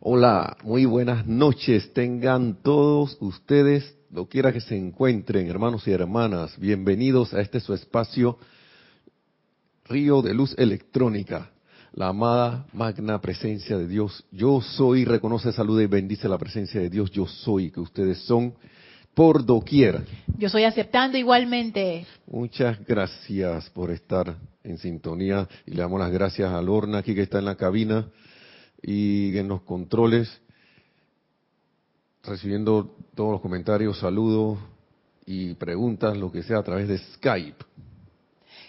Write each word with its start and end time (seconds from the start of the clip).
Hola, 0.00 0.56
muy 0.62 0.84
buenas 0.84 1.26
noches. 1.26 1.92
Tengan 1.92 2.62
todos 2.62 3.16
ustedes, 3.18 3.96
lo 4.12 4.28
quiera 4.28 4.52
que 4.52 4.60
se 4.60 4.76
encuentren, 4.76 5.48
hermanos 5.48 5.88
y 5.88 5.90
hermanas, 5.90 6.56
bienvenidos 6.56 7.34
a 7.34 7.40
este 7.40 7.58
su 7.58 7.74
espacio, 7.74 8.38
Río 9.86 10.22
de 10.22 10.34
Luz 10.34 10.54
Electrónica, 10.56 11.50
la 11.92 12.10
amada 12.10 12.68
magna 12.72 13.20
presencia 13.20 13.76
de 13.76 13.88
Dios. 13.88 14.24
Yo 14.30 14.60
soy, 14.60 15.04
reconoce, 15.04 15.50
saluda 15.50 15.82
y 15.82 15.86
bendice 15.86 16.28
la 16.28 16.38
presencia 16.38 16.80
de 16.80 16.90
Dios. 16.90 17.10
Yo 17.10 17.26
soy, 17.26 17.72
que 17.72 17.80
ustedes 17.80 18.18
son 18.18 18.54
por 19.14 19.44
doquier. 19.44 20.04
Yo 20.38 20.48
soy 20.48 20.62
aceptando 20.62 21.18
igualmente. 21.18 22.06
Muchas 22.28 22.78
gracias 22.86 23.68
por 23.70 23.90
estar 23.90 24.36
en 24.62 24.78
sintonía 24.78 25.48
y 25.66 25.72
le 25.72 25.82
damos 25.82 25.98
las 25.98 26.12
gracias 26.12 26.52
a 26.52 26.62
Lorna 26.62 26.98
aquí 26.98 27.16
que 27.16 27.22
está 27.22 27.40
en 27.40 27.46
la 27.46 27.56
cabina 27.56 28.06
y 28.82 29.36
en 29.36 29.48
los 29.48 29.62
controles, 29.62 30.40
recibiendo 32.22 32.96
todos 33.14 33.32
los 33.32 33.40
comentarios, 33.40 33.98
saludos 33.98 34.58
y 35.26 35.54
preguntas, 35.54 36.16
lo 36.16 36.30
que 36.30 36.42
sea, 36.42 36.58
a 36.58 36.62
través 36.62 36.88
de 36.88 36.98
Skype. 36.98 37.64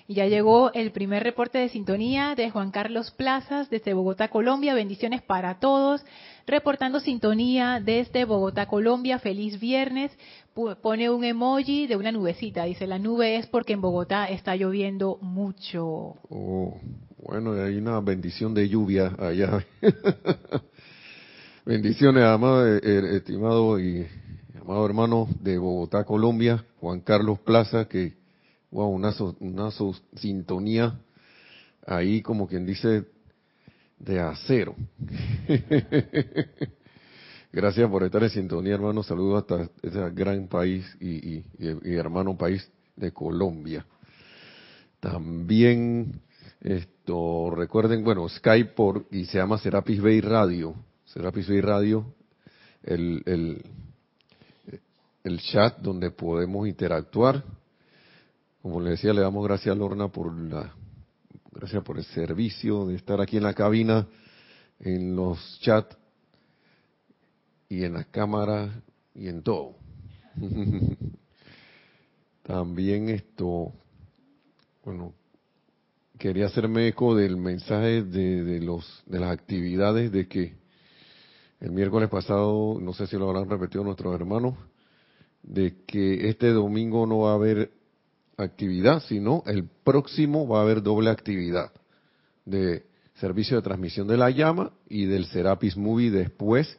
Y 0.09 0.15
ya 0.15 0.25
llegó 0.25 0.73
el 0.73 0.91
primer 0.91 1.21
reporte 1.21 1.59
de 1.59 1.69
sintonía 1.69 2.33
de 2.33 2.49
Juan 2.49 2.71
Carlos 2.71 3.11
Plazas 3.11 3.69
desde 3.69 3.93
Bogotá, 3.93 4.29
Colombia. 4.29 4.73
Bendiciones 4.73 5.21
para 5.21 5.59
todos. 5.59 6.03
Reportando 6.47 6.99
sintonía 6.99 7.79
desde 7.79 8.25
Bogotá, 8.25 8.65
Colombia. 8.65 9.19
Feliz 9.19 9.59
viernes. 9.59 10.11
Pone 10.81 11.11
un 11.11 11.23
emoji 11.23 11.85
de 11.85 11.95
una 11.95 12.11
nubecita. 12.11 12.63
Dice, 12.63 12.87
la 12.87 12.97
nube 12.97 13.35
es 13.35 13.45
porque 13.45 13.73
en 13.73 13.81
Bogotá 13.81 14.25
está 14.25 14.55
lloviendo 14.55 15.19
mucho. 15.21 16.15
Oh, 16.27 16.75
bueno, 17.21 17.53
hay 17.53 17.77
una 17.77 17.99
bendición 17.99 18.53
de 18.53 18.69
lluvia 18.69 19.13
allá. 19.17 19.65
Bendiciones, 21.65 22.23
eh, 22.23 22.79
eh, 22.81 23.17
estimado 23.17 23.79
y 23.79 24.07
amado 24.59 24.85
hermano 24.85 25.27
de 25.41 25.57
Bogotá, 25.57 26.05
Colombia, 26.05 26.63
Juan 26.79 27.01
Carlos 27.01 27.39
Plaza, 27.39 27.85
que 27.85 28.13
wow, 28.71 28.89
una, 28.89 29.13
una 29.39 29.69
sintonía 30.15 30.97
ahí 31.85 32.21
como 32.21 32.47
quien 32.47 32.65
dice 32.65 33.03
de 33.97 34.19
acero. 34.19 34.75
Gracias 37.51 37.89
por 37.89 38.03
estar 38.03 38.23
en 38.23 38.29
sintonía, 38.29 38.75
hermano. 38.75 39.03
Saludos 39.03 39.41
hasta 39.41 39.69
ese 39.81 40.09
gran 40.11 40.47
país 40.47 40.85
y, 41.01 41.43
hermano 41.83 42.37
país 42.37 42.71
de 42.95 43.11
Colombia. 43.11 43.85
También 44.99 46.21
esto 46.61 47.51
recuerden, 47.51 48.03
bueno, 48.03 48.27
Skype 48.27 48.73
por 48.73 49.05
y 49.11 49.25
se 49.25 49.37
llama 49.37 49.57
Serapis 49.57 50.01
Bay 50.01 50.21
Radio. 50.21 50.75
Serapis 51.05 51.47
Bay 51.47 51.61
Radio, 51.61 52.13
el, 52.83 53.23
el, 53.25 53.63
el 55.23 55.39
chat 55.41 55.79
donde 55.79 56.11
podemos 56.11 56.67
interactuar 56.67 57.43
como 58.61 58.81
le 58.81 58.91
decía, 58.91 59.13
le 59.13 59.21
damos 59.21 59.43
gracias 59.45 59.73
a 59.73 59.79
Lorna 59.79 60.09
por 60.09 60.33
la, 60.37 60.73
gracias 61.51 61.81
por 61.81 61.97
el 61.97 62.03
servicio 62.03 62.85
de 62.87 62.95
estar 62.95 63.21
aquí 63.21 63.37
en 63.37 63.43
la 63.43 63.53
cabina, 63.53 64.05
en 64.79 65.15
los 65.15 65.59
chats 65.61 65.97
y 67.69 67.85
en 67.85 67.93
la 67.93 68.03
cámara 68.03 68.83
y 69.15 69.29
en 69.29 69.43
todo. 69.43 69.75
También 72.43 73.09
esto, 73.09 73.71
bueno, 74.83 75.13
quería 76.19 76.47
hacerme 76.47 76.89
eco 76.89 77.15
del 77.15 77.37
mensaje 77.37 78.03
de, 78.03 78.43
de, 78.43 78.59
los 78.59 79.03
de 79.05 79.19
las 79.19 79.31
actividades 79.31 80.11
de 80.11 80.27
que 80.27 80.53
el 81.61 81.71
miércoles 81.71 82.09
pasado, 82.09 82.77
no 82.79 82.93
sé 82.93 83.07
si 83.07 83.17
lo 83.17 83.29
habrán 83.29 83.49
repetido 83.49 83.83
nuestros 83.83 84.13
hermanos, 84.13 84.55
de 85.41 85.77
que 85.87 86.29
este 86.29 86.49
domingo 86.49 87.07
no 87.07 87.19
va 87.19 87.31
a 87.31 87.35
haber 87.35 87.71
actividad, 88.37 89.01
sino 89.03 89.43
el 89.45 89.67
próximo 89.83 90.47
va 90.47 90.59
a 90.59 90.63
haber 90.63 90.83
doble 90.83 91.09
actividad 91.09 91.71
de 92.45 92.85
servicio 93.15 93.55
de 93.57 93.63
transmisión 93.63 94.07
de 94.07 94.17
la 94.17 94.29
llama 94.29 94.73
y 94.87 95.05
del 95.05 95.25
Serapis 95.25 95.77
Movie 95.77 96.11
después 96.11 96.77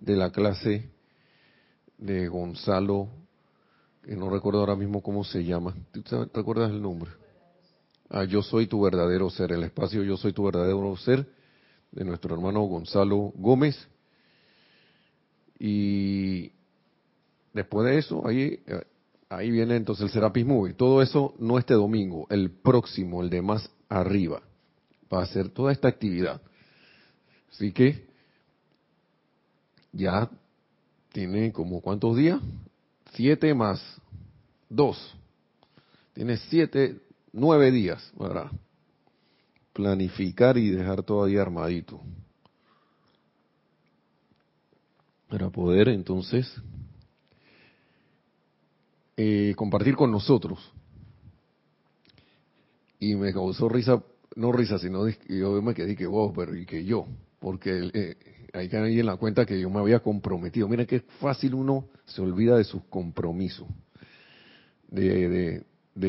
de 0.00 0.16
la 0.16 0.30
clase 0.30 0.90
de 1.98 2.28
Gonzalo, 2.28 3.08
que 4.02 4.16
no 4.16 4.28
recuerdo 4.28 4.60
ahora 4.60 4.76
mismo 4.76 5.02
cómo 5.02 5.22
se 5.22 5.44
llama. 5.44 5.74
¿Tú 5.92 6.02
te 6.02 6.16
recuerdas 6.34 6.70
el 6.70 6.82
nombre? 6.82 7.21
Ah, 8.12 8.24
yo 8.24 8.42
soy 8.42 8.66
tu 8.66 8.82
verdadero 8.82 9.30
ser, 9.30 9.52
el 9.52 9.62
espacio 9.64 10.02
Yo 10.02 10.16
soy 10.16 10.32
tu 10.32 10.44
verdadero 10.44 10.94
ser 10.98 11.26
de 11.90 12.04
nuestro 12.04 12.34
hermano 12.34 12.62
Gonzalo 12.62 13.32
Gómez. 13.34 13.88
Y 15.58 16.52
después 17.52 17.86
de 17.86 17.98
eso, 17.98 18.26
ahí 18.26 18.62
Ahí 19.32 19.50
viene 19.50 19.76
entonces 19.76 20.04
el 20.04 20.10
Serapis 20.10 20.44
Movie. 20.44 20.74
Todo 20.74 21.00
eso 21.00 21.34
no 21.38 21.58
este 21.58 21.72
domingo, 21.72 22.26
el 22.28 22.50
próximo, 22.50 23.22
el 23.22 23.30
de 23.30 23.40
más 23.40 23.70
arriba, 23.88 24.42
va 25.10 25.20
a 25.20 25.22
hacer 25.22 25.48
toda 25.48 25.72
esta 25.72 25.88
actividad. 25.88 26.42
Así 27.50 27.72
que 27.72 28.06
ya 29.90 30.28
tiene 31.12 31.50
como 31.50 31.80
cuántos 31.80 32.14
días? 32.18 32.40
Siete 33.14 33.54
más 33.54 33.82
dos. 34.68 34.98
Tiene 36.12 36.36
siete, 36.36 37.00
nueve 37.32 37.70
días 37.70 38.12
para 38.16 38.50
planificar 39.72 40.58
y 40.58 40.70
dejar 40.70 41.02
todavía 41.02 41.42
armadito. 41.42 42.00
Para 45.28 45.50
poder 45.50 45.88
entonces 45.88 46.46
eh, 49.16 49.54
compartir 49.56 49.96
con 49.96 50.10
nosotros. 50.10 50.72
Y 52.98 53.14
me 53.16 53.32
causó 53.32 53.68
risa, 53.68 54.02
no 54.36 54.52
risa, 54.52 54.78
sino 54.78 55.08
yo 55.28 55.62
me 55.62 55.74
quedé 55.74 55.96
que 55.96 56.06
vos, 56.06 56.32
pero 56.36 56.54
y 56.56 56.66
que 56.66 56.84
yo, 56.84 57.06
porque 57.40 57.90
eh, 57.92 58.16
hay 58.52 58.68
que 58.68 58.90
ir 58.90 59.00
en 59.00 59.06
la 59.06 59.16
cuenta 59.16 59.44
que 59.46 59.60
yo 59.60 59.70
me 59.70 59.80
había 59.80 60.00
comprometido. 60.00 60.68
Mira 60.68 60.86
qué 60.86 61.00
fácil 61.00 61.54
uno 61.54 61.88
se 62.04 62.20
olvida 62.20 62.56
de 62.56 62.64
sus 62.64 62.84
compromisos, 62.84 63.66
de, 64.88 65.28
de, 65.28 65.64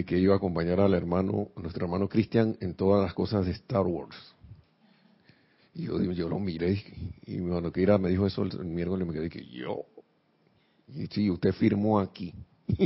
que 0.06 0.18
iba 0.18 0.34
a 0.34 0.38
acompañar 0.38 0.80
al 0.80 0.94
hermano, 0.94 1.50
nuestro 1.56 1.86
hermano 1.86 2.08
Cristian, 2.08 2.58
en 2.62 2.74
todas 2.74 3.04
las 3.04 3.14
cosas 3.14 3.46
de 3.46 3.52
Star 3.52 3.86
Wars. 3.86 4.16
Y 5.76 5.84
yo, 5.84 6.00
yo 6.00 6.30
lo 6.30 6.40
miré 6.40 6.84
y, 7.26 7.38
mi 7.38 7.48
hermano 7.48 7.72
Kira 7.72 7.98
me 7.98 8.10
dijo 8.10 8.28
eso 8.28 8.44
el, 8.44 8.64
miércoles 8.66 9.06
y 9.06 9.10
me 9.10 9.14
quedé 9.14 9.30
que 9.30 9.46
yo. 9.46 9.86
Y 10.88 11.08
sí, 11.08 11.30
usted 11.30 11.52
firmó 11.54 12.00
aquí. 12.00 12.34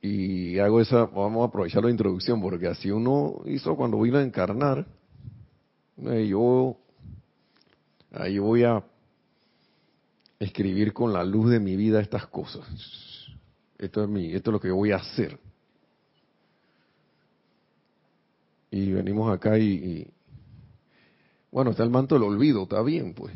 y 0.00 0.58
hago 0.58 0.80
esa, 0.80 1.04
vamos 1.04 1.42
a 1.42 1.46
aprovechar 1.48 1.84
la 1.84 1.90
introducción, 1.90 2.40
porque 2.40 2.66
así 2.66 2.90
uno 2.90 3.42
hizo 3.44 3.76
cuando 3.76 4.00
vino 4.00 4.18
a 4.18 4.22
encarnar. 4.22 4.86
Eh, 6.06 6.26
yo, 6.28 6.78
ahí 8.10 8.38
voy 8.38 8.64
a 8.64 8.82
escribir 10.40 10.92
con 10.92 11.12
la 11.12 11.22
luz 11.24 11.50
de 11.50 11.60
mi 11.60 11.76
vida 11.76 12.00
estas 12.00 12.26
cosas. 12.26 12.66
Esto 13.82 14.04
es 14.04 14.08
mi, 14.08 14.32
esto 14.32 14.50
es 14.50 14.52
lo 14.52 14.60
que 14.60 14.68
yo 14.68 14.76
voy 14.76 14.92
a 14.92 14.96
hacer. 14.96 15.36
Y 18.70 18.92
venimos 18.92 19.34
acá 19.34 19.58
y, 19.58 20.06
bueno, 21.50 21.72
está 21.72 21.82
el 21.82 21.90
manto 21.90 22.14
del 22.14 22.22
olvido, 22.22 22.62
está 22.62 22.80
bien, 22.80 23.12
pues. 23.12 23.34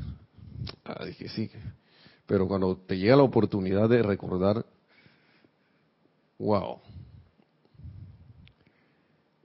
Ah, 0.84 1.04
dije 1.04 1.28
sí. 1.30 1.50
Pero 2.26 2.46
cuando 2.46 2.76
te 2.76 2.96
llega 2.96 3.16
la 3.16 3.24
oportunidad 3.24 3.88
de 3.88 4.04
recordar, 4.04 4.64
wow, 6.38 6.78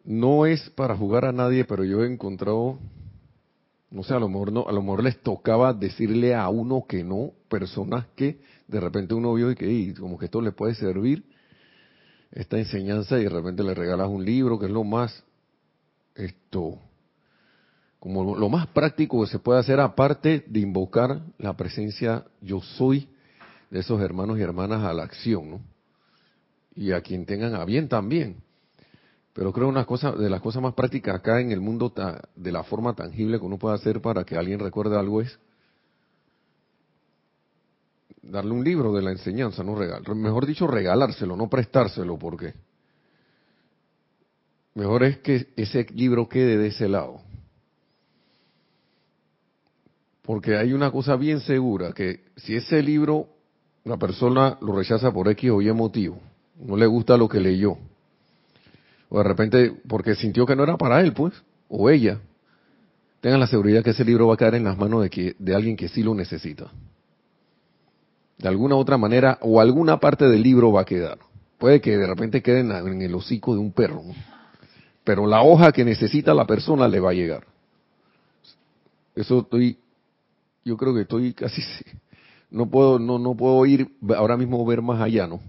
no 0.04 0.46
es 0.46 0.70
para 0.70 0.96
jugar 0.96 1.26
a 1.26 1.32
nadie, 1.32 1.66
pero 1.66 1.84
yo 1.84 2.04
he 2.04 2.14
encontrado, 2.14 2.78
no 3.92 4.04
sé, 4.04 4.14
a 4.14 4.20
lo 4.20 4.30
mejor 4.30 4.52
no, 4.52 4.68
a 4.68 4.72
lo 4.72 4.82
mejor 4.82 5.04
les 5.04 5.22
tocaba 5.22 5.74
decirle 5.74 6.34
a 6.34 6.48
uno 6.50 6.86
que 6.88 7.04
no, 7.04 7.32
personas 7.50 8.06
que 8.16 8.40
de 8.68 8.80
repente 8.80 9.14
uno 9.14 9.34
vio 9.34 9.52
y 9.52 9.56
que 9.56 9.94
como 10.00 10.18
que 10.18 10.26
esto 10.26 10.42
le 10.42 10.52
puede 10.52 10.76
servir 10.76 11.24
esta 12.32 12.58
enseñanza 12.58 13.20
y 13.20 13.24
de 13.24 13.30
repente 13.30 13.64
le 13.64 13.74
regalas 13.74 14.08
un 14.08 14.24
libro 14.24 14.58
que 14.58 14.68
es 14.68 14.72
lo 14.72 14.86
más 14.86 15.24
esto 16.16 16.80
como 18.00 18.36
lo 18.36 18.50
más 18.50 18.68
práctico 18.68 19.22
que 19.22 19.30
se 19.30 19.40
puede 19.40 19.60
hacer 19.60 19.80
aparte 19.80 20.44
de 20.48 20.60
invocar 20.60 21.22
la 21.38 21.56
presencia 21.56 22.26
yo 22.42 22.62
soy 22.62 23.08
de 23.72 23.80
esos 23.80 24.00
hermanos 24.02 24.38
y 24.38 24.42
hermanas 24.42 24.84
a 24.84 24.94
la 24.94 25.04
acción, 25.04 25.50
¿no? 25.50 25.62
Y 26.76 26.92
a 26.92 27.02
quien 27.02 27.26
tengan 27.26 27.56
a 27.56 27.66
bien 27.66 27.88
también. 27.88 28.36
Pero 29.34 29.54
creo 29.54 29.68
una 29.68 29.86
cosa 29.86 30.12
de 30.12 30.30
las 30.30 30.42
cosas 30.42 30.62
más 30.62 30.74
prácticas 30.74 31.16
acá 31.16 31.40
en 31.40 31.52
el 31.52 31.62
mundo 31.62 31.94
de 32.36 32.52
la 32.52 32.64
forma 32.64 32.94
tangible 32.94 33.40
que 33.40 33.46
uno 33.46 33.58
puede 33.58 33.76
hacer 33.76 34.02
para 34.02 34.26
que 34.26 34.36
alguien 34.36 34.60
recuerde 34.60 34.98
algo 34.98 35.22
es 35.22 35.40
darle 38.22 38.52
un 38.52 38.64
libro 38.64 38.94
de 38.94 39.02
la 39.02 39.12
enseñanza, 39.12 39.64
no 39.64 39.76
regal, 39.76 40.04
mejor 40.16 40.46
dicho 40.46 40.68
regalárselo, 40.68 41.36
no 41.36 41.50
prestárselo, 41.50 42.18
porque 42.18 42.54
mejor 44.76 45.04
es 45.04 45.20
que 45.20 45.48
ese 45.56 45.86
libro 45.94 46.30
quede 46.30 46.58
de 46.58 46.68
ese 46.68 46.88
lado. 46.88 47.22
Porque 50.22 50.56
hay 50.56 50.74
una 50.74 50.92
cosa 50.92 51.16
bien 51.16 51.40
segura, 51.40 51.94
que 51.94 52.26
si 52.36 52.56
ese 52.56 52.82
libro 52.84 53.28
la 53.84 53.98
persona 53.98 54.58
lo 54.62 54.76
rechaza 54.76 55.12
por 55.12 55.28
X 55.30 55.50
o 55.50 55.62
Y 55.62 55.72
motivo, 55.74 56.20
no 56.60 56.78
le 56.78 56.86
gusta 56.86 57.18
lo 57.18 57.28
que 57.28 57.40
leyó, 57.40 57.78
o 59.12 59.18
de 59.18 59.24
repente 59.26 59.74
porque 59.88 60.16
sintió 60.16 60.46
que 60.46 60.56
no 60.56 60.64
era 60.64 60.78
para 60.78 61.02
él, 61.02 61.12
pues, 61.12 61.34
o 61.68 61.90
ella, 61.90 62.20
tengan 63.20 63.42
la 63.42 63.48
seguridad 63.48 63.84
que 63.84 63.90
ese 63.90 64.06
libro 64.06 64.28
va 64.28 64.36
a 64.36 64.38
caer 64.38 64.56
en 64.56 64.64
las 64.64 64.78
manos 64.78 65.04
de, 65.04 65.10
que, 65.10 65.36
de 65.38 65.54
alguien 65.54 65.76
que 65.76 65.90
sí 65.90 66.02
lo 66.02 66.16
necesita. 66.16 66.72
De 68.38 68.48
alguna 68.48 68.78
otra 68.78 68.98
manera, 68.98 69.38
o 69.42 69.60
alguna 69.60 70.00
parte 70.00 70.26
del 70.30 70.42
libro 70.42 70.72
va 70.72 70.82
a 70.82 70.86
quedar. 70.86 71.20
Puede 71.58 71.82
que 71.82 71.98
de 71.98 72.08
repente 72.08 72.42
quede 72.42 72.62
en, 72.62 72.72
en 72.72 73.02
el 73.02 73.14
hocico 73.14 73.54
de 73.54 73.60
un 73.60 73.74
perro, 73.74 74.02
¿no? 74.02 74.16
pero 75.04 75.28
la 75.28 75.42
hoja 75.44 75.74
que 75.74 75.84
necesita 75.84 76.34
la 76.34 76.46
persona 76.46 76.88
le 76.88 77.02
va 77.02 77.10
a 77.10 77.14
llegar. 77.14 77.46
Eso 79.14 79.40
estoy, 79.40 79.78
yo 80.64 80.78
creo 80.78 80.94
que 80.94 81.02
estoy 81.02 81.34
casi, 81.34 81.62
no 82.50 82.70
puedo, 82.70 82.98
no, 82.98 83.20
no 83.20 83.36
puedo 83.36 83.66
ir 83.66 83.90
ahora 84.16 84.38
mismo 84.38 84.66
ver 84.66 84.82
más 84.82 85.02
allá, 85.02 85.28
¿no? 85.28 85.42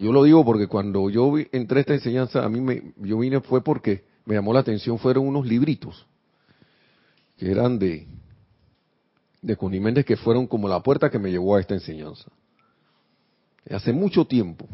Yo 0.00 0.12
lo 0.12 0.24
digo 0.24 0.42
porque 0.46 0.66
cuando 0.66 1.10
yo 1.10 1.34
entré 1.52 1.78
a 1.78 1.80
esta 1.82 1.92
enseñanza, 1.92 2.42
a 2.42 2.48
mí 2.48 2.58
me, 2.58 2.94
yo 2.96 3.18
vine 3.18 3.42
fue 3.42 3.62
porque 3.62 4.02
me 4.24 4.34
llamó 4.34 4.54
la 4.54 4.60
atención, 4.60 4.98
fueron 4.98 5.28
unos 5.28 5.44
libritos 5.46 6.06
que 7.36 7.50
eran 7.50 7.78
de, 7.78 8.08
de 9.42 10.04
que 10.04 10.16
fueron 10.16 10.46
como 10.46 10.68
la 10.68 10.82
puerta 10.82 11.10
que 11.10 11.18
me 11.18 11.30
llevó 11.30 11.54
a 11.54 11.60
esta 11.60 11.74
enseñanza. 11.74 12.32
Hace 13.70 13.92
mucho 13.92 14.24
tiempo, 14.24 14.66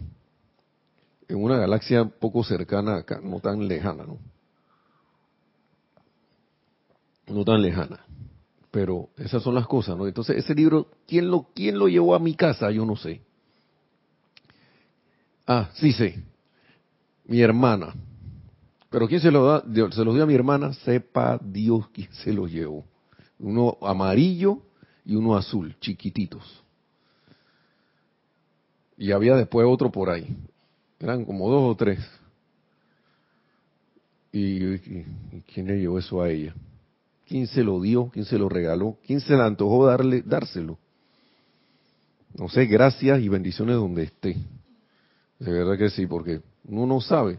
en 1.27 1.43
una 1.43 1.59
galaxia 1.59 2.05
poco 2.05 2.45
cercana 2.45 2.99
acá, 2.99 3.21
no 3.21 3.41
tan 3.41 3.67
lejana, 3.67 4.05
¿no? 4.07 4.19
No 7.27 7.45
tan 7.45 7.63
lejana. 7.63 8.07
Pero 8.71 9.09
esas 9.17 9.43
son 9.43 9.57
las 9.57 9.67
cosas, 9.67 9.97
¿no? 9.99 10.07
Entonces, 10.07 10.37
ese 10.37 10.55
libro, 10.55 10.87
¿quién 11.09 11.29
lo, 11.33 11.49
quién 11.53 11.81
lo 11.81 11.89
llevó 11.89 12.15
a 12.15 12.21
mi 12.21 12.35
casa? 12.35 12.71
Yo 12.71 12.87
no 12.87 12.95
sé. 12.95 13.23
Ah, 15.47 15.71
sí 15.75 15.93
sé. 15.93 16.23
Mi 17.25 17.41
hermana. 17.41 17.95
Pero 18.91 19.09
¿quién 19.09 19.21
se 19.21 19.31
lo 19.31 19.45
da? 19.47 19.65
Se 19.93 20.05
los 20.05 20.15
dio 20.15 20.25
a 20.25 20.27
mi 20.27 20.35
hermana, 20.35 20.73
sepa 20.73 21.39
Dios 21.43 21.89
quién 21.91 22.13
se 22.13 22.33
los 22.33 22.51
llevó. 22.51 22.85
Uno 23.39 23.77
amarillo 23.83 24.63
y 25.05 25.15
uno 25.15 25.37
azul, 25.37 25.77
chiquititos. 25.81 26.63
Y 28.97 29.13
había 29.13 29.37
después 29.37 29.67
otro 29.69 29.91
por 29.91 30.09
ahí. 30.11 30.37
Eran 30.99 31.25
como 31.25 31.51
dos 31.51 31.73
o 31.73 31.77
tres. 31.77 31.99
¿Y, 34.33 34.79
quién 35.53 35.67
le 35.67 35.79
llevó 35.79 35.99
eso 35.99 36.23
a 36.23 36.31
ella? 36.31 36.55
¿Quién 37.27 37.47
se 37.47 37.63
lo 37.63 37.81
dio? 37.81 38.11
¿Quién 38.13 38.25
se 38.25 38.39
lo 38.39 38.49
regaló? 38.49 38.99
¿Quién 39.07 39.21
se 39.21 39.35
le 39.35 39.43
antojó 39.43 39.87
darle, 39.87 40.23
dárselo? 40.23 40.79
No 42.35 42.49
sé, 42.49 42.67
gracias 42.67 43.21
y 43.21 43.29
bendiciones 43.29 43.77
donde 43.77 44.05
esté. 44.05 44.37
De 45.39 45.53
verdad 45.53 45.77
que 45.77 45.91
sí, 45.91 46.07
porque 46.07 46.41
uno 46.65 46.87
no 46.87 47.01
sabe. 47.01 47.39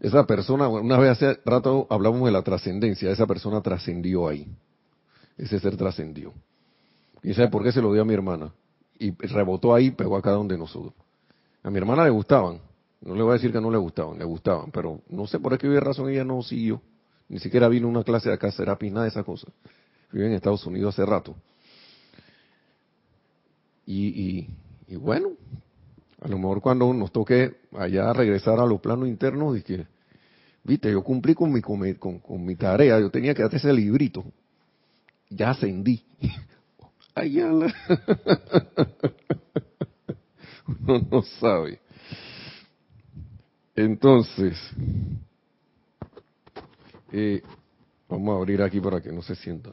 Esa 0.00 0.26
persona, 0.26 0.68
una 0.68 0.98
vez 0.98 1.10
hace 1.10 1.40
rato 1.44 1.86
hablamos 1.90 2.24
de 2.24 2.30
la 2.30 2.42
trascendencia, 2.42 3.10
esa 3.10 3.26
persona 3.26 3.60
trascendió 3.60 4.28
ahí. 4.28 4.46
Ese 5.36 5.58
ser 5.58 5.76
trascendió. 5.76 6.32
¿Y 7.22 7.34
sabe 7.34 7.48
por 7.48 7.62
qué 7.62 7.72
se 7.72 7.82
lo 7.82 7.92
dio 7.92 8.02
a 8.02 8.04
mi 8.04 8.14
hermana? 8.14 8.52
Y 8.98 9.10
rebotó 9.10 9.74
ahí, 9.74 9.90
pegó 9.90 10.16
acá 10.16 10.32
donde 10.32 10.56
nosotros. 10.56 10.94
A 11.62 11.70
mi 11.70 11.78
hermana 11.78 12.04
le 12.04 12.10
gustaban. 12.10 12.60
No 13.00 13.14
le 13.14 13.22
voy 13.22 13.30
a 13.30 13.34
decir 13.34 13.52
que 13.52 13.60
no 13.60 13.70
le 13.70 13.78
gustaban, 13.78 14.18
le 14.18 14.24
gustaban, 14.24 14.70
pero 14.72 15.00
no 15.08 15.26
sé 15.26 15.38
por 15.38 15.56
qué 15.56 15.80
razón 15.80 16.10
ella 16.10 16.24
no 16.24 16.42
siguió. 16.42 16.82
Ni 17.28 17.38
siquiera 17.38 17.68
vino 17.68 17.88
una 17.88 18.02
clase 18.02 18.28
de 18.28 18.34
acá, 18.34 18.50
Serapis, 18.50 18.90
nada 18.90 19.04
de 19.04 19.10
esa 19.10 19.22
cosa. 19.22 19.46
Vive 20.10 20.26
en 20.26 20.32
Estados 20.32 20.66
Unidos 20.66 20.94
hace 20.94 21.06
rato. 21.06 21.36
Y, 23.86 24.48
y, 24.86 24.96
bueno, 24.96 25.30
a 26.20 26.28
lo 26.28 26.38
mejor 26.38 26.60
cuando 26.60 26.92
nos 26.92 27.12
toque 27.12 27.58
allá 27.76 28.12
regresar 28.12 28.58
a 28.60 28.66
los 28.66 28.80
planos 28.80 29.08
internos, 29.08 29.56
y 29.56 29.62
viste, 30.64 30.90
yo 30.90 31.02
cumplí 31.02 31.34
con 31.34 31.52
mi, 31.52 31.60
con, 31.62 32.18
con, 32.18 32.44
mi 32.44 32.56
tarea, 32.56 32.98
yo 33.00 33.10
tenía 33.10 33.34
que 33.34 33.42
darte 33.42 33.58
ese 33.58 33.72
librito. 33.72 34.24
Ya 35.30 35.50
ascendí. 35.50 36.02
Ay, 37.14 37.40
Uno 37.40 37.72
no 41.10 41.22
sabe. 41.22 41.80
Entonces, 43.74 44.58
eh, 47.12 47.42
vamos 48.08 48.34
a 48.34 48.38
abrir 48.38 48.62
aquí 48.62 48.80
para 48.80 49.00
que 49.00 49.12
no 49.12 49.22
se 49.22 49.34
sienta. 49.36 49.70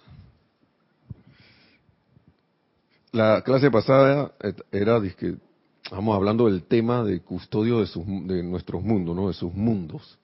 La 3.11 3.41
clase 3.41 3.71
pasada 3.71 4.33
era, 4.71 5.01
que 5.01 5.35
estamos 5.85 6.15
hablando 6.15 6.45
del 6.45 6.63
tema 6.63 7.03
de 7.03 7.19
custodio 7.21 7.79
de, 7.79 7.85
sus, 7.85 8.05
de 8.05 8.41
nuestros 8.41 8.83
mundos, 8.83 9.15
¿no? 9.15 9.27
De 9.27 9.33
sus 9.33 9.53
mundos. 9.53 10.17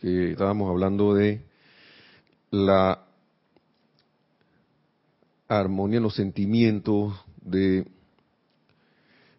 Que 0.00 0.30
estábamos 0.30 0.70
hablando 0.70 1.14
de 1.14 1.42
la 2.50 3.04
armonía 5.48 5.96
en 5.96 6.04
los 6.04 6.14
sentimientos, 6.14 7.14
de 7.40 7.84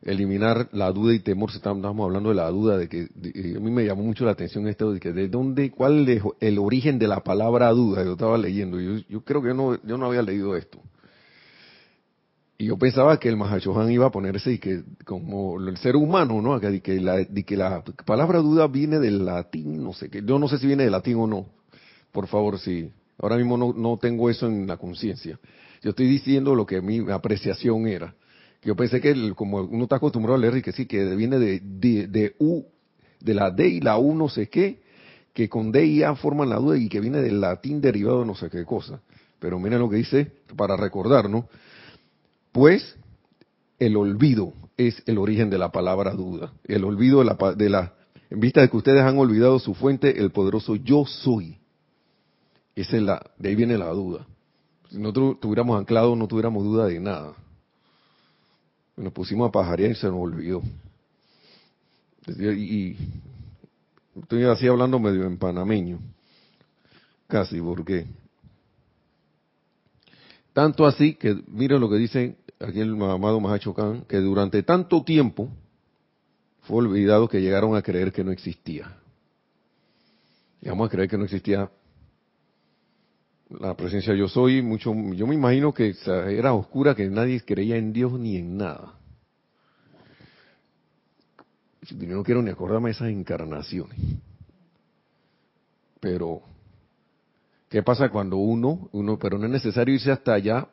eliminar 0.01 0.67
la 0.73 0.91
duda 0.91 1.13
y 1.13 1.19
temor, 1.19 1.49
estamos 1.53 2.05
hablando 2.05 2.29
de 2.29 2.35
la 2.35 2.49
duda, 2.49 2.77
de 2.77 2.89
que 2.89 3.07
a 3.55 3.59
mí 3.59 3.71
me 3.71 3.85
llamó 3.85 4.03
mucho 4.03 4.25
la 4.25 4.31
atención 4.31 4.67
esto, 4.67 4.91
de 4.91 4.99
que 4.99 5.13
de 5.13 5.29
dónde, 5.29 5.71
cuál 5.71 6.07
es 6.09 6.21
el 6.41 6.59
origen 6.59 6.99
de 6.99 7.07
la 7.07 7.23
palabra 7.23 7.69
duda, 7.69 8.03
yo 8.03 8.13
estaba 8.13 8.37
leyendo, 8.37 8.81
yo, 8.81 8.97
yo 9.07 9.21
creo 9.21 9.41
que 9.41 9.53
no, 9.53 9.81
yo 9.83 9.97
no 9.97 10.07
había 10.07 10.21
leído 10.21 10.57
esto. 10.57 10.79
Yo 12.65 12.77
pensaba 12.77 13.19
que 13.19 13.29
el 13.29 13.37
Mahachohan 13.37 13.91
iba 13.91 14.07
a 14.07 14.11
ponerse 14.11 14.53
y 14.53 14.59
que 14.59 14.83
como 15.05 15.59
el 15.59 15.77
ser 15.77 15.95
humano, 15.95 16.41
¿no? 16.41 16.59
Que, 16.59 16.81
que, 16.81 16.99
la, 16.99 17.25
que 17.25 17.57
la 17.57 17.83
palabra 18.05 18.39
duda 18.39 18.67
viene 18.67 18.99
del 18.99 19.25
latín, 19.25 19.83
no 19.83 19.93
sé, 19.93 20.09
que 20.09 20.21
yo 20.23 20.39
no 20.39 20.47
sé 20.47 20.57
si 20.57 20.67
viene 20.67 20.83
del 20.83 20.91
latín 20.91 21.17
o 21.17 21.27
no. 21.27 21.47
Por 22.11 22.27
favor, 22.27 22.59
si 22.59 22.91
ahora 23.17 23.37
mismo 23.37 23.57
no, 23.57 23.73
no 23.73 23.97
tengo 23.97 24.29
eso 24.29 24.47
en 24.47 24.67
la 24.67 24.77
conciencia. 24.77 25.39
Yo 25.81 25.89
estoy 25.89 26.07
diciendo 26.07 26.55
lo 26.55 26.65
que 26.65 26.81
mi 26.81 27.11
apreciación 27.11 27.87
era 27.87 28.15
yo 28.63 28.75
pensé 28.75 29.01
que 29.01 29.33
como 29.35 29.61
uno 29.61 29.83
está 29.83 29.97
acostumbrado 29.97 30.35
a 30.35 30.39
leer 30.39 30.57
y 30.57 30.61
que 30.61 30.71
sí, 30.71 30.85
que 30.85 31.15
viene 31.15 31.37
de, 31.37 31.59
de, 31.59 32.35
U, 32.39 32.63
de 33.19 33.33
la 33.33 33.51
D 33.51 33.67
y 33.67 33.81
la 33.81 33.97
U 33.97 34.15
no 34.15 34.29
sé 34.29 34.47
qué, 34.47 34.81
que 35.33 35.49
con 35.49 35.71
D 35.71 35.85
y 35.85 36.03
A 36.03 36.15
forman 36.15 36.49
la 36.49 36.57
duda 36.57 36.77
y 36.77 36.87
que 36.87 36.99
viene 36.99 37.21
del 37.21 37.41
latín 37.41 37.81
derivado 37.81 38.21
de 38.21 38.27
no 38.27 38.35
sé 38.35 38.49
qué 38.49 38.63
cosa. 38.63 39.01
Pero 39.39 39.59
miren 39.59 39.79
lo 39.79 39.89
que 39.89 39.97
dice 39.97 40.31
para 40.55 40.77
recordar, 40.77 41.29
¿no? 41.29 41.49
Pues 42.53 42.95
el 43.79 43.97
olvido 43.97 44.53
es 44.77 45.03
el 45.07 45.17
origen 45.17 45.49
de 45.49 45.57
la 45.57 45.71
palabra 45.71 46.11
duda. 46.11 46.53
El 46.63 46.85
olvido 46.85 47.19
de 47.19 47.25
la, 47.25 47.53
de 47.55 47.69
la, 47.69 47.93
en 48.29 48.39
vista 48.39 48.61
de 48.61 48.69
que 48.69 48.77
ustedes 48.77 49.01
han 49.01 49.17
olvidado 49.17 49.59
su 49.59 49.73
fuente, 49.73 50.21
el 50.21 50.31
poderoso 50.31 50.75
yo 50.75 51.05
soy. 51.05 51.57
Esa 52.75 52.97
es 52.97 53.03
de 53.37 53.49
ahí 53.49 53.55
viene 53.55 53.77
la 53.77 53.89
duda. 53.89 54.25
Si 54.89 54.97
nosotros 54.97 55.39
tuviéramos 55.39 55.79
anclado, 55.79 56.15
no 56.15 56.27
tuviéramos 56.27 56.63
duda 56.63 56.85
de 56.85 56.99
nada. 56.99 57.33
Nos 58.95 59.11
pusimos 59.11 59.49
a 59.49 59.51
pajarear 59.51 59.91
y 59.91 59.95
se 59.95 60.07
nos 60.07 60.17
olvidó. 60.17 60.61
Y, 62.27 62.95
estoy 64.21 64.43
así 64.43 64.67
hablando 64.67 64.99
medio 64.99 65.25
en 65.25 65.37
panameño. 65.37 65.99
Casi, 67.27 67.59
porque 67.59 68.05
tanto 70.53 70.85
así 70.85 71.15
que 71.15 71.35
miren 71.47 71.81
lo 71.81 71.89
que 71.89 71.97
dice 71.97 72.37
aquí 72.59 72.79
el 72.79 72.91
amado 73.01 73.39
Mahacho 73.39 73.73
Khan, 73.73 74.05
que 74.07 74.17
durante 74.17 74.63
tanto 74.63 75.03
tiempo 75.03 75.49
fue 76.61 76.77
olvidado 76.77 77.27
que 77.27 77.41
llegaron 77.41 77.75
a 77.75 77.81
creer 77.81 78.11
que 78.11 78.23
no 78.23 78.31
existía. 78.31 78.97
Llegamos 80.61 80.87
a 80.87 80.91
creer 80.91 81.09
que 81.09 81.17
no 81.17 81.25
existía 81.25 81.69
la 83.59 83.75
presencia 83.75 84.13
yo 84.15 84.27
soy, 84.27 84.61
mucho, 84.61 84.93
yo 85.13 85.27
me 85.27 85.35
imagino 85.35 85.73
que 85.73 85.95
era 86.05 86.53
oscura, 86.53 86.95
que 86.95 87.07
nadie 87.09 87.41
creía 87.41 87.77
en 87.77 87.93
Dios 87.93 88.13
ni 88.13 88.37
en 88.37 88.57
nada. 88.57 88.93
Yo 91.81 92.15
no 92.15 92.23
quiero 92.23 92.41
ni 92.41 92.49
acordarme 92.49 92.89
de 92.89 92.93
esas 92.93 93.09
encarnaciones. 93.09 93.99
Pero, 95.99 96.41
¿qué 97.73 97.81
pasa 97.81 98.09
cuando 98.09 98.37
uno, 98.37 98.87
uno, 98.91 99.17
pero 99.17 99.39
no 99.39 99.45
es 99.45 99.51
necesario 99.51 99.95
irse 99.95 100.11
hasta 100.11 100.35
allá, 100.35 100.67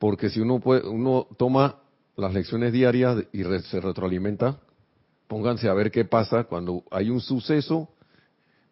porque 0.00 0.30
si 0.30 0.40
uno 0.40 0.58
puede, 0.58 0.88
uno 0.88 1.28
toma 1.38 1.76
las 2.16 2.34
lecciones 2.34 2.72
diarias 2.72 3.22
y 3.32 3.44
se 3.44 3.80
retroalimenta, 3.80 4.58
pónganse 5.28 5.68
a 5.68 5.74
ver 5.74 5.92
qué 5.92 6.04
pasa 6.04 6.42
cuando 6.42 6.82
hay 6.90 7.08
un 7.08 7.20
suceso 7.20 7.88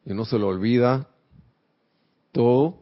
y 0.05 0.11
uno 0.11 0.25
se 0.25 0.41
lo 0.41 0.49
olvida 0.49 1.07
todo 2.33 2.79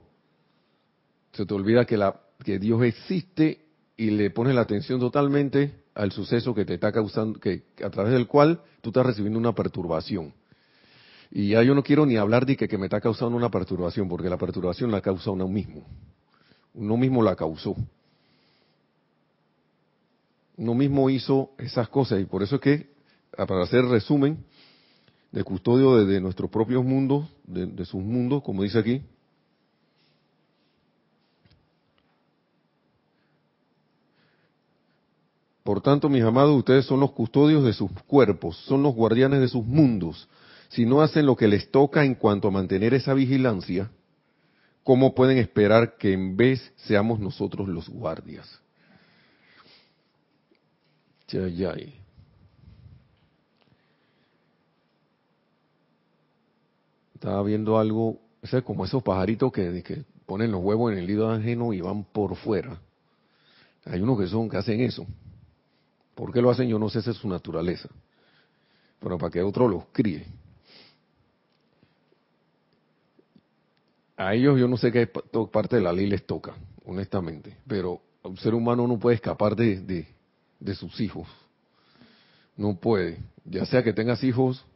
se 1.33 1.45
te 1.45 1.53
olvida 1.53 1.85
que, 1.85 1.99
la, 1.99 2.19
que 2.43 2.59
Dios 2.59 2.83
existe 2.85 3.67
y 3.99 4.13
le 4.13 4.31
pones 4.31 4.55
la 4.55 4.63
atención 4.63 4.99
totalmente 4.99 5.85
al 5.95 6.11
suceso 6.11 6.55
que 6.55 6.65
te 6.65 6.73
está 6.73 6.91
causando, 6.91 7.39
que 7.39 7.65
a 7.85 7.91
través 7.91 8.15
del 8.15 8.27
cual 8.27 8.63
tú 8.81 8.89
estás 8.89 9.05
recibiendo 9.05 9.39
una 9.39 9.55
perturbación. 9.55 10.33
Y 11.31 11.51
ya 11.51 11.63
yo 11.63 11.75
no 11.75 11.83
quiero 11.83 12.07
ni 12.07 12.17
hablar 12.17 12.47
de 12.47 12.57
que, 12.57 12.79
me 12.79 12.87
está 12.87 13.01
causando 13.01 13.37
una 13.37 13.51
perturbación, 13.51 14.09
porque 14.09 14.31
la 14.31 14.39
perturbación 14.39 14.91
la 14.91 15.01
causa 15.01 15.31
uno 15.31 15.49
mismo. 15.49 15.87
uno 16.75 16.97
mismo 16.97 17.23
la 17.23 17.37
causó. 17.37 17.77
Uno 20.57 20.75
mismo 20.75 21.09
hizo 21.11 21.51
esas 21.59 21.89
cosas 21.89 22.21
y 22.21 22.25
por 22.25 22.43
eso 22.43 22.57
es 22.57 22.61
que, 22.61 22.91
para 23.37 23.63
hacer 23.63 23.85
resumen, 23.85 24.45
de 25.31 25.45
custodio 25.45 26.05
de, 26.05 26.21
nuestros 26.21 26.51
propios 26.51 26.85
mundos, 26.85 27.29
de 27.45 27.85
sus 27.85 28.03
mundos, 28.03 28.43
como 28.43 28.63
dice 28.63 28.79
aquí, 28.79 29.03
Por 35.69 35.83
tanto, 35.83 36.09
mis 36.09 36.23
amados, 36.23 36.57
ustedes 36.57 36.87
son 36.87 36.99
los 36.99 37.11
custodios 37.11 37.63
de 37.63 37.75
sus 37.75 37.91
cuerpos, 38.07 38.57
son 38.65 38.83
los 38.83 38.95
guardianes 38.95 39.39
de 39.41 39.49
sus 39.49 39.67
mundos. 39.67 40.27
Si 40.69 40.85
no 40.85 41.01
hacen 41.01 41.27
lo 41.27 41.37
que 41.37 41.49
les 41.49 41.71
toca 41.71 42.05
en 42.05 42.15
cuanto 42.15 42.49
a 42.49 42.51
mantener 42.51 42.95
esa 42.95 43.15
vigilancia, 43.15 43.91
¿cómo 44.85 45.15
pueden 45.15 45.39
esperar 45.39 45.97
que 45.97 46.13
en 46.13 46.37
vez 46.37 46.73
seamos 46.77 47.21
nosotros 47.21 47.69
los 47.69 47.89
guardias? 47.89 48.61
Estaba 57.15 57.43
viendo 57.43 57.79
algo, 57.79 58.21
es 58.43 58.63
como 58.63 58.85
esos 58.85 59.03
pajaritos 59.03 59.53
que, 59.53 60.05
ponen 60.25 60.53
los 60.53 60.63
huevos 60.63 60.93
en 60.93 60.99
el 60.99 61.07
nido 61.07 61.31
ajeno 61.31 61.73
y 61.73 61.81
van 61.81 62.05
por 62.05 62.37
fuera. 62.37 62.81
Hay 63.87 64.01
unos 64.01 64.19
que 64.19 64.27
son 64.27 64.49
que 64.49 64.59
hacen 64.59 64.81
eso. 64.81 65.07
¿Por 66.15 66.33
qué 66.33 66.43
lo 66.43 66.51
hacen? 66.51 66.69
Yo 66.69 66.79
no 66.79 66.89
sé, 66.91 66.99
esa 66.99 67.11
es 67.13 67.17
su 67.17 67.29
naturaleza. 67.29 67.89
Pero 69.01 69.19
para 69.19 69.31
que 69.31 69.43
otro 69.43 69.69
los 69.69 69.85
críe. 69.93 70.27
A 74.19 74.35
ellos 74.35 74.61
yo 74.61 74.69
no 74.69 74.77
sé 74.77 74.93
qué 74.93 75.07
parte 75.07 75.77
de 75.77 75.83
la 75.83 75.93
ley 75.93 76.07
les 76.07 76.27
toca, 76.27 76.55
honestamente. 76.85 77.57
Pero 77.67 78.03
un 78.23 78.37
ser 78.37 78.53
humano 78.53 78.87
no 78.87 78.99
puede 78.99 79.17
escapar 79.17 79.57
de, 79.57 80.07
de 80.61 80.75
sus 80.75 81.01
hijos. 81.01 81.27
No 82.57 82.77
puede. 82.77 83.21
Ya 83.45 83.65
sea 83.65 83.83
que 83.83 83.95
tengas 83.95 84.23
hijos 84.23 84.67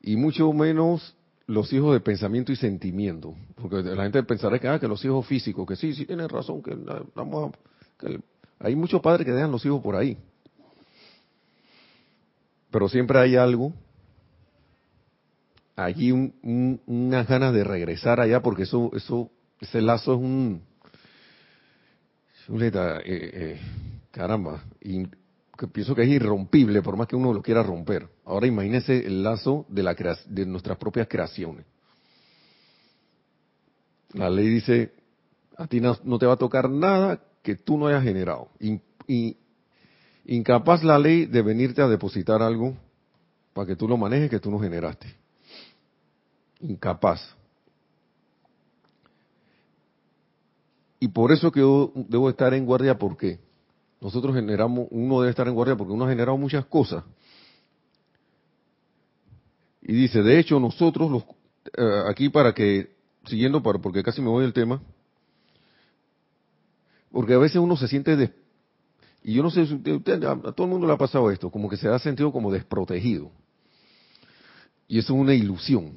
y 0.00 0.16
mucho 0.16 0.52
menos 0.52 1.14
los 1.46 1.72
hijos 1.72 1.92
de 1.92 2.00
pensamiento 2.00 2.52
y 2.52 2.56
sentimiento, 2.56 3.34
porque 3.56 3.82
la 3.82 4.04
gente 4.04 4.22
pensará 4.22 4.58
que, 4.58 4.68
ah, 4.68 4.80
que 4.80 4.88
los 4.88 5.04
hijos 5.04 5.26
físicos, 5.26 5.66
que 5.66 5.76
sí, 5.76 5.94
sí 5.94 6.04
tienen 6.04 6.28
razón, 6.28 6.62
que, 6.62 6.76
vamos 7.14 7.52
que 7.98 8.20
hay 8.58 8.74
muchos 8.74 9.00
padres 9.00 9.24
que 9.24 9.32
dejan 9.32 9.52
los 9.52 9.64
hijos 9.64 9.80
por 9.82 9.94
ahí. 9.94 10.16
Pero 12.70 12.88
siempre 12.88 13.18
hay 13.18 13.36
algo, 13.36 13.72
allí 15.76 16.10
un, 16.10 16.80
unas 16.86 17.28
ganas 17.28 17.52
de 17.52 17.62
regresar 17.62 18.18
allá, 18.18 18.42
porque 18.42 18.64
eso, 18.64 18.90
eso, 18.94 19.30
ese 19.60 19.80
lazo 19.80 20.14
es 20.14 20.18
un, 20.18 20.62
eh, 22.48 22.70
eh, 23.04 23.60
caramba, 24.10 24.64
y 24.80 25.06
que 25.56 25.66
pienso 25.68 25.94
que 25.94 26.02
es 26.02 26.08
irrompible 26.08 26.82
por 26.82 26.96
más 26.96 27.06
que 27.06 27.16
uno 27.16 27.32
lo 27.32 27.42
quiera 27.42 27.62
romper. 27.62 28.08
Ahora 28.24 28.46
imagínese 28.46 29.06
el 29.06 29.22
lazo 29.22 29.66
de, 29.68 29.82
la, 29.82 29.94
de 29.94 30.46
nuestras 30.46 30.76
propias 30.76 31.08
creaciones. 31.08 31.64
La 34.12 34.30
ley 34.30 34.48
dice, 34.48 34.92
a 35.56 35.66
ti 35.66 35.80
no, 35.80 36.18
te 36.18 36.26
va 36.26 36.34
a 36.34 36.38
tocar 36.38 36.70
nada 36.70 37.20
que 37.42 37.56
tú 37.56 37.78
no 37.78 37.86
hayas 37.86 38.04
generado. 38.04 38.48
Y, 38.60 39.36
incapaz 40.28 40.82
la 40.82 40.98
ley 40.98 41.26
de 41.26 41.40
venirte 41.42 41.80
a 41.80 41.88
depositar 41.88 42.42
algo 42.42 42.76
para 43.52 43.68
que 43.68 43.76
tú 43.76 43.86
lo 43.86 43.96
manejes 43.96 44.28
que 44.28 44.40
tú 44.40 44.50
no 44.50 44.58
generaste. 44.58 45.06
Incapaz. 46.60 47.36
Y 50.98 51.08
por 51.08 51.32
eso 51.32 51.52
que 51.52 51.60
yo 51.60 51.92
debo 51.94 52.30
estar 52.30 52.54
en 52.54 52.64
guardia 52.64 52.98
porque 52.98 53.38
nosotros 54.00 54.34
generamos, 54.34 54.88
uno 54.90 55.20
debe 55.20 55.30
estar 55.30 55.46
en 55.46 55.54
guardia 55.54 55.76
porque 55.76 55.92
uno 55.92 56.04
ha 56.04 56.08
generado 56.08 56.38
muchas 56.38 56.64
cosas. 56.66 57.04
Y 59.82 59.92
dice, 59.92 60.22
de 60.22 60.38
hecho 60.38 60.58
nosotros 60.58 61.10
los, 61.10 61.22
eh, 61.76 62.02
aquí 62.08 62.28
para 62.28 62.52
que, 62.52 62.96
siguiendo 63.26 63.62
para, 63.62 63.78
porque 63.78 64.02
casi 64.02 64.20
me 64.20 64.28
voy 64.28 64.42
del 64.42 64.52
tema, 64.52 64.82
porque 67.12 67.34
a 67.34 67.38
veces 67.38 67.58
uno 67.58 67.76
se 67.76 67.88
siente, 67.88 68.34
y 69.22 69.34
yo 69.34 69.42
no 69.42 69.50
sé, 69.50 69.62
usted, 69.62 70.24
a, 70.24 70.52
todo 70.52 70.64
el 70.64 70.70
mundo 70.70 70.86
le 70.86 70.92
ha 70.92 70.98
pasado 70.98 71.30
esto, 71.30 71.50
como 71.50 71.68
que 71.68 71.76
se 71.76 71.88
ha 71.88 71.98
sentido 71.98 72.32
como 72.32 72.52
desprotegido. 72.52 73.30
Y 74.88 74.98
eso 74.98 75.14
es 75.14 75.20
una 75.20 75.34
ilusión. 75.34 75.92
Eso 75.92 75.96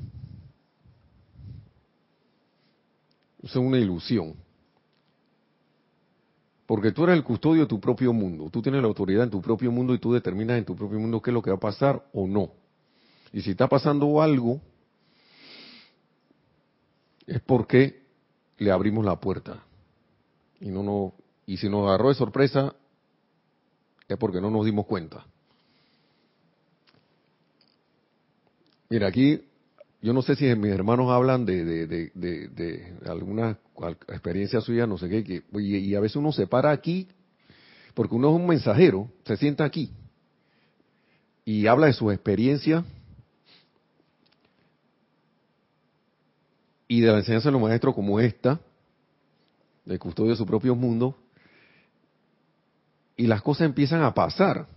es 3.44 3.56
una 3.56 3.78
ilusión. 3.78 4.36
Porque 6.66 6.92
tú 6.92 7.04
eres 7.04 7.16
el 7.18 7.24
custodio 7.24 7.62
de 7.62 7.68
tu 7.68 7.80
propio 7.80 8.14
mundo. 8.14 8.50
Tú 8.52 8.62
tienes 8.62 8.82
la 8.82 8.88
autoridad 8.88 9.24
en 9.24 9.32
tu 9.32 9.42
propio 9.42 9.72
mundo 9.72 9.94
y 9.94 10.00
tú 10.00 10.14
determinas 10.14 10.58
en 10.58 10.66
tu 10.66 10.76
propio 10.76 11.00
mundo 11.00 11.22
qué 11.22 11.32
es 11.32 11.34
lo 11.34 11.42
que 11.42 11.50
va 11.50 11.58
a 11.58 11.60
pasar 11.60 12.06
o 12.14 12.28
no. 12.28 12.52
Y 13.34 13.42
si 13.42 13.52
está 13.52 13.68
pasando 13.68 14.22
algo, 14.22 14.62
es 17.26 17.42
porque 17.42 18.04
le 18.58 18.72
abrimos 18.72 19.06
la 19.06 19.20
puerta 19.20 19.64
y 20.60 20.70
no 20.70 20.84
no 20.84 21.14
y 21.46 21.58
si 21.58 21.70
nos 21.70 21.88
agarró 21.88 22.10
de 22.10 22.16
sorpresa 22.16 22.76
es 24.08 24.18
porque 24.18 24.42
no 24.42 24.50
nos 24.50 24.66
dimos 24.66 24.86
cuenta. 24.86 25.26
Mira, 28.90 29.08
aquí 29.08 29.40
yo 30.02 30.14
no 30.14 30.22
sé 30.22 30.36
si 30.36 30.46
mis 30.56 30.72
hermanos 30.72 31.12
hablan 31.12 31.46
de, 31.46 31.66
de, 31.66 32.10
de, 32.14 32.98
alguna 33.06 33.58
experiencia 34.08 34.62
suya, 34.62 34.88
no 34.88 34.98
sé 34.98 35.10
qué, 35.10 35.44
y, 35.54 35.96
a 35.96 36.00
veces 36.00 36.16
uno 36.16 36.32
se 36.32 36.48
para 36.48 36.72
aquí, 36.72 37.08
porque 37.94 38.16
uno 38.16 38.30
es 38.30 38.36
un 38.36 38.48
mensajero, 38.48 39.12
se 39.26 39.36
sienta 39.36 39.66
aquí 39.66 39.92
y 41.44 41.68
habla 41.68 41.88
de 41.88 41.94
su 41.94 42.12
experiencia 42.12 42.86
y 46.88 47.02
de 47.02 47.12
la 47.12 47.18
enseñanza 47.18 47.50
de 47.50 47.54
los 47.54 47.62
maestros 47.62 47.94
como 47.94 48.20
esta, 48.20 48.60
de 49.84 50.00
custodio 50.00 50.32
de 50.32 50.38
su 50.38 50.46
propio 50.46 50.76
mundo, 50.76 51.18
y 53.18 53.28
las 53.28 53.42
cosas 53.42 53.66
empiezan 53.66 54.02
a 54.02 54.14
pasar. 54.14 54.68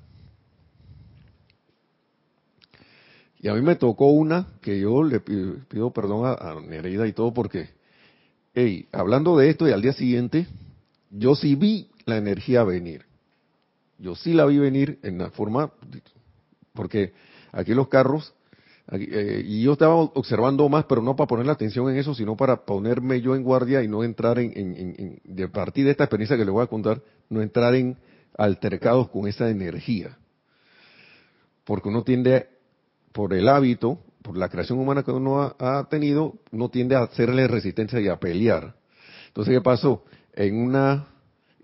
Y 3.43 3.49
a 3.49 3.55
mí 3.55 3.61
me 3.61 3.75
tocó 3.75 4.07
una 4.07 4.47
que 4.61 4.81
yo 4.81 5.03
le 5.03 5.21
pido, 5.21 5.93
perdón 5.93 6.25
a, 6.25 6.61
Nereida 6.61 7.07
y 7.07 7.13
todo 7.13 7.35
porque, 7.35 7.71
hey, 8.55 8.87
hablando 8.93 9.37
de 9.37 9.51
esto 9.51 9.69
y 9.69 9.73
al 9.73 9.83
día 9.83 9.93
siguiente, 9.93 10.47
yo 11.11 11.35
sí 11.35 11.57
vi 11.57 11.91
la 12.07 12.17
energía 12.17 12.63
venir. 12.63 13.05
Yo 13.99 14.15
sí 14.15 14.33
la 14.33 14.47
vi 14.47 14.59
venir 14.59 15.01
en 15.03 15.19
la 15.19 15.31
forma, 15.31 15.73
porque 16.73 17.13
aquí 17.53 17.75
los 17.75 17.89
carros 17.89 18.33
eh, 18.91 19.43
y 19.45 19.63
yo 19.63 19.73
estaba 19.73 19.95
observando 19.95 20.69
más, 20.69 20.85
pero 20.85 21.03
no 21.03 21.17
para 21.17 21.29
poner 21.29 21.47
la 21.47 21.53
atención 21.53 21.89
en 21.91 21.97
eso, 21.97 22.15
sino 22.15 22.37
para 22.37 22.65
ponerme 22.65 23.21
yo 23.21 23.35
en 23.35 23.43
guardia 23.43 23.83
y 23.83 23.89
no 23.89 24.05
entrar 24.05 24.39
en, 24.39 24.53
en, 24.57 25.21
de 25.25 25.49
partir 25.49 25.85
de 25.85 25.93
esta 25.93 26.05
experiencia 26.05 26.37
que 26.37 26.45
le 26.45 26.51
voy 26.51 26.63
a 26.63 26.67
contar, 26.67 27.01
no 27.29 27.43
entrar 27.43 27.75
en 27.75 27.97
altercados 28.37 29.09
con 29.09 29.29
esa 29.29 29.49
energía. 29.51 30.19
Porque 31.65 31.89
uno 31.89 32.03
tiende, 32.03 32.49
por 33.13 33.35
el 33.35 33.49
hábito, 33.49 33.99
por 34.23 34.37
la 34.37 34.49
creación 34.49 34.79
humana 34.79 35.03
que 35.03 35.11
uno 35.11 35.55
ha, 35.59 35.89
tenido, 35.89 36.35
uno 36.51 36.69
tiende 36.69 36.97
a 36.97 37.03
hacerle 37.03 37.47
resistencia 37.47 38.01
y 38.01 38.09
a 38.09 38.19
pelear. 38.19 38.75
Entonces, 39.29 39.55
¿qué 39.55 39.61
pasó? 39.61 40.05
En 40.33 40.57
una 40.57 41.07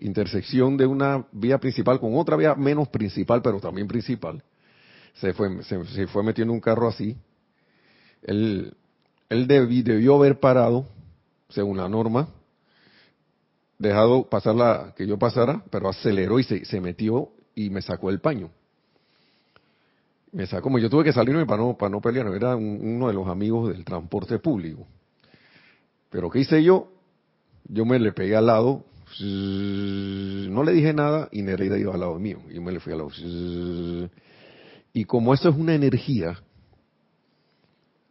intersección 0.01 0.77
de 0.77 0.87
una 0.87 1.27
vía 1.33 1.59
principal 1.59 1.99
con 2.01 2.17
otra 2.17 2.37
vía 2.37 2.55
menos 2.55 2.89
principal, 2.89 3.43
pero 3.43 3.61
también 3.61 3.89
principal, 3.89 4.43
se 5.15 5.33
fue, 5.33 5.63
se, 5.65 6.07
fue 6.07 6.23
metiendo 6.23 6.53
un 6.53 6.61
carro 6.61 6.89
así. 6.89 7.17
Él, 8.23 8.75
debió 9.29 10.17
haber 10.17 10.39
parado, 10.39 10.87
según 11.49 11.79
la 11.79 11.89
norma, 11.89 12.29
dejado 13.79 14.29
pasar 14.29 14.55
la, 14.55 14.95
que 14.97 15.07
yo 15.07 15.19
pasara, 15.19 15.63
pero 15.71 15.89
aceleró 15.89 16.39
y 16.39 16.45
se, 16.45 16.65
se 16.65 16.81
metió 16.81 17.31
y 17.55 17.71
me 17.71 17.83
sacó 17.83 18.11
el 18.11 18.21
paño. 18.21 18.51
Me 20.33 20.47
sacó, 20.47 20.65
como 20.65 20.79
yo 20.79 20.91
tuve 20.91 21.05
que 21.05 21.13
salirme 21.13 21.47
para 21.47 21.63
no, 21.63 21.77
para 21.77 21.91
no 21.91 22.01
pelear, 22.01 22.27
era 22.35 22.55
uno 22.55 23.09
de 23.09 23.15
los 23.15 23.29
amigos 23.29 23.73
del 23.73 23.85
transporte 23.85 24.39
público. 24.39 24.87
Pero 26.11 26.31
¿qué 26.31 26.41
hice 26.41 26.63
yo? 26.63 26.91
Yo 27.65 27.85
me 27.85 27.99
le 27.99 28.13
pegué 28.13 28.37
al 28.37 28.47
lado, 28.47 28.85
no 29.21 30.63
le 30.63 30.73
dije 30.73 30.93
nada 30.93 31.29
y 31.33 31.43
Nereida 31.43 31.79
iba 31.79 31.95
al 31.95 32.01
lado 32.01 32.19
mío. 32.19 32.41
Y 32.51 32.61
me 32.61 32.73
le 32.73 32.81
fui 32.81 32.93
al 32.93 32.99
lado. 32.99 33.11
Y 34.93 35.05
como 35.05 35.35
eso 35.35 35.49
es 35.49 35.57
una 35.57 35.75
energía 35.75 36.39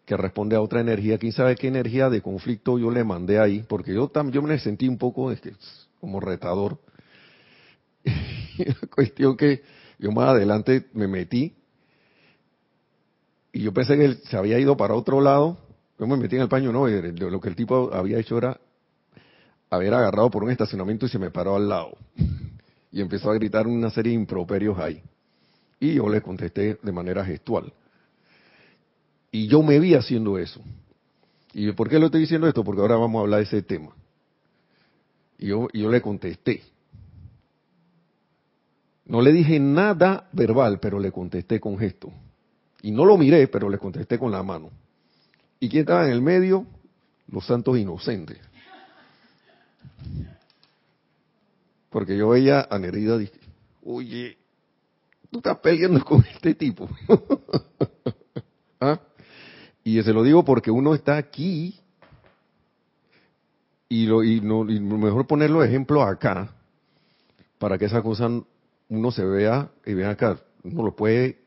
que 0.05 0.15
responde 0.15 0.55
a 0.55 0.61
otra 0.61 0.79
energía, 0.79 1.17
quién 1.17 1.33
sabe 1.33 1.55
qué 1.55 1.67
energía 1.67 2.09
de 2.09 2.21
conflicto 2.21 2.79
yo 2.79 2.89
le 2.89 3.03
mandé 3.03 3.39
ahí, 3.39 3.63
porque 3.67 3.93
yo 3.93 4.07
también 4.07 4.35
yo 4.35 4.41
me 4.41 4.57
sentí 4.57 4.87
un 4.87 4.97
poco 4.97 5.33
como 5.99 6.19
retador. 6.19 6.79
la 8.57 8.87
cuestión 8.89 9.35
que 9.35 9.63
yo 9.99 10.11
más 10.11 10.29
adelante 10.29 10.85
me 10.93 11.07
metí 11.07 11.55
y 13.57 13.61
yo 13.61 13.73
pensé 13.73 13.97
que 13.97 14.05
él 14.05 14.19
se 14.29 14.37
había 14.37 14.59
ido 14.59 14.77
para 14.77 14.93
otro 14.93 15.19
lado, 15.19 15.57
yo 15.97 16.05
me 16.05 16.15
metí 16.15 16.35
en 16.35 16.43
el 16.43 16.47
paño, 16.47 16.71
no, 16.71 16.87
lo 16.87 17.41
que 17.41 17.49
el 17.49 17.55
tipo 17.55 17.91
había 17.91 18.19
hecho 18.19 18.37
era 18.37 18.59
haber 19.71 19.95
agarrado 19.95 20.29
por 20.29 20.43
un 20.43 20.51
estacionamiento 20.51 21.07
y 21.07 21.09
se 21.09 21.17
me 21.17 21.31
paró 21.31 21.55
al 21.55 21.67
lado. 21.67 21.97
Y 22.91 23.01
empezó 23.01 23.31
a 23.31 23.33
gritar 23.33 23.67
una 23.67 23.89
serie 23.89 24.11
de 24.11 24.19
improperios 24.19 24.77
ahí. 24.79 25.01
Y 25.79 25.95
yo 25.95 26.07
le 26.07 26.21
contesté 26.21 26.77
de 26.81 26.91
manera 26.91 27.25
gestual. 27.25 27.73
Y 29.31 29.47
yo 29.47 29.61
me 29.61 29.79
vi 29.79 29.93
haciendo 29.93 30.37
eso. 30.37 30.61
¿Y 31.53 31.71
por 31.73 31.89
qué 31.89 31.99
le 31.99 32.05
estoy 32.05 32.21
diciendo 32.21 32.47
esto? 32.47 32.63
Porque 32.63 32.81
ahora 32.81 32.95
vamos 32.95 33.19
a 33.19 33.21
hablar 33.23 33.39
de 33.39 33.45
ese 33.45 33.61
tema. 33.61 33.89
Y 35.37 35.47
yo, 35.47 35.67
y 35.73 35.81
yo 35.81 35.89
le 35.89 36.01
contesté. 36.01 36.61
No 39.05 39.21
le 39.21 39.33
dije 39.33 39.59
nada 39.59 40.29
verbal, 40.31 40.79
pero 40.79 40.99
le 40.99 41.11
contesté 41.11 41.59
con 41.59 41.77
gesto. 41.77 42.11
Y 42.87 42.91
no 42.91 43.03
lo 43.03 43.17
miré, 43.17 43.49
pero 43.49 43.67
le 43.69 43.77
contesté 43.77 44.17
con 44.17 44.31
la 44.31 44.41
mano. 44.41 44.71
¿Y 45.59 45.67
quién 45.67 45.81
estaba 45.81 46.05
en 46.05 46.11
el 46.13 46.21
medio? 46.21 46.65
Los 47.27 47.45
santos 47.45 47.77
inocentes. 47.77 48.39
Porque 51.89 52.17
yo 52.17 52.29
veía 52.29 52.65
a 52.69 52.79
Nerida 52.79 53.17
dije, 53.17 53.41
oye, 53.83 54.37
tú 55.29 55.39
estás 55.39 55.57
peleando 55.57 56.01
con 56.05 56.23
este 56.33 56.55
tipo. 56.55 56.89
¿Ah? 58.79 59.01
Y 59.83 60.01
se 60.01 60.13
lo 60.13 60.23
digo 60.23 60.45
porque 60.45 60.71
uno 60.71 60.95
está 60.95 61.17
aquí 61.17 61.77
y, 63.89 64.05
lo, 64.05 64.23
y, 64.23 64.39
no, 64.39 64.61
y 64.71 64.79
mejor 64.79 65.27
ponerlo 65.27 65.59
de 65.59 65.67
ejemplo 65.67 66.03
acá 66.03 66.55
para 67.57 67.77
que 67.77 67.83
esa 67.83 68.01
cosa 68.01 68.29
uno 68.87 69.11
se 69.11 69.25
vea 69.25 69.71
y 69.85 69.93
vea 69.93 70.11
acá. 70.11 70.39
Uno 70.63 70.83
lo 70.83 70.95
puede, 70.95 71.46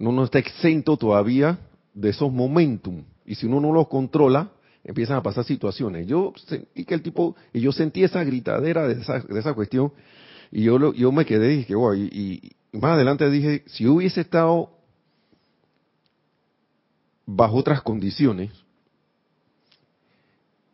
uno 0.00 0.12
no 0.12 0.24
está 0.24 0.38
exento 0.38 0.96
todavía 0.96 1.58
de 1.94 2.08
esos 2.08 2.32
momentum. 2.32 3.04
Y 3.26 3.34
si 3.34 3.46
uno 3.46 3.60
no 3.60 3.72
los 3.72 3.86
controla, 3.88 4.50
empiezan 4.82 5.18
a 5.18 5.22
pasar 5.22 5.44
situaciones. 5.44 6.06
Yo 6.06 6.32
sentí 6.46 6.84
que 6.84 6.94
el 6.94 7.02
tipo, 7.02 7.36
y 7.52 7.60
yo 7.60 7.70
sentí 7.70 8.02
esa 8.02 8.24
gritadera 8.24 8.88
de 8.88 9.00
esa, 9.00 9.20
de 9.20 9.38
esa 9.38 9.52
cuestión, 9.52 9.92
y 10.50 10.62
yo, 10.62 10.92
yo 10.94 11.12
me 11.12 11.26
quedé 11.26 11.52
y 11.52 11.56
dije, 11.58 11.74
wow, 11.74 11.94
y, 11.94 12.50
y 12.72 12.78
más 12.78 12.92
adelante 12.92 13.30
dije, 13.30 13.62
si 13.66 13.86
hubiese 13.86 14.22
estado 14.22 14.70
bajo 17.26 17.56
otras 17.56 17.82
condiciones, 17.82 18.50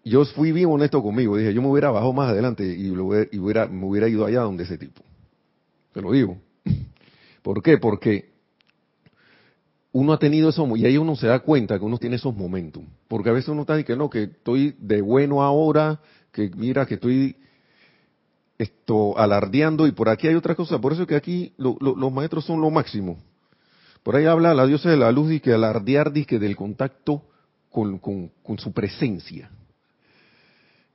yo 0.05 0.25
fui 0.25 0.53
bien 0.53 0.69
honesto 0.71 1.03
conmigo, 1.03 1.37
dije, 1.37 1.53
yo 1.53 1.61
me 1.61 1.69
hubiera 1.69 1.91
bajado 1.91 2.13
más 2.13 2.31
adelante 2.31 2.65
y, 2.65 2.91
hubiera, 2.91 3.67
me 3.67 3.87
hubiera 3.87 4.09
ido 4.09 4.25
allá 4.25 4.43
donde 4.43 4.63
ese 4.63 4.79
tipo. 4.79 5.03
Te 5.93 6.01
lo 6.01 6.13
digo. 6.13 6.39
¿Por 7.43 7.61
qué? 7.61 7.77
Porque 7.79 8.36
uno 9.97 10.13
ha 10.13 10.19
tenido 10.19 10.51
eso, 10.51 10.77
y 10.77 10.85
ahí 10.85 10.99
uno 10.99 11.17
se 11.17 11.27
da 11.27 11.39
cuenta 11.39 11.79
que 11.79 11.85
uno 11.85 11.97
tiene 11.97 12.17
esos 12.17 12.37
momentos. 12.37 12.83
Porque 13.09 13.31
a 13.31 13.33
veces 13.33 13.49
uno 13.49 13.63
está 13.63 13.77
diciendo 13.77 14.11
que 14.11 14.21
no, 14.21 14.29
que 14.29 14.37
estoy 14.37 14.77
de 14.79 15.01
bueno 15.01 15.43
ahora, 15.43 16.01
que 16.33 16.51
mira 16.55 16.85
que 16.85 16.95
estoy 16.95 17.37
esto 18.59 19.19
alardeando 19.19 19.87
y 19.87 19.93
por 19.93 20.11
aquí 20.11 20.29
hay 20.29 20.35
otra 20.35 20.55
cosa. 20.55 20.79
Por 20.79 20.93
eso 20.93 21.03
es 21.03 21.09
que 21.09 21.17
aquí 21.17 21.55
los 21.57 22.13
maestros 22.13 22.45
son 22.45 22.61
lo 22.61 22.71
máximo. 22.71 23.17
Por 24.03 24.17
ahí 24.17 24.27
habla 24.27 24.53
la 24.53 24.67
diosa 24.67 24.91
de 24.91 24.99
la 24.99 25.11
luz 25.11 25.33
y 25.33 25.41
que 25.41 25.55
alardear 25.55 26.13
dice 26.13 26.39
del 26.39 26.57
contacto 26.57 27.23
con, 27.71 27.99
con, 27.99 28.59
su 28.59 28.73
presencia. 28.73 29.51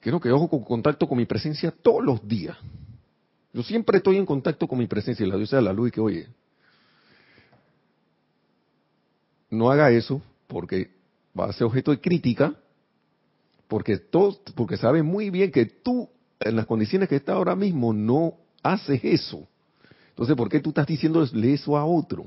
No, 0.05 0.19
que 0.19 0.31
ojo 0.31 0.47
con 0.47 0.63
contacto 0.63 1.07
con 1.07 1.17
mi 1.17 1.25
presencia 1.25 1.71
todos 1.71 2.03
los 2.03 2.27
días. 2.27 2.55
Yo 3.51 3.63
siempre 3.63 3.97
estoy 3.97 4.17
en 4.17 4.27
contacto 4.27 4.67
con 4.67 4.77
mi 4.77 4.85
presencia, 4.85 5.25
la 5.25 5.37
diosa 5.37 5.55
de 5.55 5.63
la 5.63 5.73
luz, 5.73 5.89
y 5.89 5.91
que 5.91 6.01
oye, 6.01 6.27
no 9.51 9.69
haga 9.69 9.91
eso 9.91 10.21
porque 10.47 10.89
va 11.37 11.45
a 11.45 11.53
ser 11.53 11.65
objeto 11.65 11.91
de 11.91 11.99
crítica, 11.99 12.55
porque, 13.67 13.97
todo, 13.97 14.39
porque 14.55 14.77
sabe 14.77 15.03
muy 15.03 15.29
bien 15.29 15.51
que 15.51 15.65
tú, 15.65 16.09
en 16.39 16.55
las 16.55 16.65
condiciones 16.65 17.07
que 17.07 17.17
está 17.17 17.33
ahora 17.33 17.55
mismo, 17.55 17.93
no 17.93 18.33
haces 18.63 18.99
eso. 19.03 19.47
Entonces, 20.09 20.35
¿por 20.35 20.49
qué 20.49 20.59
tú 20.59 20.69
estás 20.69 20.87
diciéndole 20.87 21.53
eso 21.53 21.77
a 21.77 21.85
otro? 21.85 22.25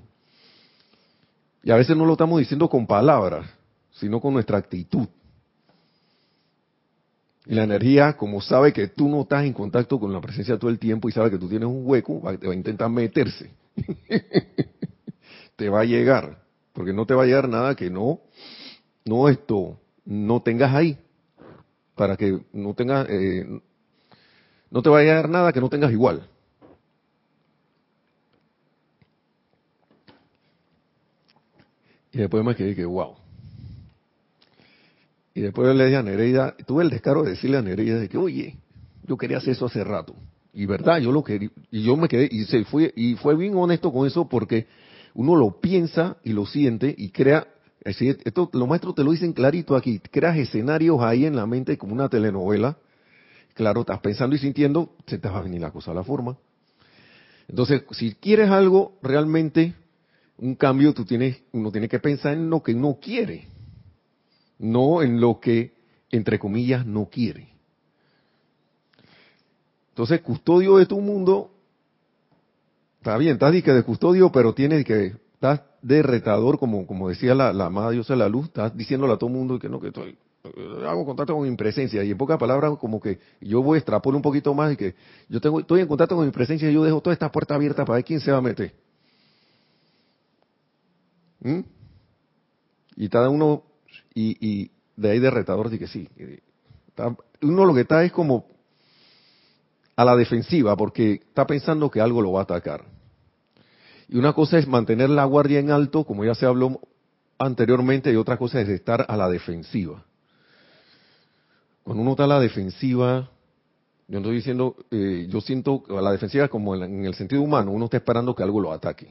Y 1.63 1.71
a 1.71 1.77
veces 1.77 1.97
no 1.97 2.07
lo 2.07 2.13
estamos 2.13 2.39
diciendo 2.39 2.69
con 2.69 2.87
palabras, 2.87 3.49
sino 3.93 4.21
con 4.21 4.35
nuestra 4.35 4.59
actitud. 4.59 5.07
Y 7.47 7.55
la 7.55 7.65
energía, 7.65 8.17
como 8.17 8.41
sabe 8.41 8.73
que 8.73 8.89
tú 8.89 9.09
no 9.09 9.23
estás 9.23 9.45
en 9.45 9.53
contacto 9.53 9.99
con 10.01 10.13
la 10.13 10.21
presencia 10.21 10.59
todo 10.59 10.71
el 10.71 10.79
tiempo 10.79 11.09
y 11.09 11.13
sabe 11.13 11.31
que 11.31 11.39
tú 11.39 11.49
tienes 11.49 11.69
un 11.69 11.83
hueco, 11.85 12.23
te 12.39 12.47
va 12.47 12.53
a 12.53 12.57
intentar 12.57 12.89
meterse. 12.91 13.51
te 15.57 15.69
va 15.69 15.81
a 15.81 15.85
llegar 15.85 16.44
porque 16.75 16.93
no 16.93 17.07
te 17.07 17.15
va 17.15 17.23
a 17.23 17.27
llegar 17.27 17.49
nada 17.49 17.75
que 17.75 17.89
no, 17.89 18.21
no 19.05 19.29
esto, 19.29 19.79
no 20.05 20.43
tengas 20.43 20.75
ahí, 20.75 20.99
para 21.95 22.17
que 22.17 22.41
no 22.53 22.75
tengas, 22.75 23.07
eh, 23.09 23.47
no 24.71 24.83
te 24.83 24.91
va 24.91 24.99
a 24.99 25.03
llegar 25.03 25.29
nada 25.29 25.53
que 25.53 25.61
no 25.61 25.71
tengas 25.71 25.93
igual. 25.93 26.29
Y 32.13 32.19
después 32.19 32.45
me 32.45 32.55
quedé 32.55 32.75
que, 32.75 32.85
wow. 32.85 33.15
Y 35.35 35.41
después 35.41 35.75
le 35.75 35.85
dije 35.85 35.97
a 35.97 36.03
Nereida, 36.03 36.57
tuve 36.67 36.85
el 36.85 36.91
descaro 36.91 37.23
de 37.23 37.31
decirle 37.31 37.57
a 37.57 37.63
Nereida 37.63 37.99
de 37.99 38.09
que, 38.09 38.19
oye, 38.19 38.57
yo 39.07 39.17
quería 39.17 39.39
hacer 39.39 39.51
eso 39.53 39.67
hace 39.67 39.83
rato. 39.83 40.15
Y 40.53 40.67
verdad, 40.67 40.99
yo 40.99 41.11
lo 41.11 41.23
quería, 41.23 41.51
y 41.71 41.83
yo 41.83 41.97
me 41.97 42.09
quedé, 42.09 42.29
y 42.31 42.45
se 42.45 42.65
fue, 42.65 42.93
y 42.95 43.15
fue 43.15 43.37
bien 43.37 43.57
honesto 43.57 43.93
con 43.93 44.07
eso 44.07 44.29
porque 44.29 44.67
uno 45.15 45.37
lo 45.37 45.61
piensa 45.61 46.17
y 46.25 46.33
lo 46.33 46.45
siente 46.45 46.95
y 46.97 47.11
crea, 47.11 47.47
esto 47.85 48.51
los 48.53 48.69
maestros 48.69 48.95
te 48.95 49.05
lo 49.05 49.13
dicen 49.13 49.33
clarito 49.33 49.77
aquí, 49.77 50.01
creas 50.11 50.37
escenarios 50.37 51.01
ahí 51.01 51.25
en 51.25 51.37
la 51.37 51.47
mente 51.47 51.79
como 51.79 51.95
una 51.95 52.09
telenovela, 52.09 52.77
claro, 53.55 53.81
estás 53.81 54.01
pensando 54.01 54.35
y 54.35 54.39
sintiendo, 54.39 54.95
se 55.07 55.19
te 55.19 55.29
va 55.29 55.39
a 55.39 55.43
venir 55.43 55.61
la 55.61 55.71
cosa 55.71 55.93
a 55.93 55.95
la 55.95 56.03
forma. 56.03 56.37
Entonces, 57.49 57.83
si 57.93 58.15
quieres 58.15 58.51
algo 58.51 58.99
realmente, 59.03 59.75
un 60.39 60.57
cambio, 60.57 60.93
tú 60.95 61.05
tienes, 61.05 61.43
uno 61.53 61.71
tiene 61.71 61.89
que 61.89 62.01
pensar 62.01 62.33
en 62.33 62.51
lo 62.51 62.63
que 62.63 62.75
no 62.75 62.99
quiere, 63.01 63.47
no 64.59 65.03
en 65.03 65.21
lo 65.21 65.39
que, 65.39 65.75
entre 66.11 66.39
comillas, 66.39 66.85
no 66.87 67.07
quiere. 67.07 67.49
Entonces, 69.91 70.23
custodio 70.23 70.79
de 70.79 70.87
tu 70.87 71.01
mundo 71.01 71.54
Está 73.05 73.19
bien, 73.19 73.35
estás 73.35 73.53
de 73.53 73.83
custodio, 73.83 74.33
pero 74.33 74.55
tienes 74.55 74.83
que, 74.83 75.13
estás 75.35 75.61
de 75.83 76.03
retador, 76.03 76.59
como, 76.59 76.87
como 76.87 77.11
decía 77.11 77.35
la, 77.35 77.53
la 77.53 77.67
amada 77.67 77.91
diosa 77.91 78.15
de 78.15 78.19
la 78.19 78.31
luz, 78.31 78.47
estás 78.47 78.75
diciéndole 78.75 79.13
a 79.13 79.19
todo 79.19 79.29
el 79.29 79.37
mundo 79.37 79.59
que 79.59 79.69
no, 79.69 79.79
que 79.79 79.89
estoy, 79.89 80.17
eh, 80.45 80.85
hago 80.87 81.05
contacto 81.05 81.35
con 81.35 81.47
mi 81.47 81.55
presencia. 81.55 82.03
Y 82.03 82.13
en 82.13 82.17
pocas 82.17 82.39
palabras, 82.39 82.79
como 82.81 82.99
que 83.03 83.19
yo 83.43 83.63
voy 83.63 83.77
a 83.77 83.79
extrapolar 83.81 84.17
un 84.17 84.23
poquito 84.23 84.55
más 84.55 84.73
y 84.73 84.77
que 84.79 84.95
yo 85.29 85.39
tengo, 85.39 85.61
estoy 85.61 85.83
en 85.83 85.87
contacto 85.87 86.17
con 86.17 86.25
mi 86.25 86.33
presencia 86.33 86.71
y 86.71 86.73
yo 86.73 86.83
dejo 86.83 87.03
toda 87.03 87.13
esta 87.13 87.31
puerta 87.31 87.55
abierta 87.57 87.85
para 87.85 87.97
ver 87.97 88.07
quién 88.07 88.21
se 88.21 88.33
va 88.33 88.39
a 88.39 88.41
meter. 88.41 88.73
¿Mm? 91.41 91.61
Y 92.97 93.09
cada 93.11 93.29
uno, 93.29 93.65
y, 94.15 94.39
y 94.41 94.71
de 94.97 95.11
ahí 95.11 95.19
de 95.19 95.31
retador, 95.31 95.69
que 95.79 95.87
sí. 95.89 96.09
uno 97.43 97.67
lo 97.67 97.75
que 97.75 97.83
está 97.83 98.03
es 98.03 98.13
como 98.13 98.47
a 99.95 100.07
la 100.07 100.17
defensiva 100.17 100.75
porque 100.75 101.13
está 101.13 101.47
pensando 101.47 101.91
que 101.91 102.01
algo 102.01 102.23
lo 102.23 102.33
va 102.33 102.41
a 102.41 102.45
atacar. 102.45 102.94
Y 104.09 104.19
una 104.19 104.33
cosa 104.33 104.59
es 104.59 104.67
mantener 104.67 105.11
la 105.11 105.25
guardia 105.25 105.59
en 105.59 105.71
alto, 105.71 106.05
como 106.05 106.25
ya 106.25 106.35
se 106.35 106.47
habló 106.47 106.81
anteriormente, 107.39 108.13
y 108.13 108.17
otra 108.17 108.37
cosa 108.37 108.61
es 108.61 108.69
estar 108.69 109.05
a 109.09 109.17
la 109.17 109.29
defensiva. 109.29 110.05
Cuando 111.83 112.03
uno 112.03 112.13
está 112.13 112.25
a 112.25 112.29
la 112.29 112.41
defensiva, 112.41 113.31
yo 114.09 114.19
estoy 114.19 114.37
diciendo, 114.37 114.77
eh, 114.91 115.27
yo 115.29 115.41
siento 115.41 115.85
a 115.91 116.01
la 116.01 116.13
defensiva 116.13 116.49
como 116.49 116.75
en 116.75 117.05
el 117.05 117.15
sentido 117.15 117.43
humano, 117.43 117.73
uno 117.73 117.87
está 117.87 117.99
esperando 117.99 118.35
que 118.35 118.43
algo 118.43 118.61
lo 118.61 118.73
ataque. 118.73 119.09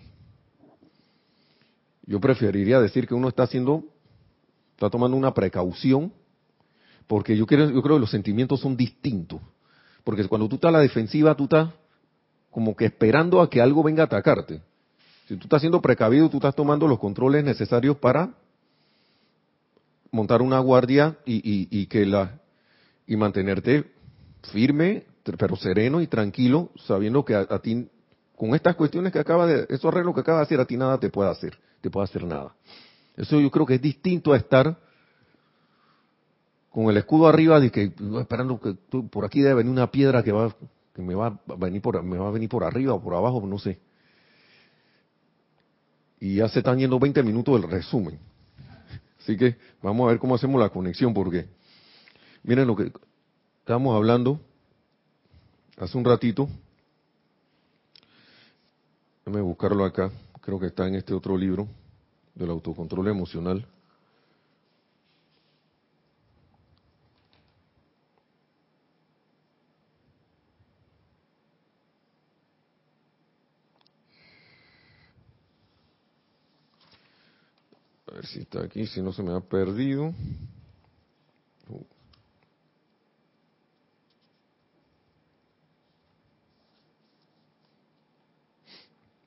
Yo 2.06 2.20
preferiría 2.20 2.80
decir 2.80 3.08
que 3.08 3.14
uno 3.14 3.30
está 3.30 3.44
haciendo, 3.44 3.84
está 4.72 4.90
tomando 4.90 5.16
una 5.16 5.34
precaución, 5.34 6.14
porque 7.08 7.36
yo, 7.38 7.46
quiero, 7.46 7.70
yo 7.70 7.82
creo 7.82 7.96
que 7.96 8.02
los 8.02 8.12
sentimientos 8.12 8.60
son 8.60 8.76
distintos. 8.76 9.40
Porque 10.04 10.28
cuando 10.28 10.50
tú 10.50 10.56
estás 10.56 10.70
a 10.70 10.74
la 10.74 10.80
defensiva, 10.80 11.36
tú 11.36 11.46
estás 11.46 11.70
como 12.52 12.76
que 12.76 12.86
esperando 12.86 13.42
a 13.42 13.50
que 13.50 13.62
algo 13.62 13.84
venga 13.84 14.04
a 14.04 14.06
atacarte. 14.06 14.62
Si 15.28 15.38
tú 15.38 15.44
estás 15.44 15.62
siendo 15.62 15.82
precavido, 15.82 16.30
tú 16.30 16.38
estás 16.38 16.56
tomando 16.56 16.88
los 16.88 17.00
controles 17.00 17.44
necesarios 17.44 17.98
para 17.98 18.34
montar 20.12 20.42
una 20.42 20.60
guardia 20.60 21.18
y, 21.26 21.86
que 21.88 22.06
la 22.06 22.40
y 23.08 23.16
mantenerte 23.16 23.92
firme, 24.52 25.06
pero 25.24 25.56
sereno 25.56 26.02
y 26.02 26.08
tranquilo, 26.08 26.70
sabiendo 26.86 27.24
que 27.24 27.36
a, 27.36 27.60
ti 27.60 27.90
con 28.36 28.54
estas 28.54 28.76
cuestiones 28.76 29.14
que 29.14 29.20
acaba 29.20 29.48
de 29.48 29.66
esos 29.70 29.86
arreglos 29.86 30.14
que 30.14 30.22
acaba 30.22 30.40
de 30.40 30.44
hacer 30.44 30.60
a 30.60 30.66
ti 30.66 30.78
nada 30.78 31.00
te 31.00 31.10
puede 31.10 31.30
hacer, 31.30 31.58
te 31.82 31.90
puede 31.90 32.06
hacer 32.06 32.26
nada. 32.26 32.54
Eso 33.16 33.40
yo 33.40 33.50
creo 33.50 33.66
que 33.66 33.76
es 33.76 33.82
distinto 33.82 34.34
a 34.34 34.38
estar 34.38 34.78
con 36.70 36.90
el 36.90 36.98
escudo 36.98 37.28
arriba 37.28 37.60
de 37.60 37.72
que 37.72 37.94
esperando 38.20 38.60
que 38.60 38.76
por 39.10 39.26
aquí 39.26 39.42
debe 39.42 39.56
venir 39.56 39.72
una 39.72 39.90
piedra 39.90 40.24
que 40.24 40.32
va 40.32 40.54
que 40.94 41.02
me 41.02 41.16
va 41.16 41.40
a 41.48 41.56
venir 41.56 41.82
por 41.82 42.02
me 42.04 42.18
va 42.18 42.28
a 42.28 42.32
venir 42.32 42.50
por 42.50 42.64
arriba 42.64 42.94
o 42.94 43.02
por 43.02 43.16
abajo, 43.16 43.42
no 43.48 43.58
sé. 43.58 43.80
Y 46.24 46.36
ya 46.36 46.48
se 46.48 46.60
están 46.60 46.80
yendo 46.80 46.98
20 47.00 47.22
minutos 47.22 47.60
del 47.62 47.70
resumen. 47.70 48.18
Así 49.20 49.36
que 49.36 49.58
vamos 49.82 50.06
a 50.06 50.12
ver 50.12 50.20
cómo 50.20 50.36
hacemos 50.36 50.58
la 50.58 50.70
conexión 50.70 51.14
porque 51.14 51.48
miren 52.44 52.66
lo 52.66 52.78
que 52.78 52.94
estábamos 53.60 53.94
hablando 53.94 54.40
hace 55.78 55.98
un 55.98 56.06
ratito, 56.06 56.48
déjame 59.26 59.42
buscarlo 59.42 59.84
acá, 59.84 60.12
creo 60.40 60.62
que 60.62 60.68
está 60.68 60.88
en 60.88 60.96
este 60.96 61.14
otro 61.14 61.36
libro 61.38 61.68
del 62.36 62.52
autocontrol 62.52 63.10
emocional. 63.10 63.68
A 78.14 78.18
ver 78.18 78.28
si 78.28 78.42
está 78.42 78.62
aquí, 78.62 78.86
si 78.86 79.02
no 79.02 79.12
se 79.12 79.24
me 79.24 79.36
ha 79.36 79.40
perdido. 79.40 80.14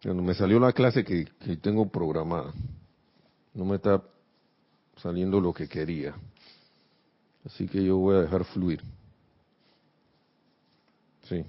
Cuando 0.01 0.23
me 0.23 0.35
salió 0.35 0.61
la 0.61 0.73
clase 0.73 1.03
que, 1.03 1.25
que 1.25 1.57
tengo 1.57 1.89
programada, 1.89 2.55
no 3.55 3.65
me 3.65 3.75
está 3.75 4.01
saliendo 4.99 5.41
lo 5.41 5.53
que 5.53 5.69
quería. 5.69 6.15
Así 7.45 7.67
que 7.67 7.85
yo 7.85 7.97
voy 7.97 8.15
a 8.15 8.21
dejar 8.21 8.45
fluir. 8.45 8.81
Sí. 11.25 11.45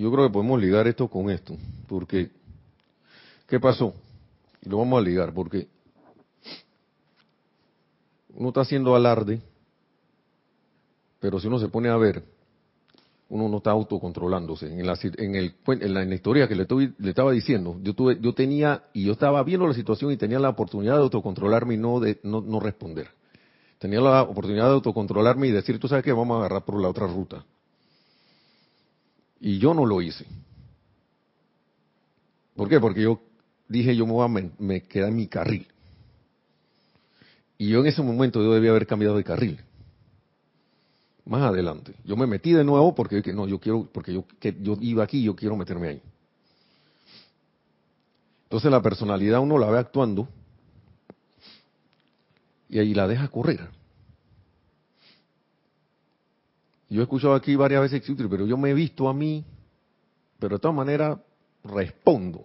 Yo 0.00 0.10
creo 0.10 0.26
que 0.28 0.32
podemos 0.32 0.58
ligar 0.58 0.88
esto 0.88 1.08
con 1.08 1.28
esto, 1.28 1.58
porque 1.86 2.30
¿qué 3.46 3.60
pasó? 3.60 3.92
Y 4.62 4.70
lo 4.70 4.78
vamos 4.78 4.98
a 4.98 5.04
ligar, 5.04 5.34
porque 5.34 5.68
uno 8.32 8.48
está 8.48 8.62
haciendo 8.62 8.96
alarde, 8.96 9.42
pero 11.18 11.38
si 11.38 11.48
uno 11.48 11.58
se 11.58 11.68
pone 11.68 11.90
a 11.90 11.98
ver, 11.98 12.24
uno 13.28 13.46
no 13.50 13.58
está 13.58 13.72
autocontrolándose. 13.72 14.72
En 14.72 14.86
la, 14.86 14.98
en 15.02 15.34
el, 15.34 15.54
en 15.66 15.92
la, 15.92 16.14
historia 16.14 16.48
que 16.48 16.54
le, 16.54 16.62
estoy, 16.62 16.94
le 16.96 17.10
estaba 17.10 17.32
diciendo, 17.32 17.76
yo, 17.82 17.92
tuve, 17.94 18.18
yo 18.22 18.32
tenía, 18.32 18.84
y 18.94 19.04
yo 19.04 19.12
estaba 19.12 19.42
viendo 19.42 19.66
la 19.66 19.74
situación 19.74 20.12
y 20.12 20.16
tenía 20.16 20.38
la 20.38 20.48
oportunidad 20.48 20.94
de 20.94 21.02
autocontrolarme 21.02 21.74
y 21.74 21.76
no, 21.76 22.00
de, 22.00 22.20
no, 22.22 22.40
no 22.40 22.58
responder. 22.58 23.08
Tenía 23.78 24.00
la 24.00 24.22
oportunidad 24.22 24.64
de 24.64 24.72
autocontrolarme 24.72 25.48
y 25.48 25.50
decir, 25.50 25.78
tú 25.78 25.88
sabes 25.88 26.02
que 26.02 26.12
vamos 26.14 26.36
a 26.36 26.38
agarrar 26.38 26.64
por 26.64 26.80
la 26.80 26.88
otra 26.88 27.06
ruta. 27.06 27.44
Y 29.40 29.58
yo 29.58 29.72
no 29.74 29.86
lo 29.86 30.02
hice. 30.02 30.26
¿Por 32.54 32.68
qué? 32.68 32.78
Porque 32.78 33.02
yo 33.02 33.22
dije, 33.68 33.96
yo 33.96 34.06
me 34.06 34.12
voy 34.12 34.24
a 34.24 34.28
me, 34.28 34.50
me 34.58 34.84
en 34.92 35.16
mi 35.16 35.26
carril. 35.26 35.66
Y 37.56 37.68
yo 37.68 37.80
en 37.80 37.86
ese 37.86 38.02
momento 38.02 38.42
yo 38.42 38.52
debía 38.52 38.70
haber 38.70 38.86
cambiado 38.86 39.16
de 39.16 39.24
carril. 39.24 39.60
Más 41.24 41.42
adelante. 41.42 41.94
Yo 42.04 42.16
me 42.16 42.26
metí 42.26 42.52
de 42.52 42.64
nuevo 42.64 42.94
porque 42.94 43.22
no, 43.32 43.46
yo 43.46 43.58
quiero, 43.58 43.88
porque 43.92 44.12
yo, 44.12 44.24
que 44.38 44.56
yo 44.60 44.76
iba 44.80 45.04
aquí, 45.04 45.22
yo 45.22 45.34
quiero 45.36 45.56
meterme 45.56 45.88
ahí. 45.88 46.02
Entonces 48.44 48.70
la 48.70 48.82
personalidad 48.82 49.40
uno 49.40 49.58
la 49.58 49.70
ve 49.70 49.78
actuando 49.78 50.28
y 52.68 52.78
ahí 52.78 52.94
la 52.94 53.06
deja 53.06 53.28
correr. 53.28 53.79
Yo 56.90 57.00
he 57.00 57.04
escuchado 57.04 57.34
aquí 57.34 57.54
varias 57.54 57.82
veces, 57.82 58.02
pero 58.28 58.46
yo 58.46 58.56
me 58.56 58.70
he 58.70 58.74
visto 58.74 59.08
a 59.08 59.14
mí, 59.14 59.44
pero 60.40 60.56
de 60.56 60.60
todas 60.60 60.76
maneras 60.76 61.18
respondo. 61.62 62.44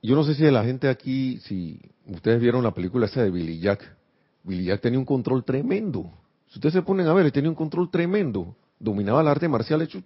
Yo 0.00 0.14
no 0.14 0.22
sé 0.22 0.34
si 0.34 0.44
la 0.44 0.64
gente 0.64 0.88
aquí, 0.88 1.38
si 1.40 1.80
ustedes 2.06 2.40
vieron 2.40 2.62
la 2.62 2.70
película 2.70 3.06
esa 3.06 3.22
de 3.22 3.30
Billy 3.30 3.58
Jack, 3.58 3.96
Billy 4.44 4.66
Jack 4.66 4.80
tenía 4.80 5.00
un 5.00 5.04
control 5.04 5.44
tremendo. 5.44 6.12
Si 6.46 6.58
ustedes 6.58 6.74
se 6.74 6.82
ponen 6.82 7.08
a 7.08 7.14
ver, 7.14 7.30
tenía 7.32 7.50
un 7.50 7.56
control 7.56 7.90
tremendo. 7.90 8.54
Dominaba 8.78 9.20
el 9.20 9.28
arte 9.28 9.48
marcial, 9.48 9.82
hecho 9.82 10.00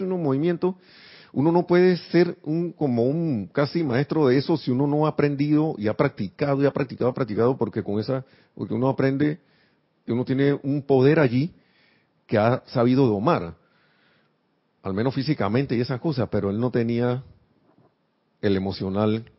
unos 0.00 0.20
movimientos. 0.20 0.74
Uno 1.32 1.50
no 1.50 1.66
puede 1.66 1.96
ser 1.96 2.36
un 2.44 2.70
como 2.70 3.04
un 3.04 3.48
casi 3.50 3.82
maestro 3.82 4.28
de 4.28 4.36
eso 4.36 4.56
si 4.56 4.70
uno 4.70 4.86
no 4.86 5.06
ha 5.06 5.08
aprendido 5.08 5.74
y 5.78 5.88
ha 5.88 5.94
practicado 5.94 6.62
y 6.62 6.66
ha 6.66 6.70
practicado, 6.70 7.10
ha 7.10 7.14
practicado, 7.14 7.56
porque 7.56 7.82
con 7.82 7.98
esa, 7.98 8.24
porque 8.54 8.74
uno 8.74 8.88
aprende, 8.88 9.40
uno 10.12 10.24
tiene 10.24 10.52
un 10.62 10.82
poder 10.82 11.18
allí 11.18 11.54
que 12.26 12.38
ha 12.38 12.62
sabido 12.66 13.06
domar, 13.06 13.54
al 14.82 14.94
menos 14.94 15.14
físicamente 15.14 15.76
y 15.76 15.80
esas 15.80 16.00
cosas, 16.00 16.28
pero 16.30 16.50
él 16.50 16.58
no 16.58 16.70
tenía 16.70 17.22
el 18.40 18.56
emocional 18.56 19.30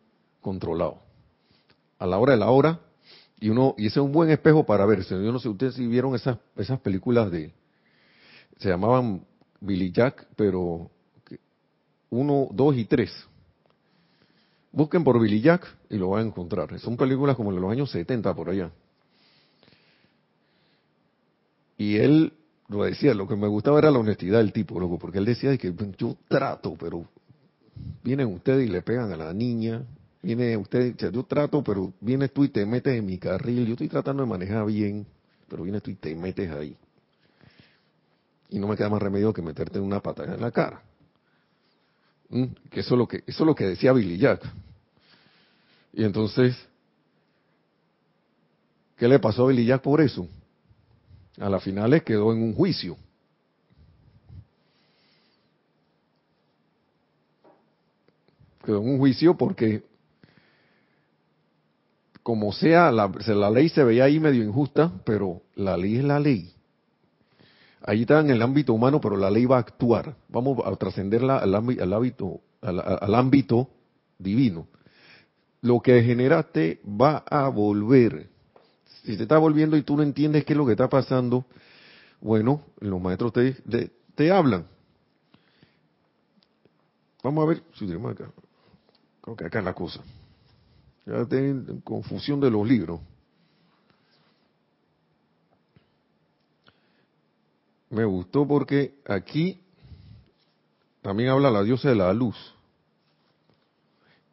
controlado. 0.41 0.99
A 1.99 2.07
la 2.07 2.17
hora 2.17 2.33
de 2.33 2.39
la 2.39 2.49
hora, 2.49 2.79
y 3.39 3.49
uno 3.49 3.75
y 3.77 3.87
ese 3.87 3.99
es 3.99 4.05
un 4.05 4.11
buen 4.11 4.29
espejo 4.29 4.65
para 4.65 4.85
verse. 4.85 5.13
Yo 5.13 5.31
no 5.31 5.39
sé 5.39 5.49
ustedes 5.49 5.75
si 5.75 5.85
vieron 5.87 6.15
esas 6.15 6.37
esas 6.55 6.79
películas 6.79 7.31
de 7.31 7.53
se 8.57 8.69
llamaban 8.69 9.25
Billy 9.59 9.91
Jack, 9.91 10.27
pero 10.35 10.89
uno, 12.09 12.47
dos 12.51 12.75
y 12.77 12.85
tres. 12.85 13.11
Busquen 14.71 15.03
por 15.03 15.19
Billy 15.19 15.41
Jack 15.41 15.65
y 15.89 15.97
lo 15.97 16.09
van 16.09 16.23
a 16.23 16.27
encontrar. 16.27 16.79
Son 16.79 16.97
películas 16.97 17.35
como 17.35 17.51
en 17.51 17.61
los 17.61 17.71
años 17.71 17.91
70 17.91 18.33
por 18.33 18.49
allá. 18.49 18.71
Y 21.77 21.97
él 21.97 22.33
lo 22.67 22.83
decía, 22.83 23.13
lo 23.13 23.27
que 23.27 23.35
me 23.35 23.47
gustaba 23.47 23.79
era 23.79 23.91
la 23.91 23.99
honestidad 23.99 24.39
del 24.39 24.53
tipo, 24.53 24.79
loco, 24.79 24.97
porque 24.97 25.19
él 25.19 25.25
decía 25.25 25.55
que 25.57 25.73
yo 25.97 26.15
trato, 26.27 26.75
pero 26.79 27.05
vienen 28.03 28.27
ustedes 28.27 28.67
y 28.67 28.71
le 28.71 28.81
pegan 28.81 29.11
a 29.11 29.17
la 29.17 29.33
niña, 29.33 29.83
viene 30.21 30.57
usted, 30.57 30.95
yo 31.11 31.23
trato, 31.23 31.63
pero 31.63 31.93
vienes 32.01 32.31
tú 32.33 32.43
y 32.43 32.49
te 32.49 32.65
metes 32.65 32.97
en 32.97 33.05
mi 33.05 33.17
carril, 33.17 33.65
yo 33.65 33.73
estoy 33.73 33.89
tratando 33.89 34.23
de 34.23 34.29
manejar 34.29 34.65
bien, 34.65 35.05
pero 35.47 35.63
vienes 35.63 35.83
tú 35.83 35.91
y 35.91 35.95
te 35.95 36.15
metes 36.15 36.49
ahí. 36.51 36.75
Y 38.49 38.59
no 38.59 38.67
me 38.67 38.75
queda 38.75 38.89
más 38.89 39.01
remedio 39.01 39.33
que 39.33 39.41
meterte 39.41 39.79
una 39.79 39.99
patada 39.99 40.33
en 40.33 40.41
la 40.41 40.51
cara. 40.51 40.81
¿Mm? 42.29 42.45
Que 42.71 42.79
eso 42.79 42.95
es 42.95 42.97
lo 42.97 43.07
que, 43.07 43.17
eso 43.17 43.43
es 43.43 43.47
lo 43.47 43.53
que 43.53 43.65
decía 43.65 43.91
Billy 43.91 44.17
Jack. 44.17 44.41
Y 45.93 46.03
entonces, 46.03 46.55
¿qué 48.97 49.07
le 49.07 49.19
pasó 49.19 49.43
a 49.43 49.47
Billy 49.49 49.65
Jack 49.65 49.81
por 49.81 50.01
eso? 50.01 50.27
A 51.39 51.49
la 51.49 51.59
final 51.59 52.01
quedó 52.03 52.31
en 52.33 52.41
un 52.41 52.53
juicio. 52.53 52.97
Quedó 58.63 58.81
en 58.81 58.89
un 58.89 58.97
juicio 58.97 59.35
porque 59.37 59.83
como 62.25 62.51
sea, 62.51 62.91
la, 62.91 63.11
la, 63.27 63.51
ley 63.51 63.69
se 63.69 63.83
veía 63.83 64.05
ahí 64.05 64.19
medio 64.19 64.43
injusta, 64.43 64.91
pero 65.05 65.43
la 65.53 65.77
ley 65.77 65.97
es 65.97 66.03
la 66.03 66.19
ley. 66.19 66.51
Ahí 67.83 68.01
está 68.01 68.19
en 68.19 68.31
el 68.31 68.41
ámbito 68.41 68.73
humano, 68.73 68.99
pero 68.99 69.15
la 69.15 69.29
ley 69.29 69.45
va 69.45 69.57
a 69.57 69.59
actuar. 69.59 70.15
Vamos 70.29 70.57
a 70.65 70.75
trascenderla 70.75 71.37
al, 71.37 71.53
al, 71.53 71.93
al, 71.93 72.79
al 72.99 73.15
ámbito 73.15 73.69
divino. 74.17 74.67
Lo 75.61 75.81
que 75.81 76.01
generaste 76.01 76.81
va 76.83 77.23
a 77.29 77.47
volver. 77.49 78.27
Si 79.05 79.15
te 79.17 79.23
está 79.23 79.37
volviendo 79.37 79.77
y 79.77 79.83
tú 79.83 79.95
no 79.95 80.03
entiendes 80.03 80.45
qué 80.45 80.53
es 80.53 80.57
lo 80.57 80.65
que 80.65 80.71
está 80.71 80.89
pasando, 80.89 81.45
bueno, 82.21 82.63
los 82.79 82.99
maestros 82.99 83.33
te, 83.33 83.53
te, 83.53 83.91
te 84.15 84.31
hablan. 84.31 84.65
Vamos 87.23 87.43
a 87.43 87.47
ver 87.47 87.63
si 87.75 87.85
tenemos 87.85 88.11
acá. 88.11 88.31
Creo 89.21 89.35
que 89.35 89.45
acá 89.45 89.59
es 89.59 89.65
la 89.65 89.73
cosa. 89.73 90.01
Ya 91.05 91.23
tienen 91.25 91.81
confusión 91.81 92.39
de 92.39 92.49
los 92.49 92.67
libros. 92.67 92.99
Me 97.91 98.05
gustó 98.05 98.47
porque 98.47 98.95
aquí 99.07 99.61
también 101.03 101.29
habla 101.29 101.51
la 101.51 101.61
diosa 101.61 101.89
de 101.89 101.95
la 101.95 102.11
luz. 102.11 102.35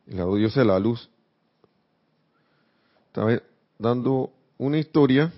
La 0.06 0.24
diosa 0.24 0.61
de 0.61 0.66
la 0.66 0.78
luz 0.78 1.11
está 3.08 3.42
dando 3.78 4.32
una 4.62 4.79
historia 4.79 5.33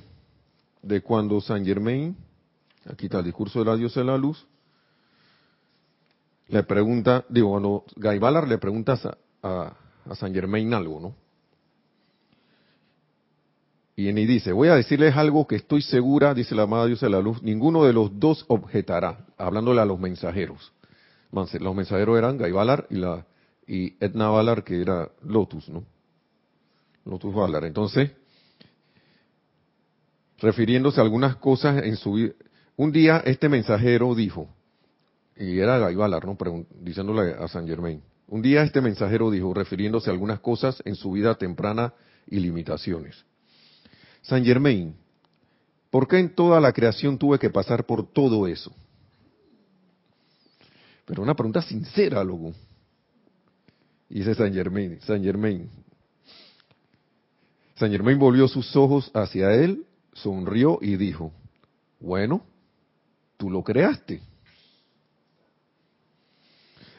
de 0.82 1.00
cuando 1.00 1.40
San 1.40 1.64
Germain, 1.64 2.14
aquí 2.86 3.06
está 3.06 3.20
el 3.20 3.24
discurso 3.24 3.58
de 3.58 3.64
la 3.64 3.74
diosa 3.74 4.00
de 4.00 4.06
la 4.06 4.18
luz, 4.18 4.46
le 6.48 6.62
pregunta, 6.62 7.24
digo, 7.30 7.50
cuando 7.50 7.84
Gaibalar 7.96 8.46
le 8.46 8.58
pregunta 8.58 9.00
a, 9.42 9.72
a 10.04 10.14
San 10.14 10.34
Germain 10.34 10.74
algo, 10.74 11.00
¿no? 11.00 11.14
Y 13.96 14.08
en 14.08 14.16
dice, 14.16 14.52
voy 14.52 14.68
a 14.68 14.74
decirles 14.74 15.16
algo 15.16 15.46
que 15.46 15.56
estoy 15.56 15.80
segura, 15.80 16.34
dice 16.34 16.54
la 16.54 16.64
amada 16.64 16.84
Dios 16.84 17.00
de 17.00 17.08
la 17.08 17.20
luz, 17.20 17.42
ninguno 17.42 17.84
de 17.84 17.94
los 17.94 18.20
dos 18.20 18.44
objetará, 18.48 19.24
hablándole 19.38 19.80
a 19.80 19.86
los 19.86 19.98
mensajeros. 19.98 20.72
Los 21.32 21.74
mensajeros 21.74 22.18
eran 22.18 22.36
Guy 22.36 22.52
y, 22.90 22.96
la, 22.96 23.24
y 23.66 23.94
Edna 24.04 24.28
Valar, 24.28 24.64
que 24.64 24.82
era 24.82 25.10
Lotus, 25.22 25.70
¿no? 25.70 25.82
Lotus 27.06 27.34
Valar. 27.34 27.64
Entonces, 27.64 28.10
refiriéndose 30.44 31.00
a 31.00 31.02
algunas 31.02 31.36
cosas 31.36 31.82
en 31.84 31.96
su 31.96 32.12
vida, 32.12 32.34
un 32.76 32.92
día 32.92 33.22
este 33.24 33.48
mensajero 33.48 34.14
dijo, 34.14 34.48
y 35.36 35.58
era 35.58 35.78
Gaibalar, 35.78 36.26
¿no? 36.26 36.36
diciéndole 36.80 37.32
a 37.32 37.48
San 37.48 37.66
Germain. 37.66 38.02
Un 38.28 38.42
día 38.42 38.62
este 38.62 38.82
mensajero 38.82 39.30
dijo, 39.30 39.54
refiriéndose 39.54 40.10
a 40.10 40.12
algunas 40.12 40.40
cosas 40.40 40.82
en 40.84 40.96
su 40.96 41.12
vida 41.12 41.34
temprana 41.36 41.94
y 42.26 42.40
limitaciones. 42.40 43.24
San 44.20 44.44
Germain, 44.44 44.94
¿por 45.90 46.06
qué 46.08 46.18
en 46.18 46.34
toda 46.34 46.60
la 46.60 46.72
creación 46.72 47.16
tuve 47.16 47.38
que 47.38 47.48
pasar 47.48 47.86
por 47.86 48.06
todo 48.12 48.46
eso? 48.46 48.70
Pero 51.06 51.22
una 51.22 51.34
pregunta 51.34 51.62
sincera, 51.62 52.22
loco. 52.22 52.52
Dice 54.10 54.34
San 54.34 54.52
Germain, 54.52 55.00
San 55.02 55.22
Germain. 55.22 55.70
San 57.76 57.90
Germain 57.90 58.18
volvió 58.18 58.46
sus 58.46 58.76
ojos 58.76 59.10
hacia 59.14 59.52
él, 59.54 59.84
sonrió 60.14 60.78
y 60.80 60.96
dijo, 60.96 61.32
bueno, 62.00 62.44
tú 63.36 63.50
lo 63.50 63.62
creaste. 63.62 64.22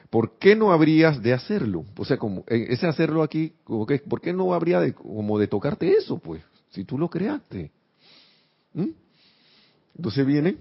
¿Por 0.09 0.37
qué 0.37 0.55
no 0.55 0.71
habrías 0.71 1.21
de 1.21 1.33
hacerlo? 1.33 1.85
O 1.97 2.05
sea, 2.05 2.17
como 2.17 2.45
eh, 2.47 2.67
ese 2.69 2.87
hacerlo 2.87 3.23
aquí, 3.23 3.53
¿por 3.65 4.21
qué 4.21 4.33
no 4.33 4.53
habría 4.53 4.79
de, 4.79 4.93
como 4.93 5.37
de 5.39 5.47
tocarte 5.47 5.91
eso, 5.91 6.17
pues? 6.19 6.41
Si 6.69 6.83
tú 6.85 6.97
lo 6.97 7.09
creaste. 7.09 7.71
¿Mm? 8.73 8.91
Entonces 9.97 10.25
viene, 10.25 10.57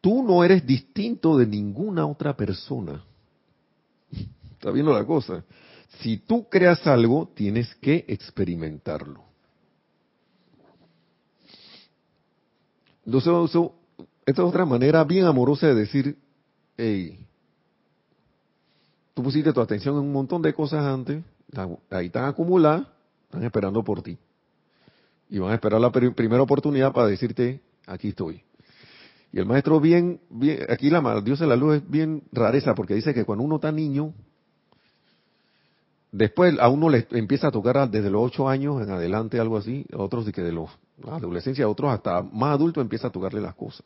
tú 0.00 0.22
no 0.22 0.42
eres 0.42 0.66
distinto 0.66 1.36
de 1.36 1.46
ninguna 1.46 2.06
otra 2.06 2.36
persona. 2.36 3.04
Está 4.52 4.70
viendo 4.70 4.92
la 4.92 5.04
cosa. 5.04 5.44
Si 6.00 6.18
tú 6.18 6.48
creas 6.48 6.86
algo, 6.86 7.30
tienes 7.34 7.74
que 7.76 8.04
experimentarlo. 8.08 9.31
Entonces, 13.04 13.32
esta 14.24 14.42
es 14.42 14.48
otra 14.48 14.64
manera 14.64 15.04
bien 15.04 15.24
amorosa 15.24 15.66
de 15.68 15.74
decir, 15.74 16.16
hey, 16.76 17.18
tú 19.14 19.22
pusiste 19.22 19.52
tu 19.52 19.60
atención 19.60 19.96
en 19.96 20.02
un 20.02 20.12
montón 20.12 20.42
de 20.42 20.54
cosas 20.54 20.84
antes, 20.84 21.22
ahí 21.90 22.06
están 22.06 22.24
acumuladas, 22.24 22.86
están 23.24 23.44
esperando 23.44 23.82
por 23.82 24.02
ti. 24.02 24.16
Y 25.28 25.38
van 25.38 25.52
a 25.52 25.54
esperar 25.54 25.80
la 25.80 25.90
primera 25.90 26.42
oportunidad 26.42 26.92
para 26.92 27.08
decirte, 27.08 27.60
aquí 27.86 28.08
estoy. 28.08 28.42
Y 29.32 29.38
el 29.38 29.46
maestro 29.46 29.80
bien, 29.80 30.20
bien 30.28 30.66
aquí 30.68 30.90
la 30.90 31.20
Dios 31.22 31.40
de 31.40 31.46
la 31.46 31.56
luz 31.56 31.76
es 31.76 31.90
bien 31.90 32.22
rareza, 32.32 32.74
porque 32.74 32.94
dice 32.94 33.14
que 33.14 33.24
cuando 33.24 33.44
uno 33.44 33.56
está 33.56 33.72
niño, 33.72 34.12
después 36.12 36.54
a 36.60 36.68
uno 36.68 36.88
le 36.88 37.08
empieza 37.10 37.48
a 37.48 37.50
tocar 37.50 37.90
desde 37.90 38.10
los 38.10 38.22
ocho 38.22 38.48
años 38.48 38.80
en 38.80 38.90
adelante, 38.90 39.40
algo 39.40 39.56
así, 39.56 39.84
a 39.92 39.96
otros 39.96 40.24
de 40.24 40.32
que 40.32 40.42
de 40.42 40.52
los, 40.52 40.70
la 41.04 41.16
adolescencia, 41.16 41.68
otros 41.68 41.90
hasta 41.90 42.22
más 42.22 42.54
adultos 42.54 42.80
empieza 42.80 43.08
a 43.08 43.10
tocarle 43.10 43.40
las 43.40 43.54
cosas 43.54 43.84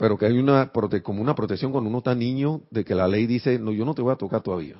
pero 0.00 0.16
que 0.16 0.24
hay 0.24 0.38
una 0.38 0.72
como 1.02 1.20
una 1.20 1.34
protección 1.34 1.72
cuando 1.72 1.90
uno 1.90 1.98
está 1.98 2.14
niño 2.14 2.62
de 2.70 2.86
que 2.86 2.94
la 2.94 3.06
ley 3.06 3.26
dice, 3.26 3.58
no, 3.58 3.70
yo 3.70 3.84
no 3.84 3.94
te 3.94 4.00
voy 4.00 4.14
a 4.14 4.16
tocar 4.16 4.40
todavía. 4.40 4.76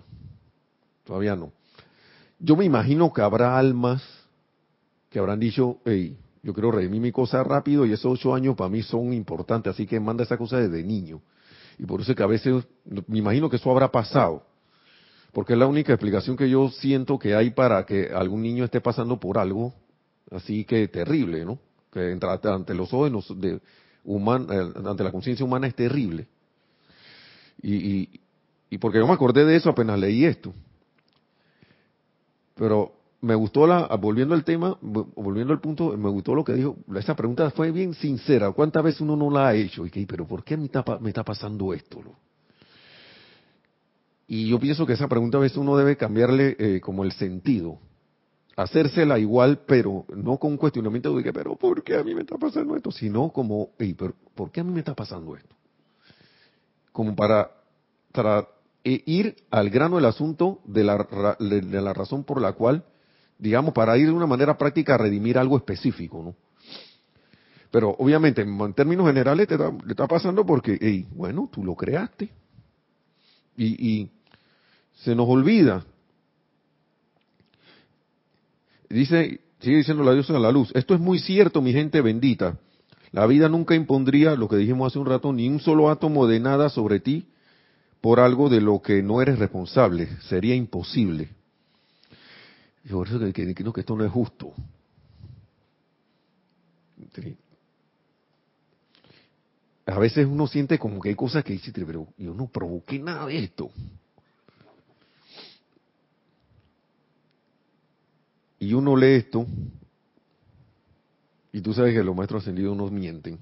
Todavía 1.04 1.36
no. 1.36 1.52
Yo 2.38 2.56
me 2.56 2.64
imagino 2.64 3.12
que 3.12 3.20
habrá 3.20 3.58
almas 3.58 4.02
que 5.10 5.18
habrán 5.18 5.38
dicho, 5.38 5.76
hey, 5.84 6.16
yo 6.42 6.54
quiero 6.54 6.70
redimir 6.70 7.02
mi 7.02 7.12
cosa 7.12 7.44
rápido 7.44 7.84
y 7.84 7.92
esos 7.92 8.06
ocho 8.14 8.34
años 8.34 8.56
para 8.56 8.70
mí 8.70 8.82
son 8.82 9.12
importantes, 9.12 9.74
así 9.74 9.86
que 9.86 10.00
manda 10.00 10.24
esa 10.24 10.38
cosa 10.38 10.56
desde 10.56 10.82
niño. 10.82 11.20
Y 11.78 11.84
por 11.84 12.00
eso 12.00 12.12
es 12.12 12.16
que 12.16 12.22
a 12.22 12.26
veces, 12.26 12.64
me 13.06 13.18
imagino 13.18 13.50
que 13.50 13.56
eso 13.56 13.70
habrá 13.70 13.90
pasado. 13.90 14.46
Porque 15.32 15.52
es 15.52 15.58
la 15.58 15.66
única 15.66 15.92
explicación 15.92 16.36
que 16.36 16.50
yo 16.50 16.70
siento 16.70 17.18
que 17.18 17.34
hay 17.34 17.50
para 17.50 17.86
que 17.86 18.10
algún 18.12 18.42
niño 18.42 18.64
esté 18.64 18.80
pasando 18.80 19.18
por 19.18 19.38
algo 19.38 19.72
así 20.30 20.64
que 20.64 20.88
terrible, 20.88 21.44
¿no? 21.44 21.58
Que 21.92 22.18
ante 22.44 22.74
los 22.74 22.92
ojos 22.92 23.40
de, 23.40 23.60
humana, 24.04 24.72
ante 24.84 25.04
la 25.04 25.12
conciencia 25.12 25.44
humana 25.44 25.66
es 25.66 25.74
terrible. 25.74 26.26
Y, 27.62 28.08
y, 28.70 28.78
porque 28.78 28.98
yo 28.98 29.06
me 29.06 29.12
acordé 29.12 29.44
de 29.44 29.56
eso 29.56 29.70
apenas 29.70 29.98
leí 29.98 30.24
esto. 30.24 30.52
Pero 32.54 32.92
me 33.20 33.34
gustó 33.34 33.66
la, 33.66 33.86
volviendo 33.96 34.34
al 34.34 34.44
tema, 34.44 34.78
volviendo 34.80 35.52
al 35.52 35.60
punto, 35.60 35.96
me 35.96 36.08
gustó 36.08 36.34
lo 36.34 36.44
que 36.44 36.54
dijo, 36.54 36.76
esa 36.96 37.14
pregunta 37.14 37.50
fue 37.50 37.70
bien 37.70 37.94
sincera, 37.94 38.50
¿cuántas 38.52 38.82
veces 38.82 39.00
uno 39.02 39.16
no 39.16 39.30
la 39.30 39.48
ha 39.48 39.54
hecho? 39.54 39.84
Y 39.84 39.90
que, 39.90 40.06
pero 40.06 40.26
¿por 40.26 40.44
qué 40.44 40.56
me 40.56 40.66
está 40.66 41.24
pasando 41.24 41.74
esto? 41.74 42.00
Y 44.32 44.46
yo 44.46 44.60
pienso 44.60 44.86
que 44.86 44.92
esa 44.92 45.08
pregunta 45.08 45.38
a 45.38 45.40
veces 45.40 45.58
uno 45.58 45.76
debe 45.76 45.96
cambiarle 45.96 46.54
eh, 46.56 46.80
como 46.80 47.02
el 47.02 47.10
sentido 47.10 47.80
hacérsela 48.54 49.18
igual, 49.18 49.62
pero 49.66 50.04
no 50.14 50.38
con 50.38 50.52
un 50.52 50.56
cuestionamiento 50.56 51.16
de 51.16 51.24
que, 51.24 51.32
pero 51.32 51.56
¿por 51.56 51.82
qué 51.82 51.96
a 51.96 52.04
mí 52.04 52.14
me 52.14 52.20
está 52.20 52.38
pasando 52.38 52.76
esto? 52.76 52.92
Sino 52.92 53.30
como, 53.30 53.70
hey, 53.76 53.92
pero 53.98 54.14
¿por 54.36 54.52
qué 54.52 54.60
a 54.60 54.64
mí 54.64 54.70
me 54.70 54.78
está 54.78 54.94
pasando 54.94 55.34
esto? 55.34 55.56
Como 56.92 57.16
para, 57.16 57.50
eh, 58.84 59.02
ir 59.04 59.34
al 59.50 59.68
grano 59.68 59.96
del 59.96 60.04
asunto 60.04 60.60
de 60.64 60.84
la, 60.84 61.36
de 61.40 61.82
la 61.82 61.92
razón 61.92 62.22
por 62.22 62.40
la 62.40 62.52
cual, 62.52 62.84
digamos, 63.36 63.74
para 63.74 63.98
ir 63.98 64.06
de 64.06 64.12
una 64.12 64.28
manera 64.28 64.56
práctica 64.56 64.94
a 64.94 64.98
redimir 64.98 65.38
algo 65.38 65.56
específico, 65.56 66.22
¿no? 66.22 66.36
Pero 67.72 67.96
obviamente, 67.98 68.42
en 68.42 68.74
términos 68.74 69.08
generales, 69.08 69.48
te 69.48 69.56
está, 69.56 70.06
pasando 70.06 70.46
porque, 70.46 70.78
hey, 70.80 71.08
bueno, 71.16 71.48
tú 71.52 71.64
lo 71.64 71.74
creaste. 71.74 72.30
Y, 73.56 73.88
y 73.90 74.10
se 75.02 75.14
nos 75.14 75.28
olvida 75.28 75.84
dice, 78.90 79.40
sigue 79.60 79.78
diciendo 79.78 80.02
la 80.02 80.12
diosa 80.12 80.32
de 80.32 80.40
la 80.40 80.52
luz, 80.52 80.70
esto 80.74 80.94
es 80.94 81.00
muy 81.00 81.18
cierto, 81.18 81.62
mi 81.62 81.72
gente 81.72 82.00
bendita. 82.00 82.58
La 83.12 83.26
vida 83.26 83.48
nunca 83.48 83.74
impondría, 83.74 84.36
lo 84.36 84.48
que 84.48 84.56
dijimos 84.56 84.92
hace 84.92 84.98
un 84.98 85.06
rato, 85.06 85.32
ni 85.32 85.48
un 85.48 85.60
solo 85.60 85.90
átomo 85.90 86.26
de 86.26 86.40
nada 86.40 86.68
sobre 86.68 87.00
ti 87.00 87.26
por 88.00 88.20
algo 88.20 88.48
de 88.48 88.60
lo 88.60 88.80
que 88.80 89.02
no 89.02 89.20
eres 89.20 89.38
responsable. 89.38 90.08
Sería 90.22 90.54
imposible. 90.54 91.28
Y 92.84 92.88
por 92.88 93.08
eso 93.08 93.18
que, 93.18 93.32
que, 93.32 93.54
que 93.54 93.80
esto 93.80 93.96
no 93.96 94.04
es 94.04 94.12
justo. 94.12 94.52
A 99.86 99.98
veces 99.98 100.26
uno 100.26 100.46
siente 100.46 100.78
como 100.78 101.00
que 101.00 101.08
hay 101.08 101.16
cosas 101.16 101.42
que 101.42 101.52
dice, 101.52 101.72
pero 101.72 102.06
yo 102.16 102.32
no 102.32 102.46
provoqué 102.46 103.00
nada 103.00 103.26
de 103.26 103.38
esto. 103.44 103.70
Y 108.60 108.74
uno 108.74 108.94
lee 108.94 109.16
esto, 109.16 109.46
y 111.52 111.60
tú 111.62 111.72
sabes 111.72 111.94
que 111.94 112.04
los 112.04 112.14
maestros 112.14 112.42
ascendidos 112.42 112.76
nos 112.76 112.92
mienten. 112.92 113.38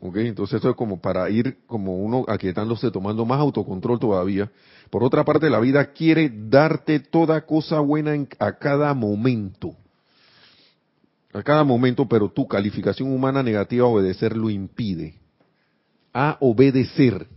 ¿Ok? 0.00 0.16
Entonces 0.16 0.56
esto 0.56 0.70
es 0.70 0.76
como 0.76 1.00
para 1.00 1.28
ir 1.28 1.58
como 1.66 1.96
uno 1.96 2.24
aquietándose, 2.26 2.90
tomando 2.90 3.24
más 3.24 3.38
autocontrol 3.38 4.00
todavía. 4.00 4.50
Por 4.90 5.04
otra 5.04 5.24
parte, 5.24 5.50
la 5.50 5.60
vida 5.60 5.92
quiere 5.92 6.32
darte 6.48 7.00
toda 7.00 7.44
cosa 7.46 7.80
buena 7.80 8.14
a 8.38 8.52
cada 8.58 8.94
momento. 8.94 9.76
A 11.32 11.42
cada 11.42 11.64
momento, 11.64 12.08
pero 12.08 12.30
tu 12.30 12.48
calificación 12.48 13.12
humana 13.12 13.42
negativa 13.42 13.86
a 13.86 13.90
obedecer 13.90 14.36
lo 14.36 14.50
impide. 14.50 15.14
A 16.12 16.36
obedecer 16.40 17.28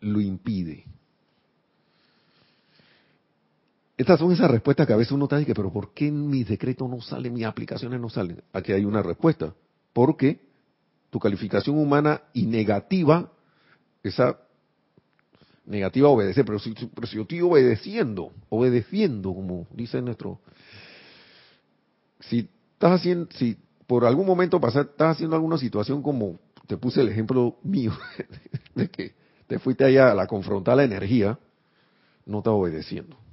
lo 0.00 0.20
impide. 0.20 0.84
Estas 3.96 4.18
son 4.18 4.32
esas 4.32 4.50
respuestas 4.50 4.86
que 4.86 4.92
a 4.92 4.96
veces 4.96 5.12
uno 5.12 5.24
está 5.26 5.44
que, 5.44 5.54
pero 5.54 5.72
¿por 5.72 5.94
qué 5.94 6.10
mis 6.10 6.48
decretos 6.48 6.90
no 6.90 7.00
salen, 7.00 7.32
mis 7.32 7.44
aplicaciones 7.44 8.00
no 8.00 8.10
salen? 8.10 8.42
Aquí 8.52 8.72
hay 8.72 8.84
una 8.84 9.02
respuesta. 9.02 9.54
Porque 9.92 10.40
tu 11.10 11.20
calificación 11.20 11.78
humana 11.78 12.22
y 12.32 12.46
negativa, 12.46 13.30
esa 14.02 14.36
negativa 15.64 16.08
obedecer, 16.08 16.44
pero 16.44 16.58
si, 16.58 16.74
pero 16.92 17.06
si 17.06 17.16
yo 17.16 17.22
estoy 17.22 17.40
obedeciendo, 17.40 18.32
obedeciendo, 18.48 19.32
como 19.32 19.68
dice 19.72 20.02
nuestro, 20.02 20.40
si 22.18 22.50
estás 22.72 23.00
haciendo, 23.00 23.28
si 23.36 23.56
por 23.86 24.04
algún 24.04 24.26
momento 24.26 24.60
pasar, 24.60 24.86
estás 24.86 25.16
haciendo 25.16 25.36
alguna 25.36 25.56
situación 25.56 26.02
como, 26.02 26.40
te 26.66 26.76
puse 26.76 27.00
el 27.00 27.08
ejemplo 27.08 27.58
mío, 27.62 27.92
de 28.74 28.90
que 28.90 29.14
te 29.46 29.60
fuiste 29.60 29.84
allá 29.84 30.10
a 30.10 30.14
la 30.14 30.26
confrontar 30.26 30.76
la 30.76 30.84
energía, 30.84 31.38
no 32.26 32.38
estás 32.38 32.54
obedeciendo. 32.54 33.23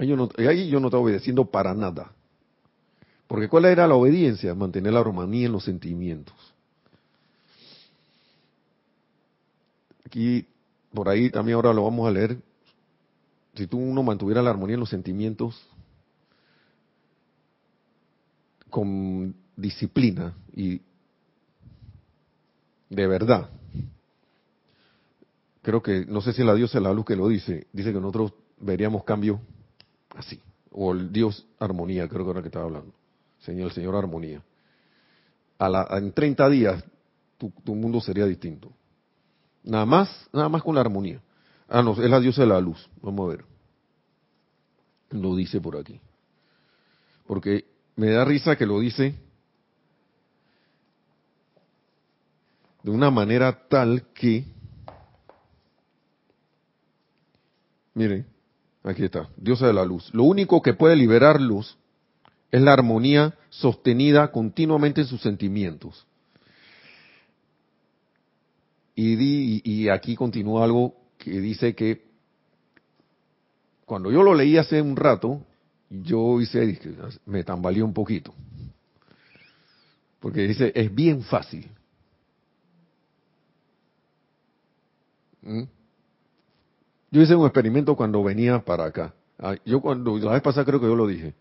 Yo, 0.00 0.16
no, 0.16 0.28
ahí 0.38 0.68
yo 0.68 0.80
no 0.80 0.88
estaba 0.88 1.02
obedeciendo 1.02 1.44
para 1.44 1.74
nada. 1.74 2.12
Porque 3.26 3.48
¿cuál 3.48 3.66
era 3.66 3.86
la 3.86 3.94
obediencia? 3.94 4.54
Mantener 4.54 4.92
la 4.92 5.00
armonía 5.00 5.46
en 5.46 5.52
los 5.52 5.64
sentimientos. 5.64 6.34
Aquí, 10.04 10.46
por 10.92 11.08
ahí 11.08 11.30
también 11.30 11.56
ahora 11.56 11.72
lo 11.72 11.84
vamos 11.84 12.08
a 12.08 12.10
leer. 12.10 12.38
Si 13.54 13.66
tú 13.66 13.78
uno 13.78 14.02
mantuviera 14.02 14.42
la 14.42 14.50
armonía 14.50 14.74
en 14.74 14.80
los 14.80 14.88
sentimientos 14.88 15.60
con 18.70 19.34
disciplina 19.56 20.34
y 20.54 20.80
de 22.88 23.06
verdad, 23.06 23.50
creo 25.62 25.82
que, 25.82 26.06
no 26.06 26.20
sé 26.20 26.32
si 26.32 26.42
la 26.42 26.54
diosa 26.54 26.78
de 26.78 26.84
la 26.84 26.92
luz 26.92 27.04
que 27.04 27.16
lo 27.16 27.28
dice, 27.28 27.66
dice 27.72 27.92
que 27.92 28.00
nosotros 28.00 28.32
veríamos 28.58 29.04
cambio 29.04 29.40
Así. 30.20 30.38
O 30.70 30.92
el 30.92 31.10
Dios 31.10 31.46
armonía, 31.58 32.06
creo 32.06 32.24
que 32.24 32.30
era 32.32 32.42
que 32.42 32.48
estaba 32.48 32.66
hablando. 32.66 32.92
Señor, 33.40 33.68
el 33.68 33.72
Señor 33.72 33.96
armonía. 33.96 34.42
a 35.58 35.68
la, 35.68 35.88
en 35.92 36.12
30 36.12 36.48
días 36.50 36.84
tu, 37.38 37.74
mundo 37.74 38.00
sería 38.00 38.26
distinto. 38.26 38.70
Nada 39.64 39.86
más, 39.86 40.28
nada 40.32 40.48
más 40.48 40.62
con 40.62 40.74
la 40.74 40.82
armonía. 40.82 41.20
Ah, 41.68 41.82
no, 41.82 41.92
es 41.92 42.10
la 42.10 42.20
diosa 42.20 42.42
de 42.42 42.48
la 42.48 42.60
luz. 42.60 42.88
Vamos 43.00 43.26
a 43.26 43.30
ver. 43.30 43.44
Lo 45.10 45.34
dice 45.34 45.60
por 45.60 45.76
aquí. 45.76 45.98
Porque 47.26 47.64
me 47.96 48.10
da 48.10 48.24
risa 48.24 48.56
que 48.56 48.66
lo 48.66 48.78
dice 48.78 49.14
de 52.82 52.90
una 52.90 53.10
manera 53.10 53.68
tal 53.68 54.08
que, 54.12 54.44
miren, 57.94 58.26
aquí 58.82 59.04
está, 59.04 59.28
diosa 59.36 59.66
de 59.66 59.72
la 59.72 59.84
luz. 59.84 60.12
Lo 60.14 60.24
único 60.24 60.62
que 60.62 60.74
puede 60.74 60.96
liberar 60.96 61.40
luz 61.40 61.76
es 62.50 62.60
la 62.60 62.72
armonía 62.72 63.34
sostenida 63.50 64.30
continuamente 64.32 65.02
en 65.02 65.06
sus 65.06 65.20
sentimientos. 65.20 66.06
Y, 68.94 69.62
y 69.64 69.88
aquí 69.88 70.14
continúa 70.14 70.64
algo 70.64 70.94
que 71.16 71.40
dice 71.40 71.74
que 71.74 72.04
cuando 73.86 74.10
yo 74.10 74.22
lo 74.22 74.34
leí 74.34 74.56
hace 74.56 74.80
un 74.82 74.96
rato, 74.96 75.44
yo 75.88 76.40
hice, 76.40 76.78
me 77.26 77.42
tambaleé 77.42 77.82
un 77.82 77.92
poquito. 77.92 78.32
Porque 80.20 80.46
dice, 80.46 80.70
es 80.74 80.94
bien 80.94 81.22
fácil. 81.22 81.68
¿Mm? 85.42 85.62
Yo 87.10 87.22
hice 87.22 87.34
un 87.34 87.44
experimento 87.44 87.96
cuando 87.96 88.22
venía 88.22 88.64
para 88.64 88.84
acá. 88.84 89.14
Ah, 89.38 89.56
yo 89.64 89.80
cuando, 89.80 90.16
la 90.18 90.32
vez 90.32 90.42
pasada 90.42 90.64
creo 90.64 90.80
que 90.80 90.86
yo 90.86 90.94
lo 90.94 91.06
dije. 91.06 91.34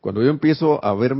Cuando 0.00 0.22
yo 0.22 0.30
empiezo 0.30 0.84
a 0.84 0.92
ver, 0.94 1.14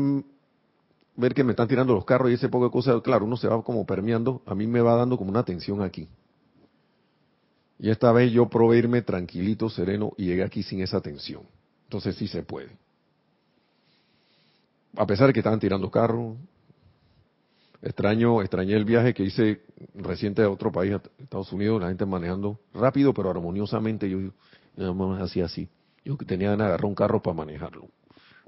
ver 1.16 1.34
que 1.34 1.44
me 1.44 1.52
están 1.52 1.68
tirando 1.68 1.94
los 1.94 2.04
carros 2.04 2.30
y 2.30 2.34
ese 2.34 2.48
poco 2.48 2.66
de 2.66 2.70
cosas, 2.70 3.00
claro, 3.02 3.24
uno 3.24 3.36
se 3.36 3.48
va 3.48 3.62
como 3.62 3.86
permeando, 3.86 4.42
a 4.46 4.54
mí 4.54 4.66
me 4.66 4.80
va 4.80 4.96
dando 4.96 5.16
como 5.16 5.30
una 5.30 5.44
tensión 5.44 5.82
aquí. 5.82 6.08
Y 7.78 7.90
esta 7.90 8.12
vez 8.12 8.32
yo 8.32 8.48
probé 8.48 8.78
irme 8.78 9.02
tranquilito, 9.02 9.68
sereno, 9.68 10.12
y 10.16 10.26
llegué 10.26 10.42
aquí 10.42 10.62
sin 10.62 10.80
esa 10.80 11.00
tensión. 11.00 11.42
Entonces 11.84 12.16
sí 12.16 12.26
se 12.26 12.42
puede. 12.42 12.70
A 14.96 15.06
pesar 15.06 15.26
de 15.28 15.32
que 15.32 15.40
estaban 15.40 15.60
tirando 15.60 15.90
carros, 15.90 16.36
extraño, 17.84 18.40
extrañé 18.40 18.74
el 18.74 18.84
viaje 18.84 19.12
que 19.12 19.22
hice 19.24 19.60
reciente 19.94 20.42
a 20.42 20.48
otro 20.48 20.72
país, 20.72 20.94
a 20.94 21.02
Estados 21.22 21.52
Unidos, 21.52 21.80
la 21.80 21.88
gente 21.88 22.06
manejando 22.06 22.58
rápido 22.72 23.12
pero 23.12 23.30
armoniosamente. 23.30 24.08
Yo, 24.08 24.18
yo 24.76 25.12
hacía 25.22 25.44
así. 25.44 25.68
Yo 26.04 26.16
que 26.16 26.24
tenía 26.24 26.50
ganas 26.50 26.66
de 26.66 26.68
agarrar 26.68 26.86
un 26.86 26.94
carro 26.94 27.22
para 27.22 27.36
manejarlo. 27.36 27.88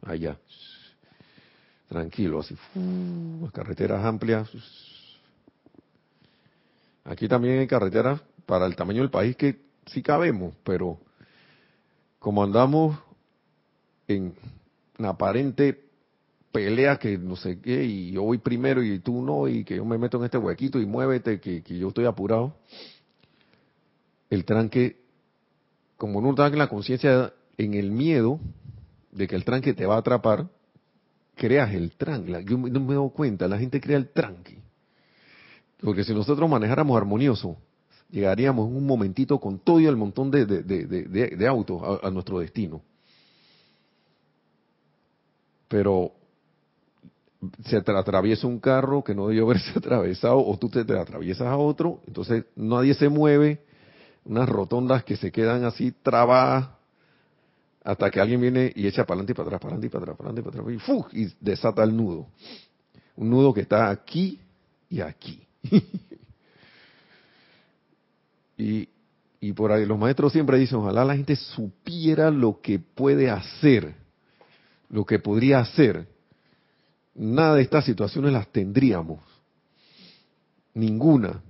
Allá. 0.03 0.38
Tranquilo, 1.88 2.40
así. 2.40 2.57
Las 3.42 3.53
carreteras 3.53 4.05
amplias. 4.05 4.51
Aquí 7.05 7.29
también 7.29 7.61
hay 7.61 7.66
carreteras 7.66 8.20
para 8.46 8.66
el 8.66 8.75
tamaño 8.75 9.03
del 9.03 9.11
país 9.11 9.37
que 9.37 9.61
sí 9.87 10.03
cabemos, 10.03 10.55
pero 10.64 10.99
como 12.18 12.42
andamos 12.42 12.99
en 14.09 14.35
aparente 14.99 15.86
pelea 16.57 16.97
que 16.97 17.19
no 17.19 17.37
sé 17.37 17.61
qué, 17.61 17.85
y 17.85 18.12
yo 18.12 18.23
voy 18.23 18.38
primero 18.38 18.83
y 18.83 18.99
tú 19.01 19.21
no, 19.21 19.47
y 19.47 19.62
que 19.62 19.77
yo 19.77 19.85
me 19.85 19.99
meto 19.99 20.16
en 20.16 20.25
este 20.25 20.38
huequito 20.38 20.81
y 20.81 20.87
muévete, 20.87 21.38
que, 21.38 21.62
yo 21.62 21.88
estoy 21.88 22.07
apurado, 22.07 22.57
el 24.31 24.47
tranque, 24.47 24.97
como 25.99 26.23
no 26.23 26.31
está 26.31 26.49
la 26.49 26.69
conciencia, 26.69 27.35
en 27.59 27.75
el 27.75 27.90
miedo 27.90 28.40
de 29.12 29.29
que 29.29 29.37
el 29.37 29.45
tranque 29.45 29.75
te 29.75 29.85
va 29.85 29.97
a 29.97 29.99
atrapar, 29.99 30.49
creas 31.35 31.75
el 31.75 31.92
tranque. 31.92 32.42
Yo 32.47 32.57
no 32.57 32.81
me 32.81 32.95
doy 32.95 33.11
cuenta, 33.11 33.47
la 33.49 33.59
gente 33.59 33.79
crea 33.79 33.99
el 33.99 34.09
tranque. 34.09 34.59
Porque 35.83 36.05
si 36.05 36.14
nosotros 36.14 36.49
manejáramos 36.49 36.97
armonioso, 36.97 37.59
llegaríamos 38.11 38.71
en 38.71 38.77
un 38.77 38.87
momentito 38.87 39.38
con 39.38 39.59
todo 39.59 39.79
y 39.79 39.87
el 39.87 39.97
montón 39.97 40.31
de, 40.31 40.47
de, 40.47 41.47
autos 41.47 42.01
a, 42.03 42.11
nuestro 42.11 42.38
destino. 42.38 42.81
Pero 45.69 46.12
se 47.65 47.77
atraviesa 47.77 48.47
un 48.47 48.61
carro 48.61 49.03
que 49.03 49.15
no 49.15 49.29
debió 49.29 49.45
haberse 49.45 49.71
atravesado 49.77 50.39
o 50.39 50.57
tú 50.59 50.69
te, 50.69 50.81
atraviesas 50.81 51.47
a 51.47 51.57
otro, 51.57 52.01
entonces 52.07 52.45
nadie 52.55 52.95
se 52.95 53.09
mueve, 53.09 53.61
unas 54.25 54.49
rotondas 54.49 55.05
que 55.05 55.17
se 55.17 55.31
quedan 55.31 55.65
así 55.65 55.93
trabadas 56.03 56.69
hasta 57.85 58.11
que 58.11 58.21
alguien 58.21 58.41
viene 58.41 58.73
y 58.75 58.87
echa 58.89 59.05
para 59.05 59.21
adelante 59.21 59.33
y 59.33 59.35
para 59.35 59.47
atrás, 59.47 59.61
para 59.61 59.75
adelante 59.75 59.87
y 59.87 59.91
para 59.91 60.03
atrás, 60.03 60.17
para 60.17 60.31
adelante 60.31 61.13
y 61.13 61.23
para 61.23 61.23
y 61.23 61.35
desata 61.41 61.85
el 61.85 61.97
nudo. 61.97 62.27
Un 63.15 63.31
nudo 63.31 63.55
que 63.55 63.61
está 63.61 63.89
aquí 63.91 64.41
y 64.91 65.01
aquí. 65.01 65.43
Y, 68.59 68.89
y 69.39 69.53
por 69.53 69.71
ahí 69.71 69.85
los 69.85 69.99
maestros 69.99 70.33
siempre 70.33 70.59
dicen, 70.59 70.79
ojalá 70.79 71.05
la 71.05 71.15
gente 71.15 71.37
supiera 71.37 72.31
lo 72.31 72.61
que 72.61 72.79
puede 72.79 73.31
hacer, 73.31 73.95
lo 74.89 75.05
que 75.05 75.19
podría 75.19 75.61
hacer. 75.61 76.09
Nada 77.16 77.57
de 77.57 77.62
estas 77.62 77.85
situaciones 77.85 78.33
las 78.33 78.48
tendríamos. 78.48 79.20
Ninguna. 80.74 81.40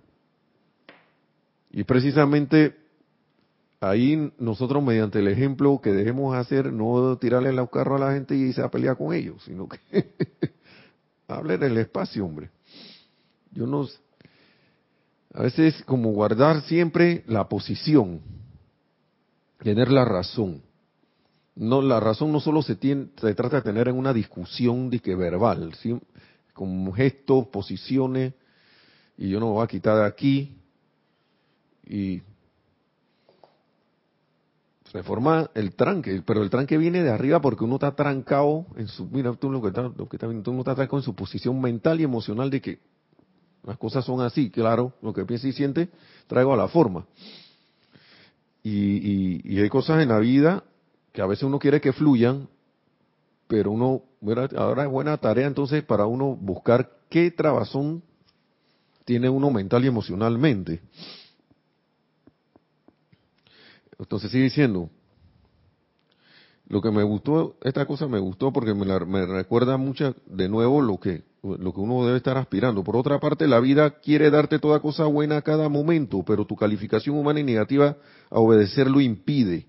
Y 1.71 1.85
precisamente 1.85 2.77
ahí 3.81 4.33
nosotros 4.39 4.83
mediante 4.83 5.19
el 5.19 5.29
ejemplo 5.29 5.81
que 5.83 5.93
debemos 5.93 6.37
hacer, 6.37 6.73
no 6.73 7.17
tirarle 7.19 7.51
el 7.51 7.69
carro 7.69 7.97
a 7.97 7.99
la 7.99 8.13
gente 8.13 8.37
y 8.37 8.53
se 8.53 8.63
a 8.63 8.71
pelear 8.71 8.97
con 8.97 9.13
ellos, 9.13 9.43
sino 9.45 9.69
que 9.69 9.79
hablen 11.29 11.63
el 11.63 11.77
espacio, 11.79 12.25
hombre. 12.25 12.51
Yo 13.51 13.67
no, 13.67 13.87
a 15.35 15.43
veces 15.43 15.83
como 15.85 16.13
guardar 16.13 16.63
siempre 16.63 17.25
la 17.27 17.49
posición, 17.49 18.21
tener 19.59 19.91
la 19.91 20.05
razón. 20.05 20.63
No, 21.57 21.81
la 21.81 22.01
razón 22.01 22.33
no 22.33 22.41
solo 22.41 22.63
se, 22.63 22.77
tiene, 22.77 23.09
se 23.19 23.35
trata 23.35 23.57
de 23.57 23.63
tener 23.63 23.89
en 23.89 23.97
una 23.97 24.13
discusión 24.13 24.91
de 24.91 25.01
que 25.01 25.15
verbal, 25.15 25.75
con 26.53 26.93
gestos, 26.93 27.49
posiciones, 27.49 28.35
y 29.17 29.31
yo 29.31 29.41
no 29.41 29.47
me 29.47 29.53
voy 29.53 29.65
a 29.65 29.67
quitar 29.67 29.97
de 29.97 30.05
aquí, 30.05 30.55
y 31.89 32.21
se 34.93 35.03
forma 35.03 35.51
el 35.55 35.75
tranque, 35.75 36.23
pero 36.25 36.43
el 36.43 36.51
tranque 36.51 36.77
viene 36.77 37.03
de 37.03 37.11
arriba 37.11 37.41
porque 37.41 37.65
uno 37.65 37.75
está 37.77 37.95
trancado 37.95 38.67
en 38.77 38.89
su, 38.89 39.07
mira 39.07 39.33
tú 39.35 39.51
lo 39.51 39.61
que 39.61 39.69
está, 39.69 39.83
lo 39.83 40.09
que 40.09 40.17
está, 40.17 40.27
trancado 40.75 40.99
en 40.99 41.03
su 41.03 41.15
posición 41.15 41.61
mental 41.61 42.01
y 42.01 42.05
emocional 42.05 42.51
de 42.51 42.61
que 42.61 42.79
las 43.65 43.79
cosas 43.79 44.05
son 44.05 44.21
así, 44.21 44.51
claro, 44.51 44.93
lo 45.03 45.13
que 45.13 45.25
piensa 45.25 45.49
y 45.49 45.53
siente, 45.53 45.89
traigo 46.27 46.53
a 46.53 46.57
la 46.57 46.69
forma. 46.69 47.05
Y, 48.63 49.61
hay 49.61 49.69
cosas 49.69 50.03
en 50.03 50.09
la 50.09 50.19
vida 50.19 50.65
que 51.17 51.23
a 51.23 51.27
veces 51.27 51.45
uno 51.45 51.59
quiere 51.59 51.81
que 51.81 51.95
fluyan, 51.95 52.47
pero 53.49 53.71
uno, 53.71 54.03
ahora 54.55 54.83
es 54.85 54.91
buena 54.91 55.17
tarea 55.17 55.47
entonces 55.47 55.83
para 55.83 56.05
uno 56.05 56.37
buscar 56.37 56.91
qué 57.09 57.31
trabazón 57.31 58.03
tiene 59.07 59.31
uno 59.31 59.51
mental 59.51 59.83
y 59.83 59.89
emocionalmente. 59.89 60.83
Entonces 63.99 64.31
sigue 64.31 64.45
diciendo, 64.45 64.91
lo 66.69 66.83
que 66.83 66.91
me 66.91 67.03
gustó, 67.03 67.57
esta 67.63 67.87
cosa 67.87 68.07
me 68.09 68.19
gustó 68.19 68.53
porque 68.53 68.75
me, 68.75 68.85
me 69.07 69.25
recuerda 69.25 69.79
mucho 69.79 70.15
de 70.27 70.51
nuevo 70.51 70.83
lo 70.83 71.01
que 71.01 71.25
lo 71.43 71.73
que 71.73 71.81
uno 71.81 72.05
debe 72.05 72.19
estar 72.19 72.37
aspirando. 72.37 72.85
Por 72.85 72.97
otra 72.97 73.21
parte, 73.21 73.47
la 73.47 73.61
vida 73.61 74.01
quiere 74.01 74.31
darte 74.31 74.59
toda 74.59 74.81
cosa 74.81 75.07
buena 75.07 75.39
a 75.39 75.43
cada 75.43 75.71
momento, 75.71 76.25
pero 76.27 76.45
tu 76.45 76.57
calificación 76.57 77.17
humana 77.17 77.41
y 77.41 77.45
negativa 77.45 77.97
a 78.29 78.39
obedecerlo 78.39 79.01
impide. 79.01 79.67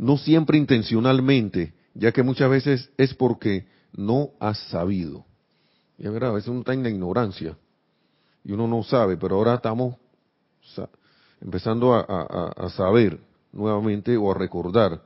No 0.00 0.16
siempre 0.16 0.56
intencionalmente, 0.56 1.74
ya 1.94 2.10
que 2.12 2.22
muchas 2.22 2.48
veces 2.48 2.90
es 2.96 3.14
porque 3.14 3.66
no 3.92 4.30
has 4.40 4.58
sabido. 4.70 5.26
Y 5.98 6.06
a 6.06 6.10
veces 6.10 6.48
uno 6.48 6.60
está 6.60 6.72
en 6.72 6.82
la 6.82 6.88
ignorancia 6.88 7.58
y 8.42 8.52
uno 8.52 8.66
no 8.66 8.82
sabe, 8.82 9.18
pero 9.18 9.36
ahora 9.36 9.56
estamos 9.56 9.96
empezando 11.42 11.94
a 11.94 12.70
saber 12.70 13.20
nuevamente 13.52 14.16
o 14.16 14.30
a 14.30 14.34
recordar 14.34 15.02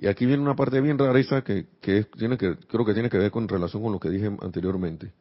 Y 0.00 0.06
aquí 0.06 0.24
viene 0.24 0.42
una 0.42 0.56
parte 0.56 0.80
bien 0.80 0.98
rara 0.98 1.42
que, 1.42 1.66
que, 1.78 2.04
tiene 2.04 2.38
que 2.38 2.56
creo 2.56 2.86
que 2.86 2.94
tiene 2.94 3.10
que 3.10 3.18
ver 3.18 3.30
con 3.30 3.46
relación 3.46 3.82
con 3.82 3.92
lo 3.92 4.00
que 4.00 4.08
dije 4.08 4.34
anteriormente. 4.40 5.12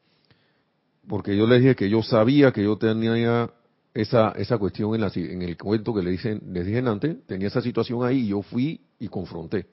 Porque 1.05 1.35
yo 1.35 1.45
les 1.47 1.59
dije 1.59 1.75
que 1.75 1.89
yo 1.89 2.01
sabía 2.01 2.53
que 2.53 2.63
yo 2.63 2.77
tenía 2.77 3.51
esa, 3.93 4.31
esa 4.31 4.57
cuestión 4.57 4.93
en, 4.95 5.01
la, 5.01 5.11
en 5.15 5.41
el 5.41 5.57
cuento 5.57 5.93
que 5.93 6.03
les, 6.03 6.11
dije, 6.11 6.39
les 6.45 6.65
dije 6.65 6.79
antes, 6.79 7.25
tenía 7.25 7.47
esa 7.47 7.61
situación 7.61 8.05
ahí 8.05 8.19
y 8.19 8.27
yo 8.27 8.41
fui 8.41 8.81
y 8.99 9.07
confronté. 9.07 9.67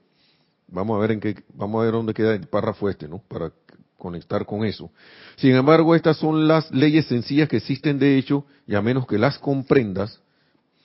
Vamos 0.69 0.97
a 0.97 1.01
ver 1.01 1.13
en 1.13 1.21
qué, 1.21 1.45
vamos 1.55 1.81
a 1.81 1.85
ver 1.85 1.93
dónde 1.93 2.15
queda 2.15 2.35
el 2.35 2.49
párrafo 2.49 2.89
este, 2.89 3.09
¿no? 3.09 3.19
Para 3.29 3.53
conectar 3.97 4.45
con 4.47 4.65
eso. 4.65 4.91
Sin 5.37 5.55
embargo, 5.55 5.95
estas 5.95 6.17
son 6.17 6.49
las 6.49 6.71
leyes 6.71 7.07
sencillas 7.07 7.49
que 7.49 7.59
existen 7.59 7.99
de 7.99 8.19
hecho 8.19 8.45
y 8.67 8.75
a 8.75 8.83
menos 8.83 9.07
que 9.07 9.19
las 9.19 9.39
comprendas, 9.39 10.21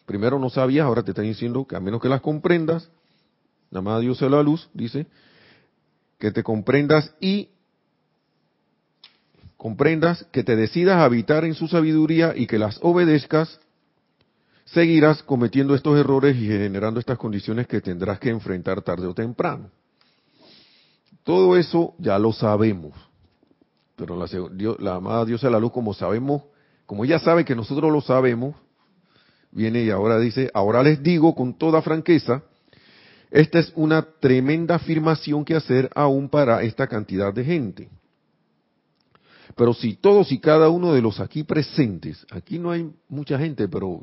primero 0.05 0.39
no 0.39 0.49
sabías, 0.49 0.85
ahora 0.85 1.03
te 1.03 1.11
están 1.11 1.25
diciendo 1.25 1.65
que 1.65 1.75
a 1.75 1.79
menos 1.79 2.01
que 2.01 2.09
las 2.09 2.21
comprendas, 2.21 2.89
la 3.69 3.79
amada 3.79 3.99
Dios 3.99 4.19
de 4.19 4.29
la 4.29 4.43
luz, 4.43 4.69
dice, 4.73 5.07
que 6.19 6.31
te 6.31 6.43
comprendas 6.43 7.15
y 7.19 7.49
comprendas, 9.61 10.25
que 10.31 10.43
te 10.43 10.55
decidas 10.55 10.95
a 10.95 11.03
habitar 11.03 11.45
en 11.45 11.53
su 11.53 11.67
sabiduría 11.67 12.33
y 12.35 12.47
que 12.47 12.57
las 12.57 12.79
obedezcas, 12.81 13.59
seguirás 14.65 15.21
cometiendo 15.21 15.75
estos 15.75 15.99
errores 15.99 16.35
y 16.35 16.47
generando 16.47 16.99
estas 16.99 17.19
condiciones 17.19 17.67
que 17.67 17.79
tendrás 17.79 18.17
que 18.17 18.31
enfrentar 18.31 18.81
tarde 18.81 19.05
o 19.05 19.13
temprano. 19.13 19.69
Todo 21.23 21.57
eso 21.57 21.93
ya 21.99 22.17
lo 22.17 22.33
sabemos. 22.33 22.93
Pero 23.95 24.17
la, 24.17 24.25
la 24.79 24.95
amada 24.95 25.25
diosa 25.25 25.45
de 25.45 25.53
la 25.53 25.59
luz, 25.59 25.71
como 25.71 25.93
sabemos, 25.93 26.41
como 26.87 27.05
ella 27.05 27.19
sabe 27.19 27.45
que 27.45 27.55
nosotros 27.55 27.91
lo 27.91 28.01
sabemos, 28.01 28.55
viene 29.51 29.83
y 29.83 29.91
ahora 29.91 30.17
dice, 30.17 30.49
ahora 30.55 30.81
les 30.81 31.03
digo 31.03 31.35
con 31.35 31.53
toda 31.53 31.83
franqueza, 31.83 32.41
esta 33.29 33.59
es 33.59 33.71
una 33.75 34.01
tremenda 34.01 34.73
afirmación 34.73 35.45
que 35.45 35.53
hacer 35.53 35.87
aún 35.93 36.29
para 36.29 36.63
esta 36.63 36.87
cantidad 36.87 37.31
de 37.31 37.43
gente. 37.43 38.00
Pero 39.61 39.75
si 39.75 39.93
todos 39.93 40.31
y 40.31 40.39
cada 40.39 40.69
uno 40.69 40.91
de 40.91 41.03
los 41.03 41.19
aquí 41.19 41.43
presentes, 41.43 42.25
aquí 42.31 42.57
no 42.57 42.71
hay 42.71 42.89
mucha 43.07 43.37
gente, 43.37 43.67
pero 43.67 44.01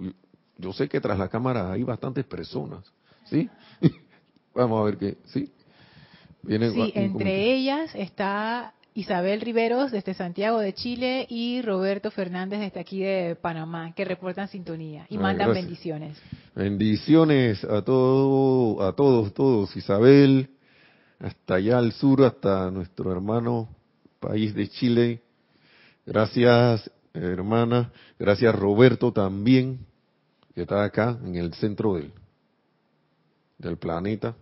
yo 0.56 0.72
sé 0.72 0.88
que 0.88 1.00
tras 1.00 1.18
la 1.18 1.26
cámara 1.26 1.72
hay 1.72 1.82
bastantes 1.82 2.24
personas, 2.26 2.84
¿sí? 3.24 3.50
Vamos 4.54 4.80
a 4.80 4.84
ver 4.84 4.98
qué, 4.98 5.16
¿sí? 5.24 5.50
sí, 6.46 6.92
entre 6.94 7.54
ellas 7.54 7.92
está 7.96 8.72
Isabel 8.94 9.40
Riveros 9.40 9.90
desde 9.90 10.14
Santiago 10.14 10.60
de 10.60 10.74
Chile 10.74 11.26
y 11.28 11.60
Roberto 11.62 12.12
Fernández 12.12 12.60
desde 12.60 12.78
aquí 12.78 13.00
de 13.00 13.34
Panamá, 13.34 13.92
que 13.96 14.04
reportan 14.04 14.46
sintonía 14.46 15.06
y 15.10 15.18
mandan 15.18 15.52
bendiciones. 15.52 16.18
Bendiciones 16.54 17.64
a 17.64 17.82
todos, 17.82 18.88
a 18.88 18.94
todos, 18.94 19.34
todos. 19.34 19.76
Isabel, 19.76 20.50
hasta 21.18 21.54
allá 21.54 21.78
al 21.78 21.90
sur, 21.90 22.22
hasta 22.22 22.70
nuestro 22.70 23.10
hermano 23.10 23.68
país 24.20 24.54
de 24.54 24.68
Chile. 24.68 25.22
Gracias, 26.08 26.90
hermana. 27.12 27.92
Gracias, 28.18 28.54
Roberto, 28.54 29.12
también, 29.12 29.84
que 30.54 30.62
está 30.62 30.82
acá 30.82 31.18
en 31.22 31.36
el 31.36 31.52
centro 31.52 31.96
del, 31.96 32.10
del 33.58 33.76
planeta. 33.76 34.34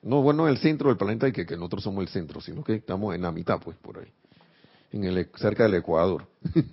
No, 0.00 0.22
bueno, 0.22 0.48
el 0.48 0.56
centro 0.56 0.88
del 0.88 0.96
planeta 0.96 1.28
y 1.28 1.32
que, 1.32 1.44
nosotros 1.58 1.84
somos 1.84 2.04
el 2.04 2.08
centro, 2.08 2.40
sino 2.40 2.64
que 2.64 2.76
estamos 2.76 3.14
en 3.14 3.20
la 3.20 3.32
mitad, 3.32 3.60
pues, 3.60 3.76
por 3.76 3.98
ahí, 3.98 4.10
en 4.92 5.04
el, 5.04 5.28
cerca 5.36 5.64
del 5.64 5.74
Ecuador. 5.74 6.26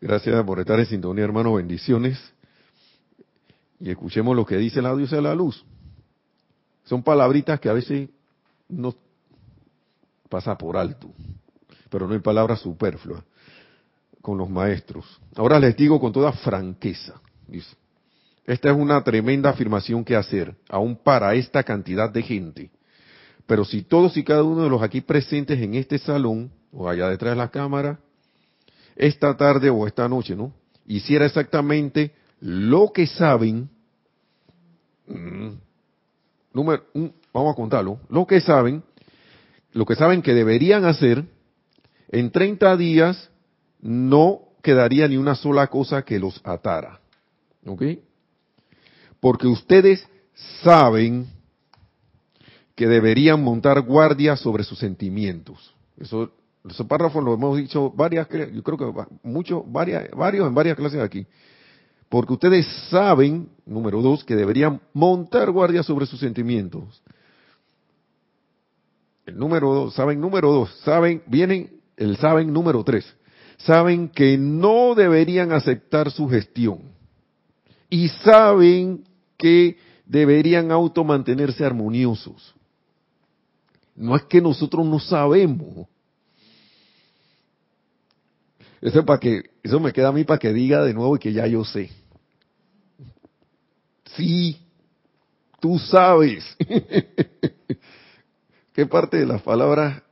Gracias 0.00 0.44
por 0.44 0.58
estar 0.58 0.80
en 0.80 0.86
sintonía, 0.86 1.22
hermano. 1.22 1.54
Bendiciones. 1.54 2.18
Y 3.78 3.90
escuchemos 3.90 4.34
lo 4.34 4.44
que 4.44 4.56
dice 4.56 4.82
la 4.82 4.92
diosa 4.96 5.14
de 5.14 5.22
la 5.22 5.36
luz. 5.36 5.64
Son 6.82 7.00
palabritas 7.04 7.60
que 7.60 7.68
a 7.68 7.74
veces 7.74 8.08
no 8.68 8.92
pasa 10.28 10.58
por 10.58 10.76
alto, 10.76 11.12
pero 11.94 12.08
no 12.08 12.14
hay 12.14 12.18
palabras 12.18 12.58
superfluas 12.58 13.22
con 14.20 14.36
los 14.36 14.50
maestros. 14.50 15.04
Ahora 15.36 15.60
les 15.60 15.76
digo 15.76 16.00
con 16.00 16.12
toda 16.12 16.32
franqueza, 16.32 17.20
esta 18.44 18.68
es 18.68 18.76
una 18.76 19.04
tremenda 19.04 19.50
afirmación 19.50 20.04
que 20.04 20.16
hacer, 20.16 20.56
aún 20.68 20.96
para 20.96 21.36
esta 21.36 21.62
cantidad 21.62 22.10
de 22.10 22.22
gente. 22.24 22.70
Pero 23.46 23.64
si 23.64 23.82
todos 23.82 24.16
y 24.16 24.24
cada 24.24 24.42
uno 24.42 24.64
de 24.64 24.70
los 24.70 24.82
aquí 24.82 25.02
presentes 25.02 25.60
en 25.60 25.74
este 25.74 25.98
salón, 25.98 26.50
o 26.72 26.88
allá 26.88 27.08
detrás 27.08 27.34
de 27.34 27.36
la 27.36 27.52
cámara, 27.52 28.00
esta 28.96 29.36
tarde 29.36 29.70
o 29.70 29.86
esta 29.86 30.08
noche, 30.08 30.34
¿no? 30.34 30.52
Hiciera 30.88 31.26
exactamente 31.26 32.12
lo 32.40 32.90
que 32.92 33.06
saben, 33.06 33.70
mm, 35.06 35.50
número, 36.52 36.82
vamos 37.32 37.52
a 37.52 37.54
contarlo, 37.54 38.00
lo 38.08 38.26
que 38.26 38.40
saben, 38.40 38.82
lo 39.72 39.86
que 39.86 39.94
saben 39.94 40.22
que 40.22 40.34
deberían 40.34 40.86
hacer, 40.86 41.24
en 42.18 42.30
30 42.30 42.76
días 42.76 43.30
no 43.80 44.40
quedaría 44.62 45.06
ni 45.08 45.16
una 45.16 45.34
sola 45.34 45.66
cosa 45.66 46.02
que 46.02 46.18
los 46.18 46.40
atara. 46.44 47.00
¿Ok? 47.66 47.82
porque 49.24 49.46
ustedes 49.46 50.06
saben 50.62 51.26
que 52.74 52.86
deberían 52.86 53.42
montar 53.42 53.80
guardia 53.80 54.36
sobre 54.36 54.64
sus 54.64 54.78
sentimientos. 54.78 55.74
Eso, 55.96 56.30
esos 56.68 56.86
párrafos 56.86 57.24
lo 57.24 57.32
hemos 57.32 57.56
dicho 57.56 57.90
varias, 57.92 58.28
yo 58.52 58.62
creo 58.62 58.76
que 58.76 59.06
muchos, 59.22 59.62
varias, 59.66 60.10
varios 60.10 60.46
en 60.46 60.54
varias 60.54 60.76
clases 60.76 61.00
aquí. 61.00 61.26
Porque 62.10 62.34
ustedes 62.34 62.66
saben, 62.90 63.48
número 63.64 64.02
dos, 64.02 64.22
que 64.24 64.36
deberían 64.36 64.78
montar 64.92 65.50
guardia 65.50 65.82
sobre 65.82 66.04
sus 66.04 66.20
sentimientos. 66.20 67.02
El 69.24 69.38
número 69.38 69.72
dos, 69.72 69.94
saben 69.94 70.20
número 70.20 70.52
dos, 70.52 70.80
saben, 70.84 71.22
vienen 71.28 71.80
el 71.96 72.16
saben 72.16 72.52
número 72.52 72.82
tres. 72.84 73.04
Saben 73.58 74.08
que 74.08 74.36
no 74.36 74.94
deberían 74.94 75.52
aceptar 75.52 76.10
su 76.10 76.28
gestión. 76.28 76.80
Y 77.88 78.08
saben 78.08 79.04
que 79.36 79.76
deberían 80.04 80.70
auto 80.70 81.04
mantenerse 81.04 81.64
armoniosos. 81.64 82.54
No 83.94 84.16
es 84.16 84.24
que 84.24 84.40
nosotros 84.40 84.84
no 84.84 84.98
sabemos. 84.98 85.86
Eso 88.80 89.04
para 89.04 89.20
que 89.20 89.50
eso 89.62 89.80
me 89.80 89.92
queda 89.92 90.08
a 90.08 90.12
mí 90.12 90.24
para 90.24 90.38
que 90.38 90.52
diga 90.52 90.84
de 90.84 90.92
nuevo 90.92 91.16
y 91.16 91.18
que 91.18 91.32
ya 91.32 91.46
yo 91.46 91.64
sé. 91.64 91.90
Sí, 94.16 94.60
tú 95.60 95.78
sabes. 95.78 96.44
¿Qué 98.74 98.86
parte 98.86 99.18
de 99.18 99.26
las 99.26 99.40
palabras 99.40 100.02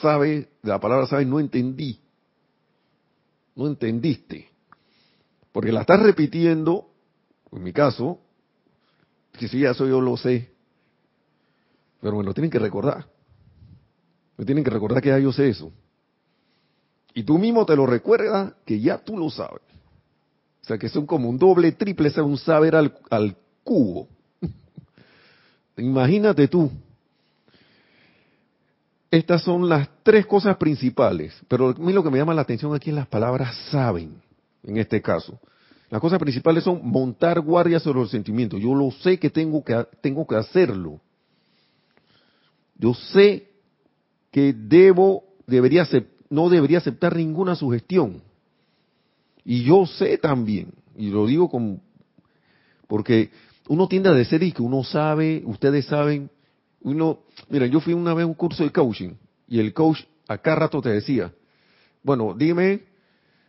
sabe, 0.00 0.48
la 0.62 0.80
palabra 0.80 1.06
sabe 1.06 1.24
no 1.24 1.40
entendí? 1.40 2.00
No 3.54 3.66
entendiste. 3.66 4.48
Porque 5.52 5.72
la 5.72 5.82
estás 5.82 6.00
repitiendo 6.00 6.92
en 7.52 7.62
mi 7.62 7.72
caso, 7.72 8.18
que 9.32 9.46
si 9.48 9.64
eso 9.64 9.86
yo 9.86 10.00
lo 10.00 10.16
sé, 10.16 10.50
pero 12.00 12.16
me 12.16 12.24
lo 12.24 12.32
tienen 12.32 12.50
que 12.50 12.58
recordar. 12.58 13.06
Me 14.36 14.44
tienen 14.44 14.64
que 14.64 14.70
recordar 14.70 15.02
que 15.02 15.10
ya 15.10 15.18
yo 15.18 15.32
sé 15.32 15.48
eso. 15.50 15.70
Y 17.14 17.24
tú 17.24 17.38
mismo 17.38 17.66
te 17.66 17.76
lo 17.76 17.86
recuerdas 17.86 18.54
que 18.64 18.80
ya 18.80 18.98
tú 18.98 19.18
lo 19.18 19.28
sabes. 19.30 19.60
O 20.62 20.64
sea 20.64 20.78
que 20.78 20.88
son 20.88 21.06
como 21.06 21.28
un 21.28 21.38
doble, 21.38 21.72
triple, 21.72 22.08
es 22.08 22.16
un 22.16 22.38
saber 22.38 22.74
al, 22.74 22.96
al 23.10 23.36
cubo. 23.62 24.08
Imagínate 25.76 26.48
tú. 26.48 26.70
Estas 29.12 29.42
son 29.42 29.68
las 29.68 29.90
tres 30.02 30.24
cosas 30.24 30.56
principales, 30.56 31.34
pero 31.46 31.68
a 31.68 31.74
mí 31.74 31.92
lo 31.92 32.02
que 32.02 32.10
me 32.10 32.16
llama 32.16 32.32
la 32.32 32.40
atención 32.40 32.74
aquí 32.74 32.88
es 32.88 32.96
las 32.96 33.06
palabras 33.06 33.54
saben, 33.70 34.22
en 34.62 34.78
este 34.78 35.02
caso. 35.02 35.38
Las 35.90 36.00
cosas 36.00 36.18
principales 36.18 36.64
son 36.64 36.80
montar 36.82 37.38
guardias 37.42 37.82
sobre 37.82 38.00
los 38.00 38.10
sentimientos. 38.10 38.58
Yo 38.58 38.74
lo 38.74 38.90
sé 38.90 39.18
que 39.18 39.28
tengo 39.28 39.62
que, 39.62 39.86
tengo 40.00 40.26
que 40.26 40.36
hacerlo. 40.36 40.98
Yo 42.78 42.94
sé 42.94 43.50
que 44.30 44.54
debo, 44.54 45.24
debería, 45.46 45.86
no 46.30 46.48
debería 46.48 46.78
aceptar 46.78 47.14
ninguna 47.14 47.54
sugestión. 47.54 48.22
Y 49.44 49.62
yo 49.64 49.84
sé 49.84 50.16
también, 50.16 50.72
y 50.96 51.10
lo 51.10 51.26
digo 51.26 51.50
con, 51.50 51.82
porque 52.86 53.30
uno 53.68 53.88
tiende 53.88 54.08
a 54.08 54.14
decir 54.14 54.42
y 54.42 54.52
que 54.52 54.62
uno 54.62 54.82
sabe, 54.82 55.42
ustedes 55.44 55.84
saben, 55.84 56.30
uno, 56.84 57.20
mira, 57.48 57.66
yo 57.66 57.80
fui 57.80 57.94
una 57.94 58.14
vez 58.14 58.24
a 58.24 58.26
un 58.26 58.34
curso 58.34 58.64
de 58.64 58.70
coaching 58.70 59.14
y 59.48 59.60
el 59.60 59.72
coach 59.72 60.00
acá 60.28 60.54
rato 60.54 60.80
te 60.80 60.90
decía, 60.90 61.32
bueno, 62.02 62.34
dime, 62.36 62.84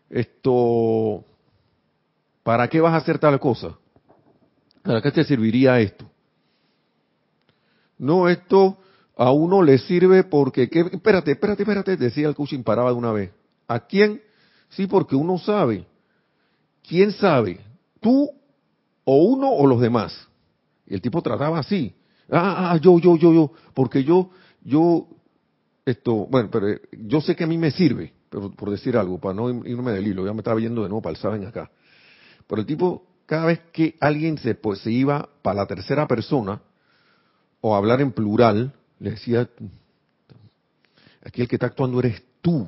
esto, 0.09 1.25
¿Para 2.43 2.67
qué 2.67 2.81
vas 2.81 2.93
a 2.93 2.97
hacer 2.97 3.17
tal 3.19 3.39
cosa? 3.39 3.77
¿Para 4.83 5.01
qué 5.01 5.11
te 5.11 5.23
serviría 5.23 5.79
esto? 5.79 6.05
No, 7.97 8.27
esto 8.27 8.77
a 9.15 9.31
uno 9.31 9.61
le 9.61 9.77
sirve 9.77 10.25
porque, 10.25 10.69
¿qué? 10.69 10.81
espérate, 10.91 11.31
espérate, 11.31 11.63
espérate, 11.63 11.97
decía 11.97 12.27
el 12.27 12.35
coaching, 12.35 12.63
paraba 12.63 12.91
de 12.91 12.97
una 12.97 13.13
vez. 13.13 13.31
¿A 13.67 13.79
quién? 13.79 14.21
Sí, 14.69 14.87
porque 14.87 15.15
uno 15.15 15.37
sabe. 15.37 15.87
¿Quién 16.85 17.13
sabe? 17.13 17.61
¿Tú 18.01 18.29
o 19.05 19.15
uno 19.23 19.49
o 19.49 19.65
los 19.65 19.79
demás? 19.79 20.27
Y 20.85 20.95
el 20.95 21.01
tipo 21.01 21.21
trataba 21.21 21.59
así. 21.59 21.95
Ah, 22.29 22.71
ah, 22.71 22.77
yo, 22.77 22.99
yo, 22.99 23.17
yo, 23.17 23.33
yo, 23.33 23.51
porque 23.73 24.03
yo, 24.03 24.29
yo, 24.63 25.07
esto, 25.85 26.27
bueno, 26.27 26.49
pero 26.51 26.67
yo 26.91 27.21
sé 27.21 27.35
que 27.35 27.43
a 27.43 27.47
mí 27.47 27.57
me 27.57 27.71
sirve, 27.71 28.13
pero 28.29 28.51
por 28.51 28.69
decir 28.69 28.97
algo, 28.97 29.19
para 29.19 29.35
no 29.35 29.49
irme 29.65 29.91
del 29.91 30.07
hilo, 30.07 30.25
ya 30.25 30.33
me 30.33 30.39
estaba 30.39 30.59
yendo 30.59 30.83
de 30.83 30.89
nuevo 30.89 31.01
para 31.01 31.11
el 31.11 31.17
saben 31.17 31.45
acá. 31.45 31.69
Pero 32.47 32.61
el 32.61 32.67
tipo, 32.67 33.05
cada 33.25 33.45
vez 33.45 33.59
que 33.71 33.95
alguien 33.99 34.37
se, 34.37 34.55
pues, 34.55 34.79
se 34.79 34.91
iba 34.91 35.29
para 35.41 35.57
la 35.57 35.67
tercera 35.67 36.07
persona, 36.07 36.61
o 37.61 37.75
hablar 37.75 38.01
en 38.01 38.11
plural, 38.11 38.73
le 38.99 39.11
decía, 39.11 39.49
aquí 41.23 41.41
el 41.41 41.47
que 41.47 41.55
está 41.55 41.67
actuando 41.67 41.99
eres 41.99 42.21
tú. 42.41 42.67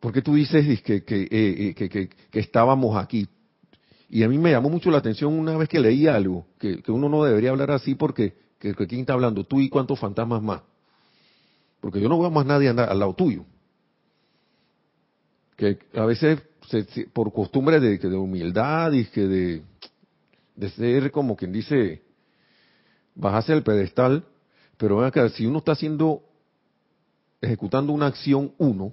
Porque 0.00 0.22
tú 0.22 0.34
dices 0.34 0.82
que, 0.82 1.04
que, 1.04 1.22
eh, 1.22 1.74
eh, 1.78 1.88
que, 1.88 2.10
estábamos 2.32 2.96
aquí? 2.96 3.28
Y 4.10 4.24
a 4.24 4.28
mí 4.28 4.36
me 4.38 4.50
llamó 4.50 4.68
mucho 4.68 4.90
la 4.90 4.98
atención 4.98 5.32
una 5.38 5.56
vez 5.56 5.68
que 5.68 5.78
leí 5.78 6.06
algo, 6.06 6.46
que, 6.58 6.82
uno 6.88 7.08
no 7.08 7.24
debería 7.24 7.50
hablar 7.50 7.70
así 7.70 7.94
porque 7.94 8.34
¿Que, 8.60 8.74
¿Quién 8.74 9.00
está 9.00 9.14
hablando? 9.14 9.44
¿Tú 9.44 9.58
y 9.60 9.70
cuántos 9.70 9.98
fantasmas 9.98 10.42
más? 10.42 10.60
Porque 11.80 11.98
yo 11.98 12.10
no 12.10 12.20
veo 12.20 12.30
más 12.30 12.44
nadie 12.44 12.68
al 12.68 12.98
lado 12.98 13.14
tuyo. 13.14 13.46
Que 15.56 15.78
a 15.94 16.04
veces, 16.04 16.42
por 17.14 17.32
costumbre 17.32 17.80
de, 17.80 17.96
de 17.96 18.16
humildad 18.16 18.92
y 18.92 19.06
que 19.06 19.22
de, 19.22 19.62
de 20.56 20.70
ser 20.70 21.10
como 21.10 21.36
quien 21.36 21.52
dice, 21.52 22.02
bajarse 23.14 23.54
el 23.54 23.62
pedestal, 23.62 24.24
pero 24.76 25.10
que 25.10 25.30
si 25.30 25.46
uno 25.46 25.60
está 25.60 25.72
haciendo, 25.72 26.22
ejecutando 27.40 27.94
una 27.94 28.08
acción 28.08 28.52
uno, 28.58 28.92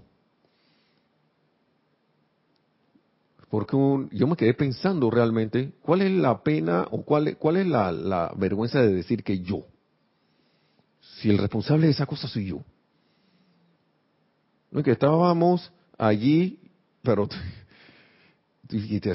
porque 3.50 3.78
yo 4.12 4.28
me 4.28 4.36
quedé 4.36 4.54
pensando 4.54 5.10
realmente, 5.10 5.72
¿cuál 5.82 6.02
es 6.02 6.12
la 6.12 6.44
pena 6.44 6.86
o 6.92 7.04
cuál, 7.04 7.38
cuál 7.38 7.58
es 7.58 7.68
la, 7.68 8.34
vergüenza 8.36 8.82
de 8.82 8.94
decir 8.94 9.24
que 9.24 9.40
yo? 9.40 9.66
Si 11.00 11.30
el 11.30 11.38
responsable 11.38 11.86
de 11.86 11.94
esa 11.94 12.06
cosa 12.06 12.28
soy 12.28 12.48
yo. 12.48 12.64
No 14.70 14.80
es 14.80 14.86
que 14.86 14.92
estábamos 14.92 15.72
allí, 15.98 16.60
pero 17.02 17.30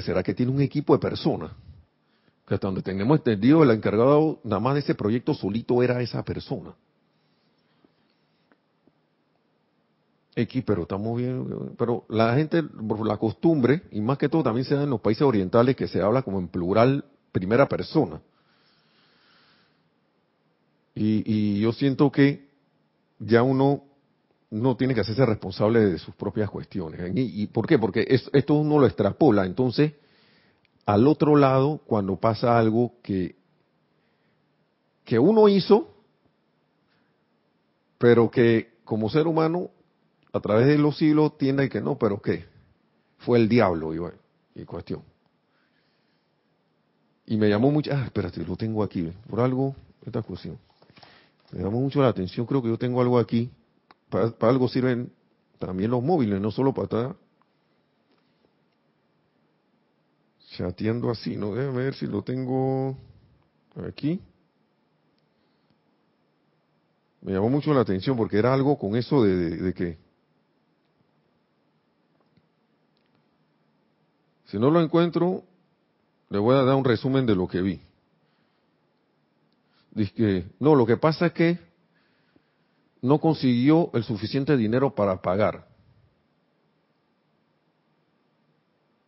será 0.01 0.23
que 0.23 0.33
tiene 0.33 0.51
un 0.51 0.61
equipo 0.61 0.93
de 0.93 0.99
personas 0.99 1.51
que 2.47 2.55
hasta 2.55 2.67
donde 2.67 2.81
tenemos 2.81 3.19
entendido 3.19 3.63
el 3.63 3.69
encargado 3.69 4.39
nada 4.43 4.59
más 4.59 4.73
de 4.73 4.79
ese 4.81 4.95
proyecto 4.95 5.33
solito 5.33 5.81
era 5.83 6.01
esa 6.01 6.23
persona 6.23 6.73
X, 10.35 10.63
pero 10.65 10.83
estamos 10.83 11.17
bien, 11.17 11.75
pero 11.77 12.05
la 12.09 12.35
gente, 12.35 12.63
por 12.63 13.05
la 13.05 13.17
costumbre, 13.17 13.83
y 13.91 14.01
más 14.01 14.17
que 14.17 14.29
todo 14.29 14.43
también 14.43 14.65
se 14.65 14.75
da 14.75 14.83
en 14.83 14.89
los 14.89 15.01
países 15.01 15.21
orientales 15.21 15.75
que 15.75 15.87
se 15.87 16.01
habla 16.01 16.23
como 16.23 16.39
en 16.39 16.47
plural, 16.47 17.05
primera 17.31 17.67
persona. 17.67 18.21
Y, 20.95 21.59
yo 21.59 21.71
siento 21.71 22.11
que 22.11 22.47
ya 23.19 23.41
uno 23.41 23.83
no 24.51 24.75
tiene 24.77 24.93
que 24.93 25.01
hacerse 25.01 25.25
responsable 25.25 25.79
de 25.79 25.97
sus 25.97 26.13
propias 26.15 26.49
cuestiones. 26.49 27.11
¿Y, 27.15 27.47
por 27.47 27.67
qué? 27.67 27.79
Porque 27.79 28.05
esto 28.07 28.53
uno 28.53 28.79
lo 28.79 28.85
extrapola. 28.85 29.45
Entonces, 29.45 29.93
al 30.85 31.07
otro 31.07 31.35
lado, 31.35 31.81
cuando 31.85 32.17
pasa 32.17 32.57
algo 32.57 32.93
que, 33.01 33.35
que 35.05 35.17
uno 35.17 35.47
hizo, 35.47 35.89
pero 37.97 38.29
que 38.29 38.73
como 38.83 39.09
ser 39.09 39.27
humano, 39.27 39.71
a 40.33 40.39
través 40.39 40.67
de 40.67 40.77
los 40.77 40.97
siglos, 40.97 41.37
tiende 41.37 41.69
que 41.69 41.79
no, 41.79 41.97
pero 41.97 42.21
¿qué? 42.21 42.45
Fue 43.19 43.37
el 43.37 43.47
diablo, 43.47 43.93
y, 43.93 44.61
y 44.61 44.65
cuestión. 44.65 45.03
Y 47.25 47.37
me 47.37 47.47
llamó 47.47 47.71
mucho, 47.71 47.91
ah, 47.93 48.03
espérate, 48.05 48.43
lo 48.45 48.57
tengo 48.57 48.83
aquí, 48.83 49.09
por 49.29 49.39
algo, 49.39 49.75
esta 50.05 50.21
cuestión. 50.21 50.57
Me 51.51 51.63
llamó 51.63 51.79
mucho 51.79 52.01
la 52.01 52.09
atención, 52.09 52.45
creo 52.45 52.61
que 52.61 52.67
yo 52.67 52.77
tengo 52.77 52.99
algo 52.99 53.19
aquí 53.19 53.49
para, 54.13 54.33
algo 54.41 54.67
sirven 54.67 55.11
también 55.57 55.89
los 55.89 56.03
móviles, 56.03 56.39
no 56.39 56.51
solo 56.51 56.73
para 56.73 56.83
estar 56.85 57.15
chateando 60.51 61.09
así, 61.09 61.35
¿no? 61.35 61.55
Déjame 61.55 61.83
ver 61.83 61.95
si 61.95 62.05
lo 62.05 62.21
tengo 62.21 62.95
aquí. 63.87 64.21
Me 67.21 67.31
llamó 67.31 67.49
mucho 67.49 67.73
la 67.73 67.81
atención 67.81 68.15
porque 68.15 68.37
era 68.37 68.53
algo 68.53 68.77
con 68.77 68.95
eso 68.95 69.23
de, 69.23 69.57
de, 69.57 69.73
que 69.73 69.97
si 74.53 74.59
no 74.59 74.69
lo 74.69 74.79
encuentro, 74.81 75.41
le 76.29 76.37
voy 76.37 76.55
a 76.55 76.61
dar 76.61 76.75
un 76.75 76.85
resumen 76.85 77.25
de 77.25 77.33
lo 77.33 77.47
que 77.47 77.59
vi. 77.59 77.81
Dice 79.89 80.45
no, 80.59 80.75
lo 80.75 80.85
que 80.85 80.95
pasa 80.95 81.25
es 81.25 81.33
que 81.33 81.59
no 83.01 83.17
consiguió 83.17 83.89
el 83.95 84.03
suficiente 84.03 84.55
dinero 84.55 84.93
para 84.93 85.19
pagar. 85.23 85.67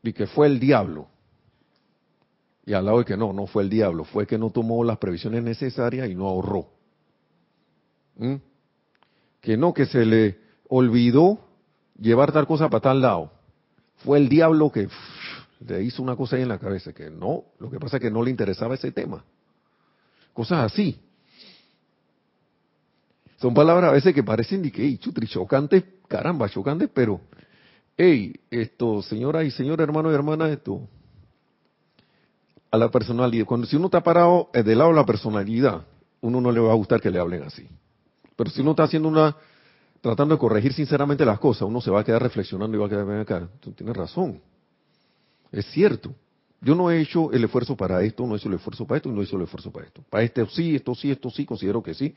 Y 0.02 0.14
que 0.14 0.26
fue 0.26 0.48
el 0.48 0.60
diablo. 0.60 1.10
Y 2.66 2.74
al 2.74 2.86
lado 2.86 2.98
de 2.98 3.06
que 3.06 3.16
no, 3.16 3.32
no 3.32 3.46
fue 3.46 3.62
el 3.62 3.70
diablo, 3.70 4.04
fue 4.04 4.26
que 4.26 4.40
no 4.40 4.50
tomó 4.50 4.84
las 4.84 4.98
previsiones 4.98 5.44
necesarias 5.44 6.10
y 6.10 6.16
no 6.16 6.26
ahorró. 6.26 6.72
¿Mm? 8.16 8.36
Que 9.42 9.58
no, 9.58 9.76
que 9.76 9.86
se 9.86 10.08
le 10.08 10.40
olvidó 10.70 11.38
llevar 12.00 12.32
tal 12.32 12.48
cosa 12.48 12.68
para 12.68 12.82
tal 12.82 13.02
lado. 13.04 13.32
Fue 13.98 14.18
el 14.18 14.28
diablo 14.28 14.72
que 14.72 14.90
le 15.60 15.84
hizo 15.84 16.02
una 16.02 16.16
cosa 16.16 16.36
ahí 16.36 16.42
en 16.42 16.50
la 16.50 16.60
cabeza, 16.60 16.94
que 16.94 17.10
no, 17.10 17.44
lo 17.60 17.70
que 17.70 17.80
pasa 17.80 17.98
es 17.98 18.02
que 18.02 18.12
no 18.12 18.24
le 18.24 18.32
interesaba 18.32 18.76
ese 18.76 18.92
tema. 18.92 19.24
Cosas 20.34 20.72
así. 20.72 21.00
Son 23.38 23.54
palabras 23.54 23.90
a 23.90 23.94
veces 23.94 24.14
que 24.14 24.24
parecen 24.24 24.62
de 24.62 24.72
que, 24.72 24.98
chutri, 24.98 25.28
chocantes, 25.28 25.84
caramba, 26.08 26.50
chocantes, 26.50 26.90
pero, 26.94 27.22
hey, 27.98 28.34
esto, 28.50 29.02
señora 29.02 29.44
y 29.44 29.52
señor, 29.52 29.82
hermano 29.82 30.12
y 30.12 30.16
hermana, 30.16 30.50
esto, 30.50 30.88
a 32.72 32.78
la 32.78 32.90
personalidad. 32.90 33.46
Cuando 33.46 33.68
si 33.68 33.76
uno 33.76 33.86
está 33.86 34.02
parado 34.02 34.50
eh, 34.54 34.64
del 34.64 34.78
lado 34.78 34.92
de 34.92 34.98
la 34.98 35.06
personalidad, 35.06 35.86
uno 36.22 36.42
no 36.42 36.52
le 36.52 36.60
va 36.60 36.72
a 36.72 36.76
gustar 36.76 37.02
que 37.02 37.12
le 37.12 37.20
hablen 37.20 37.44
así. 37.44 37.68
Pero 38.36 38.50
si 38.50 38.62
uno 38.62 38.72
está 38.72 38.84
haciendo 38.84 39.08
una, 39.08 39.36
tratando 40.02 40.36
de 40.36 40.40
corregir 40.40 40.74
sinceramente 40.74 41.26
las 41.26 41.40
cosas, 41.40 41.64
uno 41.64 41.82
se 41.82 41.92
va 41.92 42.02
a 42.02 42.04
quedar 42.04 42.22
reflexionando 42.22 42.76
y 42.76 42.80
va 42.80 42.88
a 42.88 42.90
quedar, 42.90 43.06
ven 43.06 43.20
acá, 43.20 43.48
tú 43.60 43.72
tienes 43.72 43.96
razón. 43.96 44.42
Es 45.56 45.66
cierto. 45.68 46.14
Yo 46.60 46.76
no 46.76 46.92
he 46.92 47.00
hecho 47.00 47.32
el 47.32 47.46
esfuerzo 47.46 47.78
para 47.78 48.04
esto, 48.04 48.28
no 48.28 48.36
he 48.36 48.38
hecho 48.38 48.50
el 48.50 48.56
esfuerzo 48.56 48.86
para 48.86 48.98
esto 48.98 49.10
no 49.10 49.22
he 49.22 49.24
hecho 49.24 49.38
el 49.38 49.44
esfuerzo 49.44 49.72
para 49.72 49.86
esto. 49.86 50.04
Para 50.10 50.24
este 50.24 50.46
sí, 50.48 50.76
esto 50.76 50.94
sí, 50.94 51.12
esto 51.12 51.30
sí, 51.30 51.46
considero 51.46 51.82
que 51.82 51.94
sí. 51.94 52.14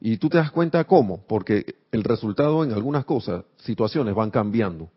Y 0.00 0.18
tú 0.18 0.28
te 0.28 0.36
das 0.36 0.50
cuenta 0.50 0.84
cómo, 0.84 1.24
porque 1.26 1.76
el 1.90 2.04
resultado 2.04 2.62
en 2.62 2.72
algunas 2.72 3.06
cosas, 3.06 3.44
situaciones 3.56 4.14
van 4.14 4.30
cambiando. 4.30 4.90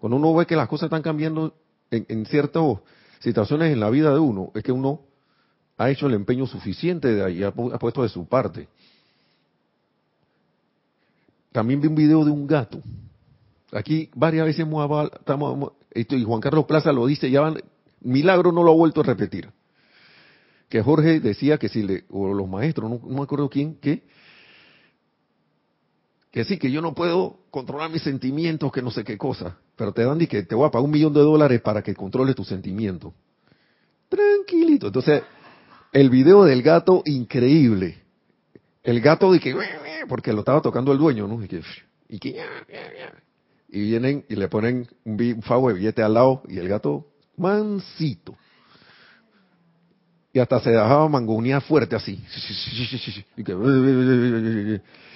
Cuando 0.00 0.16
uno 0.16 0.34
ve 0.34 0.46
que 0.46 0.56
las 0.56 0.66
cosas 0.66 0.86
están 0.86 1.02
cambiando 1.02 1.54
en, 1.92 2.26
ciertas 2.26 2.78
situaciones 3.20 3.72
en 3.72 3.78
la 3.78 3.88
vida 3.88 4.12
de 4.12 4.18
uno, 4.18 4.50
es 4.56 4.64
que 4.64 4.72
uno 4.72 5.02
ha 5.78 5.90
hecho 5.90 6.08
el 6.08 6.14
empeño 6.14 6.46
suficiente 6.46 7.14
de 7.14 7.24
ahí, 7.24 7.42
ha, 7.44 7.52
puesto 7.52 8.02
de 8.02 8.08
su 8.08 8.26
parte. 8.26 8.66
También 11.52 11.80
vi 11.80 11.86
un 11.86 11.94
video 11.94 12.24
de 12.24 12.32
un 12.32 12.48
gato. 12.48 12.82
Aquí 13.72 14.10
varias 14.14 14.46
veces 14.46 14.60
hemos 14.60 15.10
estamos, 15.12 15.72
y 15.94 16.24
Juan 16.24 16.40
Carlos 16.40 16.66
Plaza 16.66 16.92
lo 16.92 17.06
dice, 17.06 17.30
ya 17.30 17.40
van, 17.40 17.62
milagro 18.00 18.52
no 18.52 18.62
lo 18.62 18.72
ha 18.72 18.74
vuelto 18.74 19.00
a 19.00 19.04
repetir 19.04 19.50
que 20.70 20.82
Jorge 20.82 21.18
decía 21.18 21.58
que 21.58 21.68
si 21.68 21.82
le, 21.82 22.04
o 22.10 22.32
los 22.32 22.48
maestros, 22.48 22.88
no, 22.88 23.00
me 23.00 23.22
acuerdo 23.22 23.50
quién, 23.50 23.74
que, 23.74 24.04
que 26.30 26.44
sí, 26.44 26.58
que 26.58 26.70
yo 26.70 26.80
no 26.80 26.94
puedo 26.94 27.40
controlar 27.50 27.90
mis 27.90 28.02
sentimientos, 28.02 28.70
que 28.70 28.80
no 28.80 28.92
sé 28.92 29.02
qué 29.02 29.18
cosa, 29.18 29.58
pero 29.74 29.92
te 29.92 30.04
dan 30.04 30.22
y 30.22 30.28
que 30.28 30.44
te 30.44 30.54
voy 30.54 30.68
a 30.68 30.70
pagar 30.70 30.84
un 30.84 30.92
millón 30.92 31.12
de 31.12 31.20
dólares 31.20 31.60
para 31.60 31.82
que 31.82 31.92
controles 31.92 32.36
tus 32.36 32.46
sentimientos. 32.46 33.12
Tranquilito. 34.08 34.86
Entonces, 34.86 35.24
el 35.92 36.08
video 36.08 36.44
del 36.44 36.62
gato, 36.62 37.02
increíble. 37.04 37.98
El 38.84 39.00
gato 39.00 39.32
de 39.32 39.40
que, 39.40 39.56
porque 40.08 40.32
lo 40.32 40.38
estaba 40.38 40.62
tocando 40.62 40.92
el 40.92 40.98
dueño, 40.98 41.26
¿no? 41.26 41.42
Y 41.42 41.48
que, 41.48 41.62
y, 42.08 42.18
que, 42.20 42.40
y 43.72 43.82
vienen 43.82 44.24
y 44.28 44.36
le 44.36 44.48
ponen 44.48 44.88
un, 45.04 45.42
fago 45.42 45.68
de 45.68 45.74
billete 45.74 46.02
al 46.02 46.14
lado 46.14 46.42
y 46.48 46.58
el 46.58 46.68
gato, 46.68 47.06
mansito 47.36 48.36
y 50.32 50.38
hasta 50.38 50.60
se 50.60 50.70
dejaba 50.70 51.08
mangonía 51.08 51.60
fuerte 51.60 51.96
así. 51.96 52.22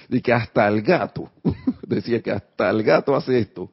Y 0.09 0.21
que, 0.21 0.33
hasta 0.33 0.67
el 0.67 0.81
gato, 0.81 1.31
decía 1.87 2.21
que 2.21 2.31
hasta 2.31 2.69
el 2.69 2.83
gato 2.83 3.15
hace 3.15 3.39
esto. 3.39 3.71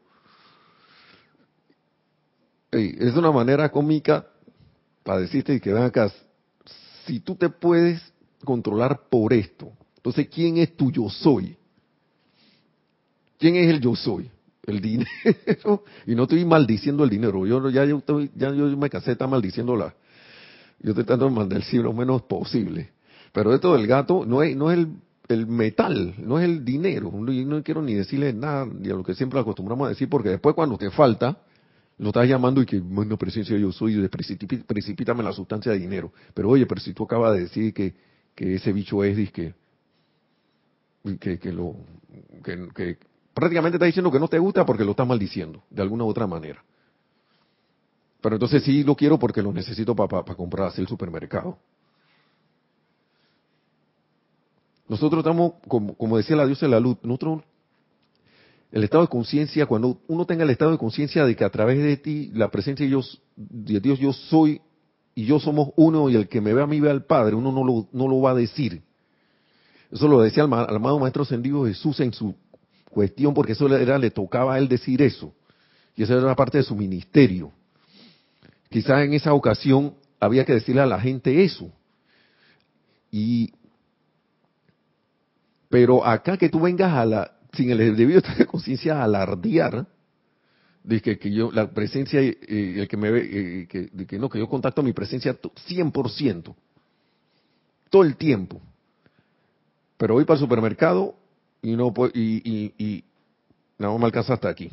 es 2.71 3.15
una 3.15 3.33
manera 3.33 3.71
cómica 3.71 4.27
para 5.03 5.21
decirte 5.21 5.61
que 5.61 5.73
ven 5.73 5.83
acá, 5.83 6.11
si 7.05 7.21
tú 7.21 7.35
te 7.35 7.49
puedes 7.49 8.01
controlar 8.45 9.09
por 9.11 9.33
esto, 9.33 9.73
entonces 9.97 10.29
¿quién 10.29 10.59
es 10.59 10.77
tu 10.77 10.91
yo 10.91 11.09
soy? 11.11 11.57
¿Quién 13.39 13.57
es 13.57 13.69
el 13.69 13.81
yo 13.81 13.97
soy? 13.97 14.31
El 14.65 14.81
dinero. 14.81 15.85
Y 16.07 16.15
no 16.15 16.25
estoy 16.25 16.45
maldiciendo 16.45 17.05
el 17.05 17.11
dinero. 17.11 17.47
Yo 17.47 17.69
ya, 17.71 17.85
yo, 17.85 18.03
ya 18.35 18.53
yo 18.53 18.77
me 18.77 18.89
casé, 18.91 19.13
está 19.13 19.27
maldiciendo 19.27 19.77
la, 19.77 19.95
yo 20.81 20.91
estoy 20.91 21.05
tratando 21.05 21.27
de 21.27 21.33
maldecir 21.33 21.81
lo 21.83 21.93
menos 21.93 22.23
posible. 22.23 22.91
Pero 23.33 23.55
esto 23.55 23.75
del 23.75 23.87
gato 23.87 24.27
no 24.27 24.43
es, 24.43 24.57
no 24.57 24.71
es 24.71 24.79
el, 24.79 24.89
el 25.29 25.47
metal, 25.47 26.15
no 26.19 26.39
es 26.39 26.45
el 26.45 26.65
dinero. 26.65 27.11
Yo 27.11 27.47
no 27.47 27.63
quiero 27.63 27.83
ni 27.83 27.95
decirle 27.95 28.33
nada, 28.33 28.67
ni 28.67 28.91
a 28.91 28.95
lo 28.95 29.03
que 29.03 29.15
siempre 29.15 29.41
acostumbramos 29.41 29.87
a 29.87 29.91
decir, 29.91 30.09
porque 30.09 30.31
después 30.31 30.55
cuando 30.55 30.77
te 30.77 30.91
falta, 30.91 31.39
lo 31.99 32.09
estás 32.09 32.29
llamando 32.29 32.61
y 32.61 32.67
que, 32.67 32.81
bueno, 32.81 33.17
presencia 33.17 33.57
yo 33.57 33.71
soy, 33.73 34.09
precipítame 34.09 35.23
la 35.23 35.33
sustancia 35.33 35.73
de 35.73 35.79
dinero. 35.79 36.13
Pero 36.35 36.51
oye, 36.51 36.67
pero 36.67 36.81
si 36.81 36.93
tú 36.93 37.05
acabas 37.05 37.35
de 37.35 37.41
decir 37.43 37.73
que, 37.73 37.95
que 38.35 38.57
ese 38.57 38.73
bicho 38.73 39.05
es, 39.05 39.31
que, 39.31 39.55
que, 41.21 41.39
que 41.39 41.53
lo, 41.53 41.77
que, 42.43 42.69
que 42.75 42.99
prácticamente 43.35 43.77
está 43.77 43.87
diciendo 43.87 44.11
que 44.11 44.21
no 44.21 44.29
te 44.29 44.39
gusta 44.39 44.65
porque 44.65 44.85
lo 44.85 44.93
estás 44.93 45.07
maldiciendo, 45.07 45.63
de 45.71 45.83
alguna 45.83 46.05
u 46.05 46.09
otra 46.09 46.27
manera. 46.27 46.63
Pero 48.21 48.37
entonces 48.37 48.63
sí 48.63 48.85
lo 48.85 48.95
quiero 48.95 49.19
porque 49.19 49.43
lo 49.43 49.53
necesito 49.53 49.97
para 49.97 50.23
comprar 50.37 50.69
así 50.69 50.81
el 50.81 50.87
supermercado. 50.87 51.59
Nosotros 54.89 55.21
estamos, 55.21 55.55
como, 55.67 55.97
como 55.97 56.17
decía 56.17 56.37
la 56.37 56.47
diosa 56.47 56.67
de 56.67 56.73
la 56.73 56.81
luz, 56.81 56.99
nosotros, 57.03 57.43
el 58.71 58.85
estado 58.85 59.05
de 59.05 59.09
conciencia, 59.09 59.67
cuando 59.67 60.01
uno 60.07 60.25
tenga 60.25 60.45
el 60.45 60.51
estado 60.51 60.71
de 60.71 60.79
conciencia 60.79 61.25
de 61.25 61.35
que 61.35 61.45
a 61.45 61.51
través 61.51 61.79
de 61.79 61.97
ti, 61.97 62.31
la 62.35 62.51
presencia 62.51 62.85
de 62.85 62.91
Dios, 62.91 63.21
Dios 63.37 63.99
yo 63.99 64.13
soy 64.13 64.61
y 65.15 65.25
yo 65.25 65.41
somos 65.41 65.71
uno 65.77 66.09
y 66.09 66.17
el 66.17 66.29
que 66.29 66.41
me 66.41 66.55
ve 66.55 66.63
a 66.63 66.67
mí 66.67 66.81
ve 66.81 66.91
al 66.91 67.05
Padre, 67.05 67.35
uno 67.35 67.53
no 67.53 67.65
lo, 67.65 67.89
no 67.93 68.09
lo 68.09 68.21
va 68.21 68.31
a 68.31 68.35
decir. 68.35 68.83
Eso 69.91 70.09
lo 70.09 70.21
decía 70.23 70.45
el, 70.45 70.53
amado 70.53 70.99
Maestro 70.99 71.23
Ascendido 71.23 71.67
Jesús 71.67 72.01
en 72.01 72.13
su 72.13 72.35
cuestión, 72.93 73.35
porque 73.35 73.53
eso 73.53 73.75
era, 73.75 73.99
le 73.99 74.11
tocaba 74.11 74.55
a 74.55 74.59
él 74.59 74.69
decir 74.69 75.03
eso. 75.03 75.35
Y 75.97 76.05
esa 76.05 76.15
era 76.15 76.37
parte 76.37 76.59
de 76.59 76.65
su 76.65 76.77
ministerio. 76.77 77.53
Quizás 78.69 79.05
en 79.05 79.15
esa 79.15 79.35
ocasión 79.35 79.95
había 80.21 80.45
que 80.45 80.55
decirle 80.55 80.83
a 80.83 80.87
la 80.87 81.01
gente 81.01 81.43
eso. 81.43 81.73
Y 83.11 83.53
pero 85.69 86.07
acá 86.07 86.37
que 86.37 86.51
tú 86.51 86.61
vengas 86.61 86.93
a 86.93 87.05
la 87.05 87.33
sin 87.55 87.71
el 87.71 87.97
debido 87.97 88.19
estado 88.19 88.39
de 88.39 88.47
conciencia 88.47 89.01
a 89.01 89.05
alardear 89.05 89.87
de 90.85 91.01
que, 91.01 91.31
yo 91.31 91.51
la 91.53 91.71
presencia 91.71 92.21
eh, 92.21 92.37
el 92.49 92.89
que 92.89 92.97
me 92.97 93.11
ve 93.11 93.21
eh, 93.31 93.67
que, 93.69 94.07
que 94.07 94.19
no 94.19 94.29
que 94.29 94.39
yo 94.39 94.49
contacto 94.49 94.83
mi 94.83 94.93
presencia 94.93 95.39
100% 95.41 96.55
todo 97.89 98.03
el 98.03 98.17
tiempo 98.17 98.61
pero 99.97 100.15
voy 100.15 100.25
para 100.25 100.39
el 100.39 100.41
supermercado 100.41 101.15
y 101.63 101.77
no 101.77 101.93
y, 102.13 102.21
y, 102.21 102.75
y 102.77 103.05
no 103.79 103.99
me 103.99 104.05
alcanza 104.07 104.35
hasta 104.35 104.49
aquí 104.49 104.71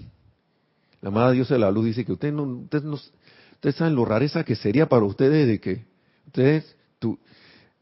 la 1.01 1.11
madre 1.11 1.35
Dios 1.35 1.49
de 1.49 1.59
la 1.59 1.71
luz 1.71 1.85
dice 1.85 2.03
que 2.03 2.13
ustedes 2.13 2.33
no 2.33 2.43
ustedes 2.43 2.83
no 2.83 2.95
ustedes 2.95 3.75
saben 3.75 3.95
lo 3.95 4.05
rareza 4.05 4.43
que 4.43 4.55
sería 4.55 4.89
para 4.89 5.05
ustedes 5.05 5.47
de 5.47 5.59
que 5.59 5.85
ustedes 6.27 6.75
tú, 6.99 7.17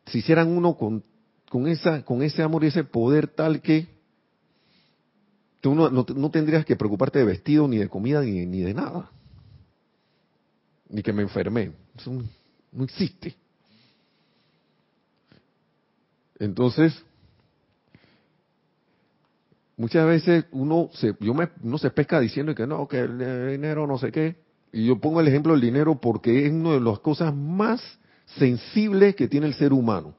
si 0.05 0.19
hicieran 0.19 0.49
uno 0.49 0.75
con 0.75 1.03
con 1.49 1.67
esa 1.67 2.03
con 2.03 2.21
ese 2.21 2.43
amor 2.43 2.63
y 2.63 2.67
ese 2.67 2.83
poder 2.83 3.27
tal 3.27 3.61
que 3.61 3.87
tú 5.61 5.75
no, 5.75 5.89
no, 5.89 6.31
tendrías 6.31 6.65
que 6.65 6.75
preocuparte 6.75 7.19
de 7.19 7.25
vestido, 7.25 7.67
ni 7.67 7.77
de 7.77 7.89
comida, 7.89 8.21
ni, 8.21 8.45
ni 8.45 8.61
de 8.61 8.73
nada. 8.73 9.11
Ni 10.89 11.01
que 11.03 11.13
me 11.13 11.23
enfermé. 11.23 11.73
Eso 11.97 12.23
no 12.71 12.83
existe. 12.83 13.35
Entonces, 16.39 16.93
muchas 19.77 20.05
veces 20.05 20.45
uno 20.51 20.89
se, 20.93 21.15
yo 21.19 21.33
me, 21.33 21.49
uno 21.61 21.77
se 21.77 21.89
pesca 21.91 22.19
diciendo 22.19 22.53
que 22.53 22.67
no, 22.67 22.87
que 22.87 22.99
el 22.99 23.51
dinero 23.51 23.87
no 23.87 23.97
sé 23.97 24.11
qué. 24.11 24.35
Y 24.73 24.85
yo 24.85 24.99
pongo 24.99 25.21
el 25.21 25.27
ejemplo 25.27 25.53
del 25.53 25.61
dinero 25.61 25.99
porque 26.01 26.45
es 26.45 26.51
una 26.51 26.73
de 26.73 26.81
las 26.81 26.99
cosas 26.99 27.33
más 27.33 27.81
sensibles 28.37 29.15
que 29.15 29.27
tiene 29.27 29.47
el 29.47 29.53
ser 29.53 29.71
humano. 29.71 30.15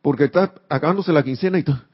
Porque 0.00 0.24
está 0.24 0.54
acabándose 0.68 1.12
la 1.12 1.22
quincena 1.22 1.58
y 1.58 1.60
está, 1.60 1.86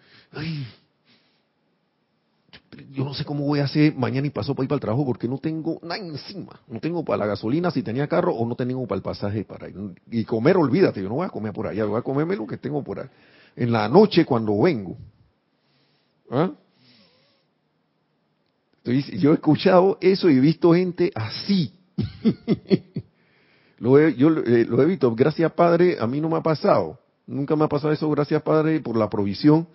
yo 2.93 3.05
no 3.05 3.13
sé 3.13 3.25
cómo 3.25 3.45
voy 3.45 3.61
a 3.61 3.65
hacer 3.65 3.95
mañana 3.95 4.27
y 4.27 4.31
paso 4.31 4.55
para 4.55 4.65
ir 4.65 4.69
para 4.69 4.77
el 4.77 4.81
trabajo 4.81 5.05
porque 5.05 5.29
no 5.29 5.39
tengo 5.39 5.81
nada 5.83 5.99
encima. 5.99 6.61
No 6.69 6.81
tengo 6.81 7.05
para 7.05 7.19
la 7.19 7.27
gasolina 7.27 7.71
si 7.71 7.83
tenía 7.83 8.07
carro 8.07 8.33
o 8.35 8.47
no 8.47 8.55
tengo 8.55 8.87
para 8.87 8.97
el 8.97 9.03
pasaje 9.03 9.45
para 9.45 9.69
ir. 9.69 9.77
Y 10.11 10.25
comer, 10.25 10.57
olvídate, 10.57 11.03
yo 11.03 11.09
no 11.09 11.17
voy 11.17 11.27
a 11.27 11.31
comer 11.31 11.53
por 11.53 11.67
allá, 11.67 11.85
voy 11.85 11.99
a 11.99 12.03
comerme 12.03 12.37
lo 12.37 12.47
que 12.47 12.57
tengo 12.57 12.83
por 12.83 13.01
ahí. 13.01 13.09
En 13.57 13.73
la 13.73 13.89
noche 13.89 14.25
cuando 14.25 14.61
vengo. 14.63 14.97
¿Ah? 16.31 16.53
yo 18.85 19.33
he 19.33 19.35
escuchado 19.35 19.99
eso 20.01 20.31
y 20.31 20.37
he 20.37 20.41
visto 20.41 20.73
gente 20.73 21.13
así. 21.15 21.73
lo 23.79 23.99
he, 23.99 24.15
yo 24.15 24.29
eh, 24.31 24.65
lo 24.65 24.81
he 24.83 24.87
visto, 24.87 25.15
gracias 25.15 25.53
Padre, 25.53 25.99
a 26.01 26.07
mí 26.07 26.21
no 26.21 26.29
me 26.29 26.37
ha 26.37 26.43
pasado. 26.43 26.99
Nunca 27.27 27.55
me 27.57 27.65
ha 27.65 27.69
pasado 27.69 27.93
eso, 27.93 28.09
gracias 28.11 28.43
Padre, 28.43 28.81
por 28.81 28.97
la 28.97 29.11
provisión. 29.11 29.69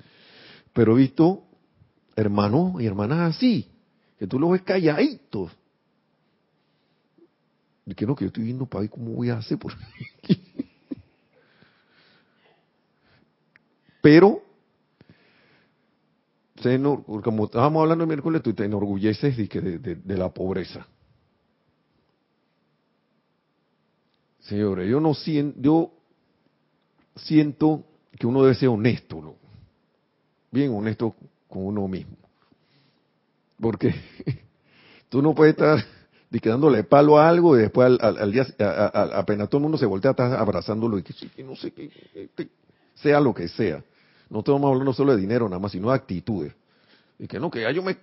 Pero 0.74 0.94
he 0.94 1.02
visto 1.02 1.44
hermanos 2.16 2.82
y 2.82 2.86
hermanas 2.86 3.36
así, 3.36 3.70
que 4.18 4.26
tú 4.28 4.40
los 4.40 4.52
ves 4.52 4.64
calladitos. 4.64 5.52
Y 7.86 7.94
que 7.94 8.06
no, 8.06 8.16
que 8.16 8.24
yo 8.26 8.28
estoy 8.28 8.46
viendo 8.46 8.66
para 8.66 8.82
ver 8.82 8.90
cómo 8.90 9.12
voy 9.12 9.30
a 9.30 9.38
hacer 9.38 9.58
por 9.58 9.74
Pero, 14.02 14.42
como 17.24 17.46
estábamos 17.46 17.82
hablando 17.82 18.04
el 18.04 18.08
miércoles, 18.08 18.42
tú 18.42 18.54
te 18.54 18.66
enorgulleces 18.66 19.38
de, 19.38 19.48
de, 19.48 19.96
de, 19.96 20.18
la 20.18 20.30
pobreza. 20.30 20.88
Señores, 24.40 24.90
yo 24.90 25.00
no 25.00 25.14
siento, 25.14 25.60
yo 25.62 25.92
siento 27.16 27.84
que 28.18 28.28
uno 28.28 28.44
debe 28.44 28.56
ser 28.56 28.70
honesto, 28.70 29.22
¿no? 29.22 29.44
bien 30.54 30.72
honesto 30.72 31.16
con 31.50 31.66
uno 31.66 31.88
mismo. 31.88 32.16
Porque 33.60 33.94
tú 35.10 35.22
no 35.22 35.34
puedes 35.34 35.54
estar 35.54 35.84
dándole 36.30 36.84
palo 36.84 37.18
a 37.18 37.28
algo 37.28 37.58
y 37.58 37.62
después 37.62 37.98
al, 38.00 38.32
día, 38.32 38.46
apenas 39.14 39.50
todo 39.50 39.60
el 39.60 39.64
mundo 39.64 39.78
se 39.78 39.86
voltea, 39.86 40.12
estás 40.12 40.34
abrazándolo 40.34 40.98
y 40.98 41.04
que, 41.04 41.44
no 41.44 41.56
sé, 41.56 41.72
qué, 41.72 41.92
sea 42.96 43.20
lo 43.20 43.34
que 43.34 43.48
sea. 43.48 43.84
No 44.34 44.40
estamos 44.40 44.68
hablando 44.68 44.94
solo 44.94 45.16
de 45.16 45.22
dinero 45.22 45.48
nada 45.48 45.60
más, 45.60 45.74
sino 45.74 45.90
de 45.90 45.94
actitudes. 45.94 46.56
Y 47.20 47.28
que 47.28 47.40
no, 47.40 47.52
que 47.52 47.62
ya 47.62 47.70
yo 47.70 47.84
me 47.84 47.96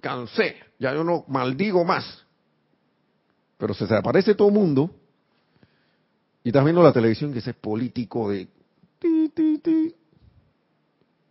cansé, 0.00 0.56
ya 0.80 0.92
yo 0.92 1.04
no 1.04 1.24
maldigo 1.28 1.84
más. 1.84 2.26
Pero 3.58 3.72
se 3.72 3.84
desaparece 3.84 4.34
todo 4.34 4.48
el 4.48 4.54
mundo 4.54 4.90
y 6.42 6.48
estás 6.48 6.64
viendo 6.64 6.82
la 6.82 6.92
televisión 6.92 7.32
que 7.32 7.38
ese 7.38 7.50
es 7.50 7.56
político 7.56 8.28
de... 8.28 8.48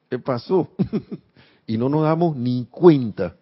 ¿Qué 0.09 0.19
pasó? 0.19 0.69
y 1.67 1.77
no 1.77 1.89
nos 1.89 2.03
damos 2.03 2.37
ni 2.37 2.65
cuenta. 2.71 3.35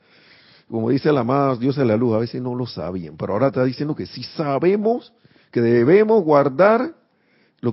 Como 0.68 0.90
dice 0.90 1.12
la 1.12 1.20
amada 1.20 1.56
Dios 1.56 1.76
de 1.76 1.86
la 1.86 1.98
luz, 1.98 2.16
a 2.16 2.20
veces 2.20 2.42
no 2.42 2.56
lo 2.56 2.66
sabían, 2.66 3.16
pero 3.16 3.34
ahora 3.34 3.50
está 3.50 3.64
diciendo 3.64 3.96
que 3.96 4.08
sí 4.08 4.24
sabemos 4.24 5.14
que 5.52 5.62
debemos 5.62 6.24
guardar 6.24 6.96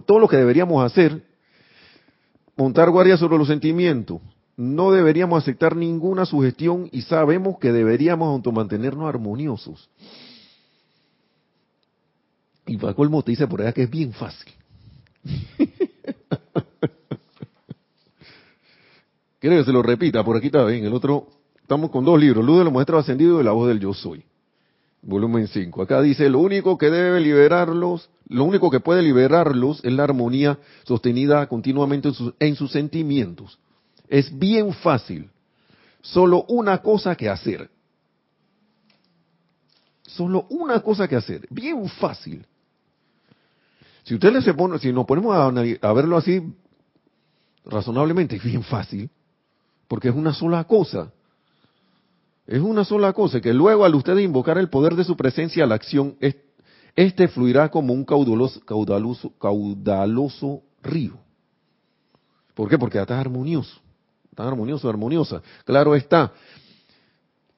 todo 0.05 0.19
lo 0.19 0.29
que 0.29 0.37
deberíamos 0.37 0.85
hacer, 0.85 1.26
montar 2.57 2.91
guardia 2.91 3.17
sobre 3.17 3.39
los 3.39 3.49
sentimientos, 3.49 4.21
no 4.57 4.91
deberíamos 4.91 5.43
aceptar 5.43 5.77
ninguna 5.77 6.25
sugestión 6.25 6.89
y 6.91 7.03
sabemos 7.03 7.59
que 7.59 7.73
deberíamos 7.73 8.29
automantenernos 8.29 9.07
armoniosos. 9.09 9.91
Y 12.67 12.79
para 12.79 12.95
colmo 12.95 13.23
te 13.23 13.33
dice 13.33 13.47
por 13.47 13.61
allá 13.61 13.73
que 13.73 13.83
es 13.83 13.91
bien 13.91 14.13
fácil. 14.13 14.53
Quiero 19.39 19.57
que 19.59 19.65
se 19.65 19.73
lo 19.73 19.83
repita, 19.83 20.25
por 20.25 20.37
aquí 20.37 20.47
está 20.47 20.65
bien. 20.65 20.85
El 20.85 20.95
otro, 20.95 21.29
estamos 21.61 21.91
con 21.91 22.05
dos 22.05 22.19
libros, 22.19 22.45
Luz 22.45 22.59
de 22.59 22.65
los 22.65 22.73
Maestros 22.73 23.05
Ascendidos 23.05 23.41
y 23.41 23.45
La 23.45 23.53
Voz 23.53 23.69
del 23.69 23.79
Yo 23.79 23.93
Soy. 23.93 24.25
Volumen 25.03 25.47
5. 25.47 25.83
Acá 25.83 26.01
dice, 26.03 26.29
lo 26.29 26.41
único 26.41 26.77
que 26.79 26.91
debe 26.91 27.21
liberarlos, 27.21 28.11
lo 28.29 28.45
único 28.45 28.71
que 28.71 28.81
puede 28.81 29.03
liberarlos 29.03 29.85
es 29.85 29.93
la 29.93 30.05
armonía 30.05 30.59
sostenida 30.85 31.47
continuamente 31.47 32.09
en 32.09 32.15
sus, 32.15 32.35
en 32.41 32.57
sus 32.57 32.73
sentimientos. 32.73 33.59
Es 34.09 34.37
bien 34.37 34.73
fácil. 34.73 35.31
Solo 36.03 36.45
una 36.49 36.79
cosa 36.79 37.15
que 37.15 37.29
hacer. 37.29 37.71
Solo 40.03 40.47
una 40.51 40.81
cosa 40.81 41.07
que 41.07 41.17
hacer. 41.17 41.47
Bien 41.51 41.89
fácil. 41.89 42.47
Si 44.05 44.15
ustedes 44.15 44.45
se 44.45 44.55
pone, 44.55 44.79
si 44.79 44.93
nos 44.93 45.07
ponemos 45.07 45.37
a, 45.37 45.93
verlo 45.93 46.17
así 46.17 46.43
razonablemente, 47.65 48.37
es 48.37 48.43
bien 48.45 48.63
fácil 48.63 49.11
porque 49.89 50.09
es 50.09 50.15
una 50.15 50.35
sola 50.35 50.65
cosa. 50.65 51.13
Es 52.47 52.61
una 52.61 52.85
sola 52.85 53.13
cosa, 53.13 53.41
que 53.41 53.53
luego 53.53 53.85
al 53.85 53.95
usted 53.95 54.17
invocar 54.19 54.59
el 54.59 54.69
poder 54.69 54.95
de 54.95 55.03
su 55.03 55.17
presencia 55.17 55.67
la 55.67 55.75
acción, 55.75 56.17
este 56.97 57.29
fluirá 57.29 57.69
como 57.69 57.93
un 57.93 58.05
caudaloso, 58.05 58.61
caudaloso, 58.63 59.33
caudaloso 59.39 60.63
río. 60.83 61.19
¿Por 62.55 62.71
qué? 62.71 62.79
Porque 62.79 62.99
está 62.99 63.21
armonioso, 63.21 63.79
está 64.31 64.49
armonioso, 64.49 64.89
armoniosa. 64.89 65.43
Claro 65.65 65.95
está, 65.95 66.33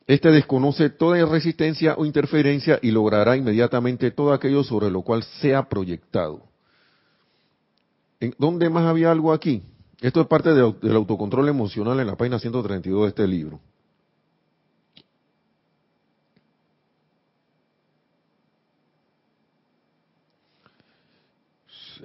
este 0.08 0.30
desconoce 0.30 0.90
toda 0.90 1.24
resistencia 1.26 1.94
o 1.96 2.04
interferencia 2.04 2.80
y 2.82 2.90
logrará 2.90 3.36
inmediatamente 3.36 4.10
todo 4.10 4.32
aquello 4.32 4.64
sobre 4.64 4.90
lo 4.90 5.02
cual 5.02 5.22
sea 5.22 5.68
proyectado. 5.68 6.42
¿En 8.18 8.34
¿Dónde 8.38 8.68
más 8.68 8.86
había 8.86 9.12
algo 9.12 9.32
aquí? 9.32 9.62
Esto 10.00 10.20
es 10.20 10.26
parte 10.26 10.54
del 10.54 10.96
autocontrol 10.96 11.48
emocional 11.48 12.00
en 12.00 12.06
la 12.06 12.16
página 12.16 12.38
132 12.38 13.02
de 13.02 13.08
este 13.08 13.28
libro. 13.28 13.60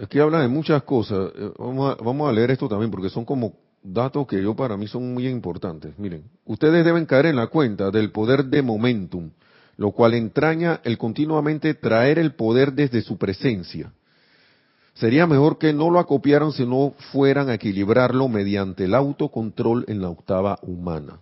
Aquí 0.02 0.20
habla 0.20 0.42
de 0.42 0.48
muchas 0.48 0.84
cosas. 0.84 1.32
Eh, 1.36 1.52
vamos 1.58 2.30
a, 2.30 2.32
leer 2.32 2.52
esto 2.52 2.68
también 2.68 2.92
porque 2.92 3.10
son 3.10 3.26
como 3.26 3.54
datos 3.84 4.26
que 4.28 4.42
yo 4.42 4.56
para 4.56 4.78
mí 4.78 4.88
son 4.88 5.14
muy 5.14 5.28
importantes. 5.28 5.98
Miren, 5.98 6.24
ustedes 6.46 6.86
deben 6.86 7.06
caer 7.06 7.28
en 7.28 7.36
la 7.36 7.48
cuenta 7.48 7.92
del 7.92 8.12
poder 8.12 8.46
de 8.46 8.62
momentum, 8.62 9.32
lo 9.78 9.92
cual 9.92 10.14
entraña 10.14 10.80
el 10.84 10.98
continuamente 10.98 11.74
traer 11.74 12.20
el 12.20 12.34
poder 12.34 12.74
desde 12.74 13.02
su 13.02 13.18
presencia 13.18 13.92
Sería 14.94 15.26
mejor 15.26 15.58
que 15.58 15.74
no 15.74 15.90
lo 15.90 16.00
acopiaran 16.00 16.52
si 16.52 16.66
no 16.66 16.94
fueran 17.12 17.50
a 17.50 17.56
equilibrarlo 17.56 18.28
mediante 18.28 18.86
el 18.86 18.94
autocontrol 18.94 19.86
en 19.88 20.02
la 20.02 20.10
octava 20.10 20.60
humana. 20.62 21.20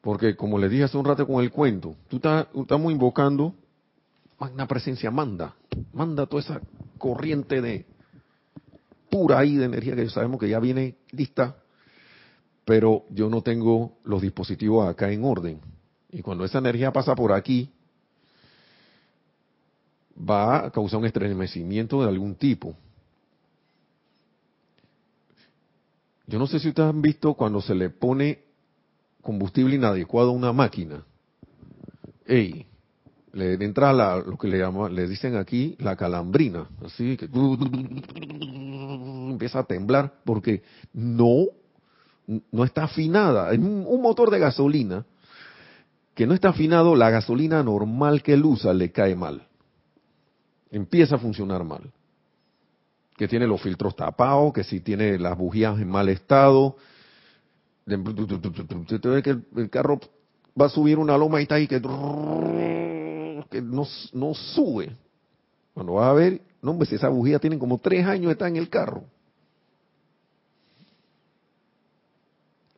Porque 0.00 0.34
como 0.36 0.58
les 0.58 0.70
dije 0.70 0.84
hace 0.84 0.96
un 0.96 1.04
rato 1.04 1.26
con 1.26 1.44
el 1.44 1.50
cuento, 1.50 1.96
tú 2.08 2.16
estamos 2.16 2.90
invocando, 2.90 3.54
magna 4.40 4.66
presencia, 4.66 5.10
manda, 5.10 5.54
manda 5.92 6.26
toda 6.26 6.42
esa 6.42 6.60
corriente 6.96 7.60
de 7.60 7.84
pura 9.10 9.38
ahí 9.38 9.56
de 9.56 9.66
energía 9.66 9.94
que 9.94 10.08
sabemos 10.08 10.40
que 10.40 10.48
ya 10.48 10.58
viene 10.58 10.96
lista, 11.10 11.56
pero 12.64 13.04
yo 13.10 13.28
no 13.28 13.42
tengo 13.42 13.98
los 14.04 14.22
dispositivos 14.22 14.88
acá 14.88 15.12
en 15.12 15.24
orden. 15.24 15.60
Y 16.10 16.22
cuando 16.22 16.44
esa 16.44 16.58
energía 16.58 16.90
pasa 16.90 17.14
por 17.14 17.32
aquí, 17.32 17.70
va 20.18 20.66
a 20.66 20.70
causar 20.70 21.00
un 21.00 21.06
estremecimiento 21.06 22.00
de 22.02 22.08
algún 22.08 22.34
tipo. 22.34 22.74
Yo 26.26 26.38
no 26.38 26.46
sé 26.46 26.60
si 26.60 26.68
ustedes 26.68 26.88
han 26.88 27.02
visto 27.02 27.34
cuando 27.34 27.60
se 27.60 27.74
le 27.74 27.90
pone 27.90 28.44
combustible 29.20 29.74
inadecuado 29.74 30.30
a 30.30 30.32
una 30.32 30.52
máquina. 30.52 31.04
Ey, 32.24 32.69
le 33.32 33.54
entra 33.54 33.92
la, 33.92 34.16
lo 34.16 34.36
que 34.36 34.48
le 34.48 34.58
llaman, 34.58 34.94
le 34.94 35.06
dicen 35.06 35.36
aquí 35.36 35.76
la 35.78 35.96
calambrina, 35.96 36.66
así 36.84 37.16
que 37.16 37.28
empieza 39.30 39.60
a 39.60 39.64
temblar 39.64 40.14
porque 40.24 40.62
no, 40.92 41.46
no 42.26 42.64
está 42.64 42.84
afinada. 42.84 43.52
Es 43.52 43.58
un 43.58 44.02
motor 44.02 44.30
de 44.30 44.38
gasolina 44.38 45.04
que 46.14 46.26
no 46.26 46.34
está 46.34 46.50
afinado, 46.50 46.96
la 46.96 47.08
gasolina 47.10 47.62
normal 47.62 48.22
que 48.22 48.34
él 48.34 48.44
usa 48.44 48.74
le 48.74 48.92
cae 48.92 49.14
mal. 49.14 49.46
Empieza 50.70 51.16
a 51.16 51.18
funcionar 51.18 51.64
mal. 51.64 51.90
Que 53.16 53.26
tiene 53.28 53.46
los 53.46 53.60
filtros 53.62 53.96
tapados, 53.96 54.52
que 54.52 54.64
si 54.64 54.80
tiene 54.80 55.18
las 55.18 55.36
bujías 55.38 55.80
en 55.80 55.88
mal 55.88 56.08
estado. 56.08 56.76
el 57.86 59.70
carro 59.70 60.00
va 60.58 60.66
a 60.66 60.68
subir 60.68 60.98
una 60.98 61.16
loma 61.16 61.40
y 61.40 61.42
está 61.42 61.56
ahí 61.56 61.66
que, 61.66 61.80
no, 61.80 63.86
no 64.12 64.34
sube. 64.34 64.96
Cuando 65.74 65.94
va 65.94 66.10
a 66.10 66.12
ver, 66.12 66.40
no 66.62 66.72
hombre, 66.72 66.88
si 66.88 66.94
esa 66.94 67.08
bujía 67.08 67.38
tiene 67.38 67.58
como 67.58 67.78
tres 67.78 68.06
años 68.06 68.32
está 68.32 68.48
en 68.48 68.56
el 68.56 68.68
carro. 68.68 69.04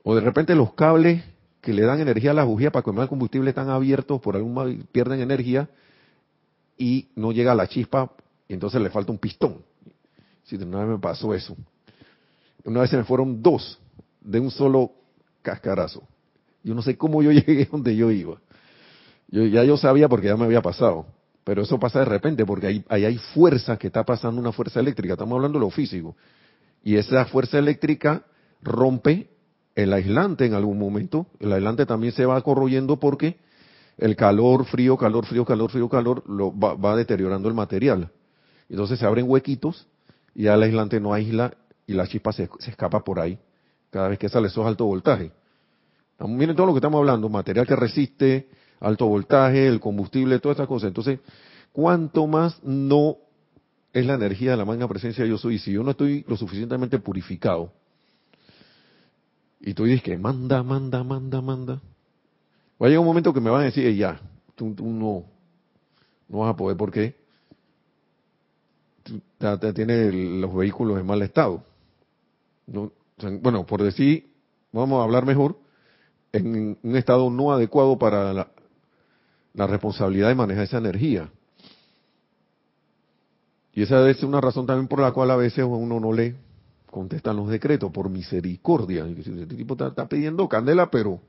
O 0.02 0.14
de 0.14 0.20
repente 0.20 0.54
los 0.54 0.74
cables 0.74 1.22
que 1.60 1.72
le 1.72 1.82
dan 1.82 2.00
energía 2.00 2.32
a 2.32 2.34
la 2.34 2.44
bujía 2.44 2.72
para 2.72 2.82
quemar 2.82 3.04
el 3.04 3.08
combustible 3.08 3.50
están 3.50 3.70
abiertos, 3.70 4.20
por 4.20 4.36
algún 4.36 4.52
modo 4.52 4.72
pierden 4.90 5.20
energía 5.20 5.68
y 6.76 7.08
no 7.14 7.30
llega 7.30 7.54
la 7.54 7.68
chispa 7.68 8.10
y 8.48 8.54
entonces 8.54 8.80
le 8.80 8.90
falta 8.90 9.12
un 9.12 9.18
pistón. 9.18 9.62
Si 10.42 10.56
una 10.56 10.80
vez 10.80 10.88
me 10.88 10.98
pasó 10.98 11.32
eso. 11.34 11.56
Una 12.64 12.80
vez 12.80 12.90
se 12.90 12.96
me 12.96 13.04
fueron 13.04 13.42
dos 13.42 13.78
de 14.20 14.40
un 14.40 14.50
solo 14.50 14.92
cascarazo. 15.42 16.02
Yo 16.62 16.74
no 16.74 16.82
sé 16.82 16.96
cómo 16.96 17.22
yo 17.22 17.30
llegué 17.32 17.66
donde 17.70 17.94
yo 17.96 18.10
iba. 18.10 18.36
Yo, 19.28 19.44
ya 19.44 19.64
yo 19.64 19.76
sabía 19.76 20.08
porque 20.08 20.28
ya 20.28 20.36
me 20.36 20.44
había 20.44 20.62
pasado. 20.62 21.06
Pero 21.44 21.62
eso 21.62 21.78
pasa 21.78 22.00
de 22.00 22.04
repente 22.04 22.46
porque 22.46 22.68
ahí, 22.68 22.84
ahí 22.88 23.04
hay 23.04 23.18
fuerza 23.18 23.76
que 23.76 23.88
está 23.88 24.04
pasando, 24.04 24.40
una 24.40 24.52
fuerza 24.52 24.80
eléctrica. 24.80 25.14
Estamos 25.14 25.36
hablando 25.36 25.58
de 25.58 25.64
lo 25.64 25.70
físico. 25.70 26.16
Y 26.84 26.96
esa 26.96 27.24
fuerza 27.26 27.58
eléctrica 27.58 28.24
rompe 28.62 29.28
el 29.74 29.92
aislante 29.92 30.46
en 30.46 30.54
algún 30.54 30.78
momento, 30.78 31.26
el 31.40 31.52
aislante 31.52 31.86
también 31.86 32.12
se 32.12 32.26
va 32.26 32.40
corroyendo 32.42 32.98
porque 32.98 33.38
el 33.98 34.16
calor, 34.16 34.64
frío, 34.66 34.96
calor, 34.96 35.26
frío, 35.26 35.44
calor, 35.44 35.70
frío, 35.70 35.88
calor, 35.88 36.22
lo 36.28 36.52
va, 36.56 36.96
deteriorando 36.96 37.48
el 37.48 37.54
material. 37.54 38.10
Entonces 38.68 38.98
se 38.98 39.06
abren 39.06 39.28
huequitos 39.28 39.86
y 40.34 40.44
ya 40.44 40.54
el 40.54 40.62
aislante 40.62 41.00
no 41.00 41.12
aísla 41.12 41.54
y 41.86 41.94
la 41.94 42.06
chispa 42.06 42.32
se, 42.32 42.48
escapa 42.66 43.04
por 43.04 43.20
ahí 43.20 43.38
cada 43.90 44.08
vez 44.08 44.18
que 44.18 44.28
sale 44.28 44.48
esos 44.48 44.66
alto 44.66 44.86
voltaje. 44.86 45.32
Miren 46.28 46.56
todo 46.56 46.66
lo 46.66 46.72
que 46.72 46.78
estamos 46.78 46.98
hablando, 46.98 47.28
material 47.28 47.66
que 47.66 47.76
resiste, 47.76 48.48
alto 48.80 49.06
voltaje, 49.06 49.66
el 49.66 49.80
combustible, 49.80 50.38
todas 50.38 50.56
estas 50.56 50.68
cosas. 50.68 50.88
Entonces, 50.88 51.20
¿cuánto 51.72 52.26
más 52.26 52.62
no 52.62 53.16
es 53.92 54.06
la 54.06 54.14
energía 54.14 54.52
de 54.52 54.56
la 54.56 54.64
magna 54.64 54.88
presencia 54.88 55.24
yo 55.26 55.38
soy? 55.38 55.58
Si 55.58 55.72
yo 55.72 55.82
no 55.82 55.92
estoy 55.92 56.24
lo 56.28 56.36
suficientemente 56.36 56.98
purificado, 56.98 57.72
y 59.62 59.74
tú 59.74 59.84
dices 59.84 60.02
que 60.02 60.18
manda, 60.18 60.62
manda, 60.62 61.04
manda, 61.04 61.40
manda. 61.40 61.74
Va 62.80 62.86
a 62.86 62.88
llegar 62.88 62.98
un 62.98 63.06
momento 63.06 63.32
que 63.32 63.40
me 63.40 63.48
van 63.48 63.62
a 63.62 63.64
decir, 63.66 63.94
ya, 63.94 64.20
tú, 64.56 64.74
no, 64.76 65.24
no 66.28 66.38
vas 66.38 66.50
a 66.50 66.56
poder 66.56 66.76
porque 66.76 67.14
tú, 69.04 69.20
tienes 69.72 70.12
los 70.12 70.52
vehículos 70.52 70.98
en 70.98 71.06
mal 71.06 71.22
estado. 71.22 71.62
bueno, 72.66 73.64
por 73.64 73.84
decir, 73.84 74.32
vamos 74.72 75.00
a 75.00 75.04
hablar 75.04 75.24
mejor, 75.24 75.56
en 76.32 76.78
un 76.82 76.96
estado 76.96 77.30
no 77.30 77.52
adecuado 77.52 77.98
para 77.98 78.32
la, 78.32 78.48
responsabilidad 79.66 80.28
de 80.28 80.34
manejar 80.34 80.64
esa 80.64 80.78
energía. 80.78 81.30
Y 83.74 83.82
esa 83.82 84.12
ser 84.12 84.26
una 84.26 84.40
razón 84.40 84.66
también 84.66 84.88
por 84.88 85.00
la 85.00 85.12
cual 85.12 85.30
a 85.30 85.36
veces 85.36 85.64
uno 85.64 85.98
no 86.00 86.12
lee 86.12 86.34
contestan 86.90 87.36
los 87.36 87.48
decretos 87.48 87.90
por 87.90 88.10
misericordia. 88.10 89.06
Este 89.06 89.56
tipo 89.56 89.74
está, 89.74 90.06
pidiendo 90.06 90.46
candela, 90.48 90.90
pero, 90.90 91.20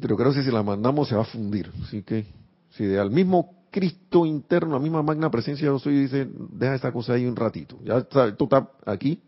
pero 0.00 0.16
creo 0.16 0.32
que 0.32 0.42
si 0.42 0.50
la 0.50 0.62
mandamos 0.62 1.08
se 1.08 1.16
va 1.16 1.22
a 1.22 1.26
fundir. 1.26 1.72
Así 1.82 2.02
que, 2.02 2.26
si 2.70 2.84
de 2.84 3.00
al 3.00 3.10
mismo 3.10 3.64
Cristo 3.70 4.26
interno, 4.26 4.74
la 4.74 4.78
misma 4.78 5.02
magna 5.02 5.30
presencia 5.30 5.66
yo 5.66 5.78
soy, 5.78 6.00
dice, 6.00 6.28
deja 6.50 6.74
esta 6.74 6.92
cosa 6.92 7.14
ahí 7.14 7.24
un 7.24 7.34
ratito. 7.34 7.78
Ya 7.82 7.96
está, 7.96 8.28
esto 8.28 8.44
está 8.44 8.68
aquí, 8.84 9.18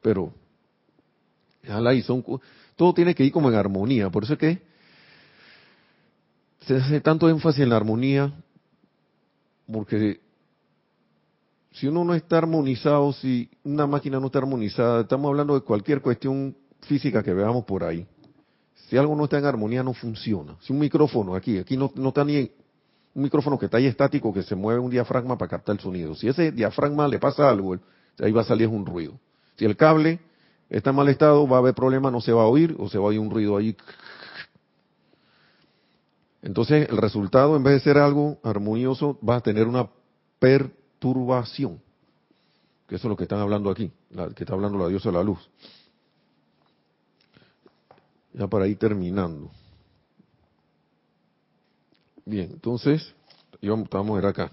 pero 0.00 0.32
déjala 1.62 1.90
ahí. 1.90 2.00
Son, 2.00 2.24
todo 2.78 2.94
tiene 2.94 3.12
que 3.12 3.24
ir 3.24 3.32
como 3.32 3.50
en 3.50 3.56
armonía. 3.56 4.08
Por 4.08 4.22
eso 4.22 4.34
es 4.34 4.38
que 4.38 4.62
se 6.60 6.76
hace 6.76 7.00
tanto 7.00 7.28
énfasis 7.28 7.62
en 7.62 7.70
la 7.70 7.76
armonía, 7.76 8.32
porque 9.70 10.20
si 11.72 11.88
uno 11.88 12.04
no 12.04 12.14
está 12.14 12.38
armonizado, 12.38 13.12
si 13.12 13.50
una 13.64 13.88
máquina 13.88 14.20
no 14.20 14.26
está 14.26 14.38
armonizada, 14.38 15.00
estamos 15.00 15.28
hablando 15.28 15.54
de 15.54 15.62
cualquier 15.62 16.00
cuestión 16.00 16.56
física 16.82 17.20
que 17.24 17.34
veamos 17.34 17.64
por 17.64 17.82
ahí. 17.82 18.06
Si 18.88 18.96
algo 18.96 19.16
no 19.16 19.24
está 19.24 19.38
en 19.38 19.46
armonía, 19.46 19.82
no 19.82 19.92
funciona. 19.92 20.54
Si 20.60 20.72
un 20.72 20.78
micrófono 20.78 21.34
aquí, 21.34 21.58
aquí 21.58 21.76
no, 21.76 21.92
está 22.06 22.24
ni 22.24 22.48
un 23.12 23.22
micrófono 23.24 23.58
que 23.58 23.64
está 23.64 23.78
ahí 23.78 23.86
estático, 23.86 24.32
que 24.32 24.44
se 24.44 24.54
mueve 24.54 24.78
un 24.78 24.90
diafragma 24.90 25.36
para 25.36 25.50
captar 25.50 25.74
el 25.74 25.80
sonido. 25.80 26.14
Si 26.14 26.28
ese 26.28 26.52
diafragma 26.52 27.08
le 27.08 27.18
pasa 27.18 27.50
algo, 27.50 27.76
ahí 28.20 28.30
va 28.30 28.42
a 28.42 28.44
salir 28.44 28.68
un 28.68 28.86
ruido. 28.86 29.18
Si 29.56 29.64
el 29.64 29.76
cable 29.76 30.20
está 30.70 30.90
en 30.90 30.96
mal 30.96 31.08
estado, 31.08 31.46
va 31.48 31.56
a 31.56 31.60
haber 31.60 31.74
problema, 31.74 32.10
no 32.10 32.20
se 32.20 32.32
va 32.32 32.42
a 32.42 32.46
oír 32.46 32.76
o 32.78 32.88
se 32.88 32.98
va 32.98 33.04
a 33.04 33.08
oír 33.08 33.20
un 33.20 33.30
ruido 33.30 33.56
ahí. 33.56 33.76
Entonces, 36.42 36.88
el 36.88 36.96
resultado, 36.96 37.56
en 37.56 37.62
vez 37.62 37.74
de 37.74 37.80
ser 37.80 37.98
algo 37.98 38.38
armonioso, 38.42 39.18
va 39.26 39.36
a 39.36 39.40
tener 39.40 39.66
una 39.66 39.88
per 40.38 40.70
turbación, 40.98 41.80
que 42.86 42.96
eso 42.96 43.08
es 43.08 43.10
lo 43.10 43.16
que 43.16 43.24
están 43.24 43.40
hablando 43.40 43.70
aquí, 43.70 43.90
que 44.34 44.44
está 44.44 44.54
hablando 44.54 44.78
la 44.78 44.88
diosa 44.88 45.08
de 45.10 45.16
la 45.16 45.22
luz. 45.22 45.38
Ya 48.32 48.46
para 48.46 48.68
ir 48.68 48.78
terminando. 48.78 49.50
Bien, 52.24 52.50
entonces, 52.52 53.14
vamos 53.60 54.10
a 54.10 54.14
ver 54.14 54.26
acá. 54.26 54.52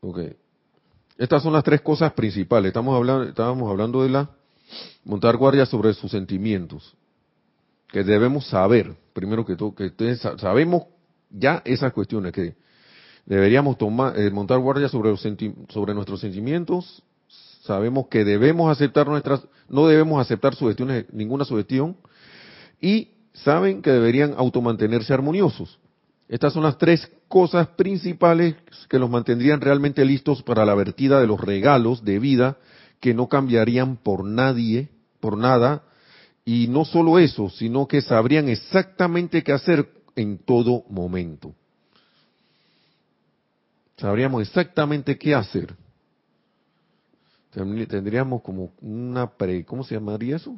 Ok. 0.00 0.18
Estas 1.18 1.42
son 1.42 1.52
las 1.52 1.64
tres 1.64 1.82
cosas 1.82 2.12
principales. 2.14 2.68
Estamos 2.68 2.96
hablando, 2.96 3.24
estábamos 3.24 3.70
hablando 3.70 4.02
de 4.02 4.08
la 4.08 4.30
montar 5.04 5.36
guardia 5.36 5.66
sobre 5.66 5.92
sus 5.94 6.10
sentimientos, 6.10 6.94
que 7.88 8.04
debemos 8.04 8.46
saber, 8.46 8.94
primero 9.12 9.44
que 9.44 9.56
todo, 9.56 9.74
que 9.74 9.92
sabemos 10.38 10.84
ya 11.28 11.62
esas 11.64 11.92
cuestiones, 11.92 12.32
que 12.32 12.54
deberíamos 13.26 13.76
tomar, 13.78 14.18
eh, 14.18 14.30
montar 14.30 14.58
guardia 14.60 14.88
sobre, 14.88 15.10
los 15.10 15.26
sobre 15.68 15.94
nuestros 15.94 16.20
sentimientos, 16.20 17.02
sabemos 17.62 18.06
que 18.08 18.24
debemos 18.24 18.70
aceptar 18.70 19.06
nuestras, 19.06 19.46
no 19.68 19.86
debemos 19.86 20.20
aceptar 20.20 20.54
sugestiones, 20.54 21.06
ninguna 21.12 21.44
sugestión, 21.44 21.96
y 22.80 23.08
saben 23.34 23.82
que 23.82 23.90
deberían 23.90 24.34
automantenerse 24.36 25.12
armoniosos. 25.12 25.78
Estas 26.30 26.52
son 26.52 26.62
las 26.62 26.78
tres 26.78 27.10
cosas 27.26 27.66
principales 27.70 28.54
que 28.88 29.00
los 29.00 29.10
mantendrían 29.10 29.60
realmente 29.60 30.04
listos 30.04 30.44
para 30.44 30.64
la 30.64 30.76
vertida 30.76 31.20
de 31.20 31.26
los 31.26 31.40
regalos 31.40 32.04
de 32.04 32.20
vida 32.20 32.56
que 33.00 33.12
no 33.14 33.28
cambiarían 33.28 33.96
por 33.96 34.24
nadie, 34.24 34.90
por 35.18 35.36
nada, 35.36 35.82
y 36.44 36.68
no 36.68 36.84
solo 36.84 37.18
eso, 37.18 37.50
sino 37.50 37.88
que 37.88 38.00
sabrían 38.00 38.48
exactamente 38.48 39.42
qué 39.42 39.50
hacer 39.50 39.90
en 40.14 40.38
todo 40.38 40.84
momento. 40.88 41.52
Sabríamos 43.96 44.42
exactamente 44.42 45.18
qué 45.18 45.34
hacer. 45.34 45.74
Tendríamos 47.50 48.42
como 48.42 48.70
una 48.80 49.28
pre, 49.36 49.64
¿cómo 49.64 49.82
se 49.82 49.96
llamaría 49.96 50.36
eso? 50.36 50.56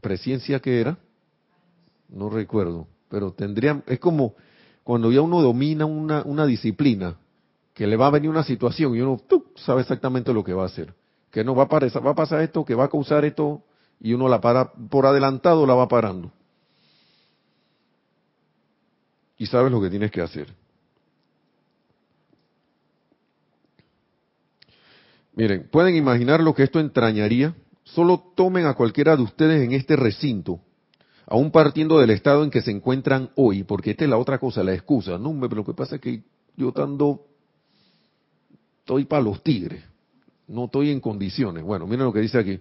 Presciencia 0.00 0.60
que 0.60 0.80
era, 0.80 0.96
no 2.08 2.30
recuerdo, 2.30 2.86
pero 3.08 3.32
tendríamos, 3.32 3.84
es 3.86 3.98
como 3.98 4.34
cuando 4.84 5.12
ya 5.12 5.20
uno 5.20 5.42
domina 5.42 5.86
una, 5.86 6.22
una 6.24 6.46
disciplina, 6.46 7.16
que 7.74 7.86
le 7.86 7.96
va 7.96 8.08
a 8.08 8.10
venir 8.10 8.28
una 8.28 8.42
situación 8.42 8.96
y 8.96 9.00
uno 9.00 9.20
sabe 9.54 9.82
exactamente 9.82 10.32
lo 10.32 10.42
que 10.42 10.52
va 10.52 10.64
a 10.64 10.66
hacer, 10.66 10.94
que 11.30 11.44
no 11.44 11.54
va 11.54 11.64
a, 11.64 11.68
pasar, 11.68 12.04
va 12.04 12.10
a 12.10 12.14
pasar 12.14 12.40
esto, 12.40 12.64
que 12.64 12.74
va 12.74 12.84
a 12.84 12.88
causar 12.88 13.24
esto, 13.24 13.62
y 14.00 14.14
uno 14.14 14.28
la 14.28 14.40
para, 14.40 14.72
por 14.72 15.06
adelantado 15.06 15.66
la 15.66 15.74
va 15.74 15.86
parando. 15.86 16.32
Y 19.36 19.46
sabes 19.46 19.70
lo 19.70 19.80
que 19.80 19.90
tienes 19.90 20.10
que 20.10 20.20
hacer. 20.20 20.52
Miren, 25.36 25.68
pueden 25.70 25.94
imaginar 25.94 26.40
lo 26.40 26.52
que 26.52 26.64
esto 26.64 26.80
entrañaría. 26.80 27.54
Solo 27.84 28.32
tomen 28.34 28.66
a 28.66 28.74
cualquiera 28.74 29.16
de 29.16 29.22
ustedes 29.22 29.62
en 29.62 29.70
este 29.70 29.94
recinto, 29.94 30.58
aún 31.28 31.50
partiendo 31.50 31.98
del 31.98 32.10
estado 32.10 32.42
en 32.42 32.50
que 32.50 32.62
se 32.62 32.70
encuentran 32.70 33.30
hoy, 33.36 33.62
porque 33.62 33.90
esta 33.90 34.04
es 34.04 34.10
la 34.10 34.16
otra 34.16 34.38
cosa, 34.38 34.62
la 34.62 34.74
excusa. 34.74 35.18
No, 35.18 35.38
pero 35.40 35.56
lo 35.56 35.64
que 35.64 35.74
pasa 35.74 35.96
es 35.96 36.00
que 36.00 36.22
yo 36.56 36.68
estando, 36.68 37.26
estoy 38.80 39.04
para 39.04 39.22
los 39.22 39.42
tigres, 39.42 39.84
no 40.46 40.64
estoy 40.64 40.90
en 40.90 41.00
condiciones. 41.00 41.62
Bueno, 41.62 41.86
miren 41.86 42.06
lo 42.06 42.12
que 42.12 42.20
dice 42.20 42.38
aquí. 42.38 42.58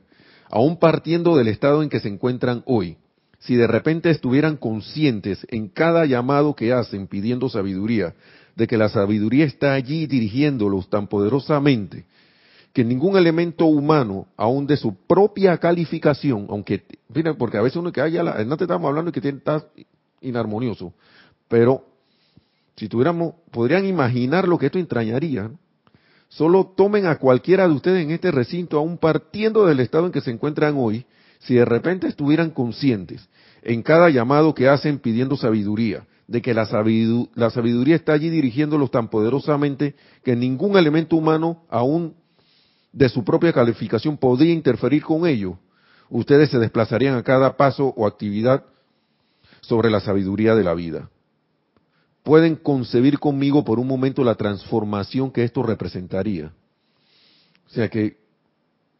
Aún 0.49 0.77
partiendo 0.77 1.35
del 1.35 1.47
estado 1.47 1.81
en 1.81 1.89
que 1.89 1.99
se 1.99 2.09
encuentran 2.09 2.63
hoy, 2.65 2.97
si 3.39 3.55
de 3.55 3.67
repente 3.67 4.09
estuvieran 4.09 4.57
conscientes 4.57 5.45
en 5.49 5.69
cada 5.69 6.05
llamado 6.05 6.55
que 6.55 6.73
hacen 6.73 7.07
pidiendo 7.07 7.49
sabiduría, 7.49 8.15
de 8.55 8.67
que 8.67 8.77
la 8.77 8.89
sabiduría 8.89 9.45
está 9.45 9.73
allí 9.73 10.07
dirigiéndolos 10.07 10.89
tan 10.89 11.07
poderosamente, 11.07 12.05
que 12.77 12.85
ningún 12.85 13.17
elemento 13.17 13.65
humano, 13.65 14.27
aún 14.37 14.67
de 14.67 14.77
su 14.77 14.93
propia 14.93 15.57
calificación, 15.57 16.45
aunque, 16.47 16.83
porque 17.35 17.57
a 17.57 17.63
veces 17.63 17.77
uno 17.77 17.91
que 17.91 18.01
haya, 18.01 18.21
no 18.21 18.55
te 18.55 18.65
estamos 18.65 18.87
hablando 18.87 19.11
que 19.11 19.27
está 19.27 19.65
inarmonioso, 20.21 20.93
pero 21.47 21.87
si 22.75 22.87
tuviéramos, 22.87 23.33
podrían 23.49 23.87
imaginar 23.87 24.47
lo 24.47 24.59
que 24.59 24.67
esto 24.67 24.77
entrañaría. 24.77 25.49
Solo 26.29 26.71
tomen 26.77 27.07
a 27.07 27.15
cualquiera 27.15 27.67
de 27.67 27.73
ustedes 27.73 28.05
en 28.05 28.11
este 28.11 28.29
recinto, 28.29 28.77
aún 28.77 28.99
partiendo 28.99 29.65
del 29.65 29.79
estado 29.79 30.05
en 30.05 30.11
que 30.11 30.21
se 30.21 30.29
encuentran 30.29 30.75
hoy, 30.77 31.07
si 31.39 31.55
de 31.55 31.65
repente 31.65 32.05
estuvieran 32.05 32.51
conscientes 32.51 33.27
en 33.63 33.81
cada 33.81 34.11
llamado 34.11 34.53
que 34.53 34.69
hacen 34.69 34.99
pidiendo 34.99 35.35
sabiduría, 35.35 36.05
de 36.27 36.43
que 36.43 36.53
la 36.53 36.69
la 37.33 37.49
sabiduría 37.49 37.95
está 37.95 38.13
allí 38.13 38.29
dirigiéndolos 38.29 38.91
tan 38.91 39.07
poderosamente 39.09 39.95
que 40.23 40.35
ningún 40.35 40.77
elemento 40.77 41.15
humano, 41.15 41.63
aún 41.71 42.13
de 42.97 43.09
su 43.09 43.23
propia 43.23 43.53
calificación 43.53 44.17
podría 44.17 44.51
interferir 44.51 45.03
con 45.03 45.27
ello, 45.27 45.59
ustedes 46.09 46.49
se 46.49 46.57
desplazarían 46.57 47.15
a 47.15 47.21
cada 47.21 47.55
paso 47.55 47.93
o 47.95 48.07
actividad 48.07 48.63
sobre 49.61 49.91
la 49.91 49.99
sabiduría 49.99 50.55
de 50.55 50.63
la 50.63 50.73
vida. 50.73 51.07
Pueden 52.23 52.55
concebir 52.55 53.19
conmigo 53.19 53.63
por 53.63 53.77
un 53.77 53.85
momento 53.85 54.23
la 54.23 54.33
transformación 54.33 55.29
que 55.29 55.43
esto 55.43 55.61
representaría. 55.61 56.51
O 57.67 57.69
sea 57.69 57.87
que 57.87 58.17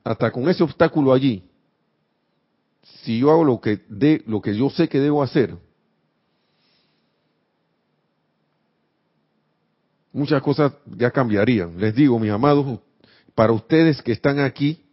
hasta 0.04 0.30
con 0.30 0.48
ese 0.48 0.64
obstáculo 0.64 1.12
allí, 1.12 1.43
si 3.02 3.18
yo 3.18 3.32
hago 3.32 3.43
lo 3.43 3.60
que 3.60 3.82
de 3.89 4.22
lo 4.28 4.41
que 4.41 4.56
yo 4.56 4.70
sé 4.70 4.88
que 4.88 5.00
debo 5.00 5.24
hacer, 5.24 5.58
muchas 10.14 10.41
cosas 10.43 10.74
ya 10.86 11.10
cambiarían. 11.10 11.80
Les 11.80 11.95
digo, 11.95 12.20
mis 12.20 12.32
amados, 12.32 12.80
para 13.38 13.54
ustedes 13.54 14.02
que 14.02 14.14
están 14.14 14.40
aquí, 14.40 14.84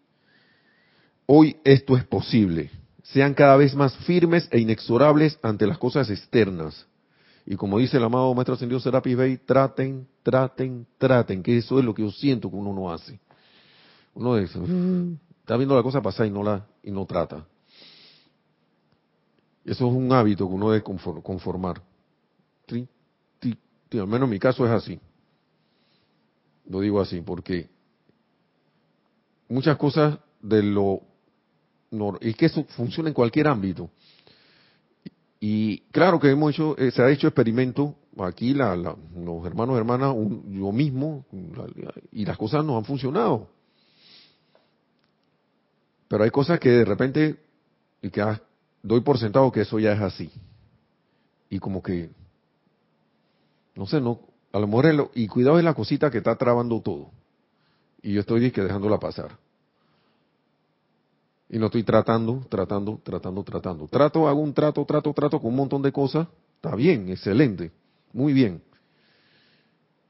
hoy 1.24 1.56
esto 1.64 1.96
es 1.96 2.04
posible. 2.04 2.70
Sean 3.02 3.32
cada 3.32 3.56
vez 3.56 3.74
más 3.74 3.96
firmes 4.04 4.46
e 4.50 4.60
inexorables 4.60 5.38
ante 5.42 5.66
las 5.66 5.78
cosas 5.78 6.10
externas. 6.10 6.86
Y 7.46 7.56
como 7.56 7.78
dice 7.78 7.96
el 7.96 8.04
amado 8.04 8.34
Maestro 8.34 8.54
Ascendido 8.54 8.80
Serapis 8.80 9.16
Bey, 9.16 9.38
traten, 9.38 10.06
traten, 10.22 10.86
traten, 10.98 11.42
que 11.42 11.56
eso 11.56 11.78
es 11.78 11.86
lo 11.86 11.94
que 11.94 12.02
yo 12.02 12.10
siento 12.10 12.50
que 12.50 12.56
uno 12.56 12.74
no 12.74 12.92
hace. 12.92 13.18
Uno 14.12 14.36
dice, 14.36 14.58
mm, 14.58 15.18
está 15.40 15.56
viendo 15.56 15.74
la 15.74 15.82
cosa 15.82 16.02
pasar 16.02 16.26
y 16.26 16.30
no 16.30 16.42
la 16.42 16.66
y 16.82 16.90
no 16.90 17.06
trata. 17.06 17.46
Eso 19.64 19.88
es 19.88 19.94
un 19.94 20.12
hábito 20.12 20.46
que 20.46 20.54
uno 20.54 20.70
debe 20.70 20.82
conformar. 20.82 21.80
al 22.68 24.06
menos 24.06 24.26
en 24.26 24.30
mi 24.30 24.38
caso 24.38 24.66
es 24.66 24.72
así. 24.72 25.00
Lo 26.68 26.80
digo 26.80 27.00
así, 27.00 27.22
porque 27.22 27.72
muchas 29.48 29.76
cosas 29.76 30.18
de 30.40 30.62
lo 30.62 31.02
y 32.20 32.34
que 32.34 32.46
eso 32.46 32.64
funciona 32.70 33.08
en 33.08 33.14
cualquier 33.14 33.46
ámbito. 33.48 33.90
Y 35.40 35.80
claro 35.92 36.18
que 36.18 36.30
hemos 36.30 36.52
hecho, 36.52 36.76
eh, 36.78 36.90
se 36.90 37.02
ha 37.02 37.10
hecho 37.10 37.28
experimento 37.28 37.94
aquí 38.18 38.54
la, 38.54 38.74
los 38.76 39.46
hermanos 39.46 39.76
hermanas, 39.76 40.14
yo 40.48 40.72
mismo, 40.72 41.24
y 42.12 42.24
las 42.24 42.36
cosas 42.36 42.64
no 42.64 42.76
han 42.76 42.84
funcionado. 42.84 43.48
Pero 46.08 46.24
hay 46.24 46.30
cosas 46.30 46.58
que 46.58 46.70
de 46.70 46.84
repente, 46.84 47.36
y 48.00 48.10
que 48.10 48.24
doy 48.82 49.00
por 49.00 49.18
sentado 49.18 49.52
que 49.52 49.62
eso 49.62 49.78
ya 49.78 49.92
es 49.92 50.00
así. 50.00 50.30
Y 51.50 51.58
como 51.58 51.82
que, 51.82 52.10
no 53.74 53.86
sé, 53.86 54.00
no, 54.00 54.20
a 54.52 54.58
lo 54.58 54.66
mejor, 54.66 55.10
y 55.14 55.26
cuidado 55.28 55.58
es 55.58 55.64
la 55.64 55.74
cosita 55.74 56.10
que 56.10 56.18
está 56.18 56.36
trabando 56.36 56.80
todo. 56.80 57.10
Y 58.04 58.12
yo 58.12 58.20
estoy 58.20 58.50
que 58.50 58.60
dejándola 58.60 58.98
pasar. 58.98 59.38
Y 61.48 61.58
no 61.58 61.66
estoy 61.66 61.84
tratando, 61.84 62.44
tratando, 62.50 63.00
tratando, 63.02 63.42
tratando. 63.42 63.88
Trato, 63.88 64.28
hago 64.28 64.40
un 64.40 64.52
trato, 64.52 64.84
trato, 64.84 65.14
trato 65.14 65.40
con 65.40 65.48
un 65.48 65.56
montón 65.56 65.80
de 65.80 65.90
cosas. 65.90 66.28
Está 66.56 66.76
bien, 66.76 67.08
excelente, 67.08 67.72
muy 68.12 68.34
bien. 68.34 68.62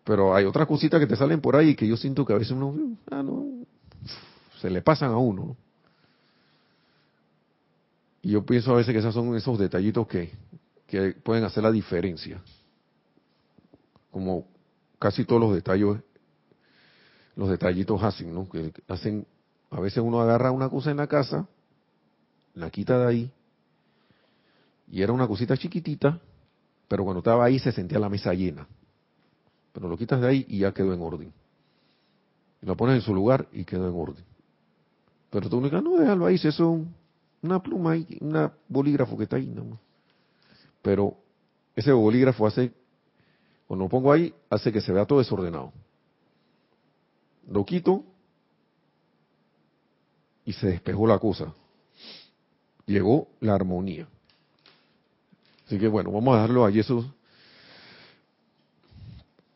Pero 0.03 0.34
hay 0.34 0.45
otras 0.45 0.66
cositas 0.66 0.99
que 0.99 1.07
te 1.07 1.14
salen 1.14 1.40
por 1.40 1.55
ahí 1.55 1.76
que 1.76 1.86
yo 1.86 1.97
siento 1.97 2.26
que 2.26 2.32
a 2.32 2.38
veces 2.38 2.51
uno, 2.51 2.97
ah, 3.12 3.22
se 4.61 4.70
le 4.70 4.82
pasan 4.82 5.12
a 5.12 5.18
uno. 5.18 5.57
Y 8.22 8.30
yo 8.30 8.45
pienso 8.45 8.72
a 8.72 8.76
veces 8.76 8.92
que 8.92 8.99
esos 8.99 9.14
son 9.14 9.36
esos 9.36 9.57
detallitos 9.57 10.09
que, 10.09 10.32
que 10.88 11.12
pueden 11.12 11.45
hacer 11.45 11.62
la 11.62 11.70
diferencia. 11.70 12.42
Como 14.11 14.49
casi 14.99 15.24
todos 15.24 15.40
los 15.40 15.55
detalles 15.55 15.99
los 17.37 17.49
detallitos 17.49 18.03
hacen, 18.03 18.32
¿no? 18.32 18.49
Que 18.49 18.72
hacen, 18.89 19.26
a 19.70 19.80
veces 19.80 20.03
uno 20.03 20.20
agarra 20.20 20.51
una 20.51 20.68
cosa 20.68 20.91
en 20.91 20.99
la 20.99 21.07
casa, 21.07 21.47
la 22.55 22.70
quita 22.70 22.99
de 22.99 23.07
ahí, 23.07 23.32
y 24.91 25.03
era 25.03 25.12
una 25.12 25.26
cosita 25.26 25.57
chiquitita, 25.57 26.20
pero 26.87 27.05
cuando 27.05 27.18
estaba 27.18 27.45
ahí 27.45 27.59
se 27.59 27.72
sentía 27.72 27.99
la 27.99 28.09
mesa 28.09 28.32
llena. 28.32 28.66
Pero 29.72 29.89
lo 29.89 29.97
quitas 29.97 30.20
de 30.20 30.28
ahí 30.28 30.47
y 30.49 30.61
ya 30.61 30.72
quedó 30.72 30.95
en 30.95 31.03
orden. 31.03 31.32
Y 32.62 32.66
lo 32.66 32.76
pones 32.76 32.97
en 32.97 33.03
su 33.03 33.14
lugar 33.14 33.49
y 33.53 33.64
quedó 33.64 33.89
en 33.89 33.95
orden. 33.97 34.24
Pero 35.30 35.49
tú 35.49 35.61
dices, 35.61 35.82
no, 35.82 35.97
déjalo 35.97 36.26
ahí, 36.26 36.39
si 36.39 36.49
eso 36.49 36.76
es 36.76 36.87
una 37.43 37.61
pluma 37.61 37.93
ahí, 37.93 38.07
un 38.20 38.51
bolígrafo 38.68 39.16
que 39.16 39.24
está 39.24 39.37
ahí, 39.37 39.47
¿no? 39.47 39.78
Pero 40.80 41.16
ese 41.74 41.91
bolígrafo 41.93 42.47
hace, 42.47 42.72
cuando 43.66 43.87
lo 43.87 43.89
pongo 43.89 44.12
ahí, 44.12 44.32
hace 44.49 44.70
que 44.70 44.80
se 44.80 44.93
vea 44.93 45.07
todo 45.07 45.18
desordenado 45.18 45.72
lo 47.49 47.64
quito 47.64 48.05
y 50.45 50.53
se 50.53 50.68
despejó 50.68 51.07
la 51.07 51.18
cosa. 51.18 51.53
Llegó 52.86 53.28
la 53.40 53.55
armonía. 53.55 54.07
Así 55.66 55.78
que 55.78 55.88
bueno, 55.88 56.12
vamos 56.12 56.34
a 56.34 56.42
dejarlo 56.42 56.66
ahí 56.66 56.78
esos, 56.78 57.07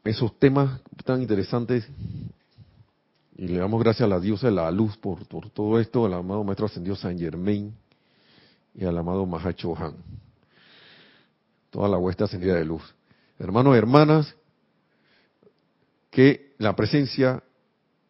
esos 0.05 0.39
temas 0.39 0.81
tan 1.05 1.21
interesantes. 1.21 1.87
Y 3.37 3.47
le 3.49 3.59
damos 3.59 3.81
gracias 3.83 4.07
a 4.07 4.09
la 4.09 4.19
diosa 4.19 4.49
de 4.49 4.55
la 4.55 4.71
luz 4.71 4.97
por, 4.97 5.25
todo 5.27 5.79
esto, 5.79 6.07
al 6.07 6.15
amado 6.15 6.43
Maestro 6.43 6.67
Ascendido 6.67 6.97
San 6.97 7.19
Germain 7.19 7.73
y 8.75 8.85
al 8.85 8.97
amado 8.99 9.27
Mahacho 9.27 9.77
Han. 9.77 9.95
Toda 11.71 11.89
la 11.89 11.99
huesta 11.99 12.25
ascendida 12.25 12.55
de 12.55 12.65
luz. 12.65 12.83
Hermanos 13.39 13.75
y 13.75 13.79
hermanas, 13.79 14.35
que 16.11 16.55
la 16.59 16.75
presencia 16.75 17.43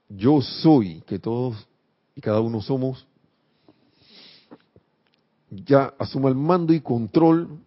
yo 0.09 0.41
soy, 0.41 1.03
que 1.07 1.19
todos 1.19 1.69
y 2.15 2.21
cada 2.21 2.41
uno 2.41 2.61
somos, 2.61 3.07
ya 5.51 5.95
asuma 5.99 6.29
el 6.29 6.35
mando 6.35 6.73
y 6.73 6.81
control, 6.81 7.59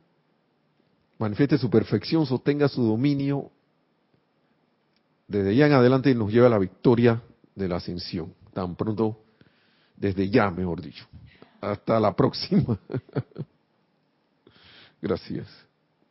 manifieste 1.17 1.57
su 1.57 1.69
perfección, 1.69 2.25
sostenga 2.25 2.67
su 2.67 2.83
dominio, 2.83 3.51
desde 5.27 5.55
ya 5.55 5.67
en 5.67 5.73
adelante 5.73 6.13
nos 6.13 6.31
lleva 6.31 6.47
a 6.47 6.49
la 6.49 6.57
victoria 6.57 7.21
de 7.55 7.67
la 7.67 7.77
ascensión, 7.77 8.33
tan 8.53 8.75
pronto, 8.75 9.19
desde 9.95 10.29
ya, 10.29 10.49
mejor 10.49 10.81
dicho. 10.81 11.05
Hasta 11.61 11.99
la 11.99 12.15
próxima. 12.15 12.79
Gracias. 15.01 15.47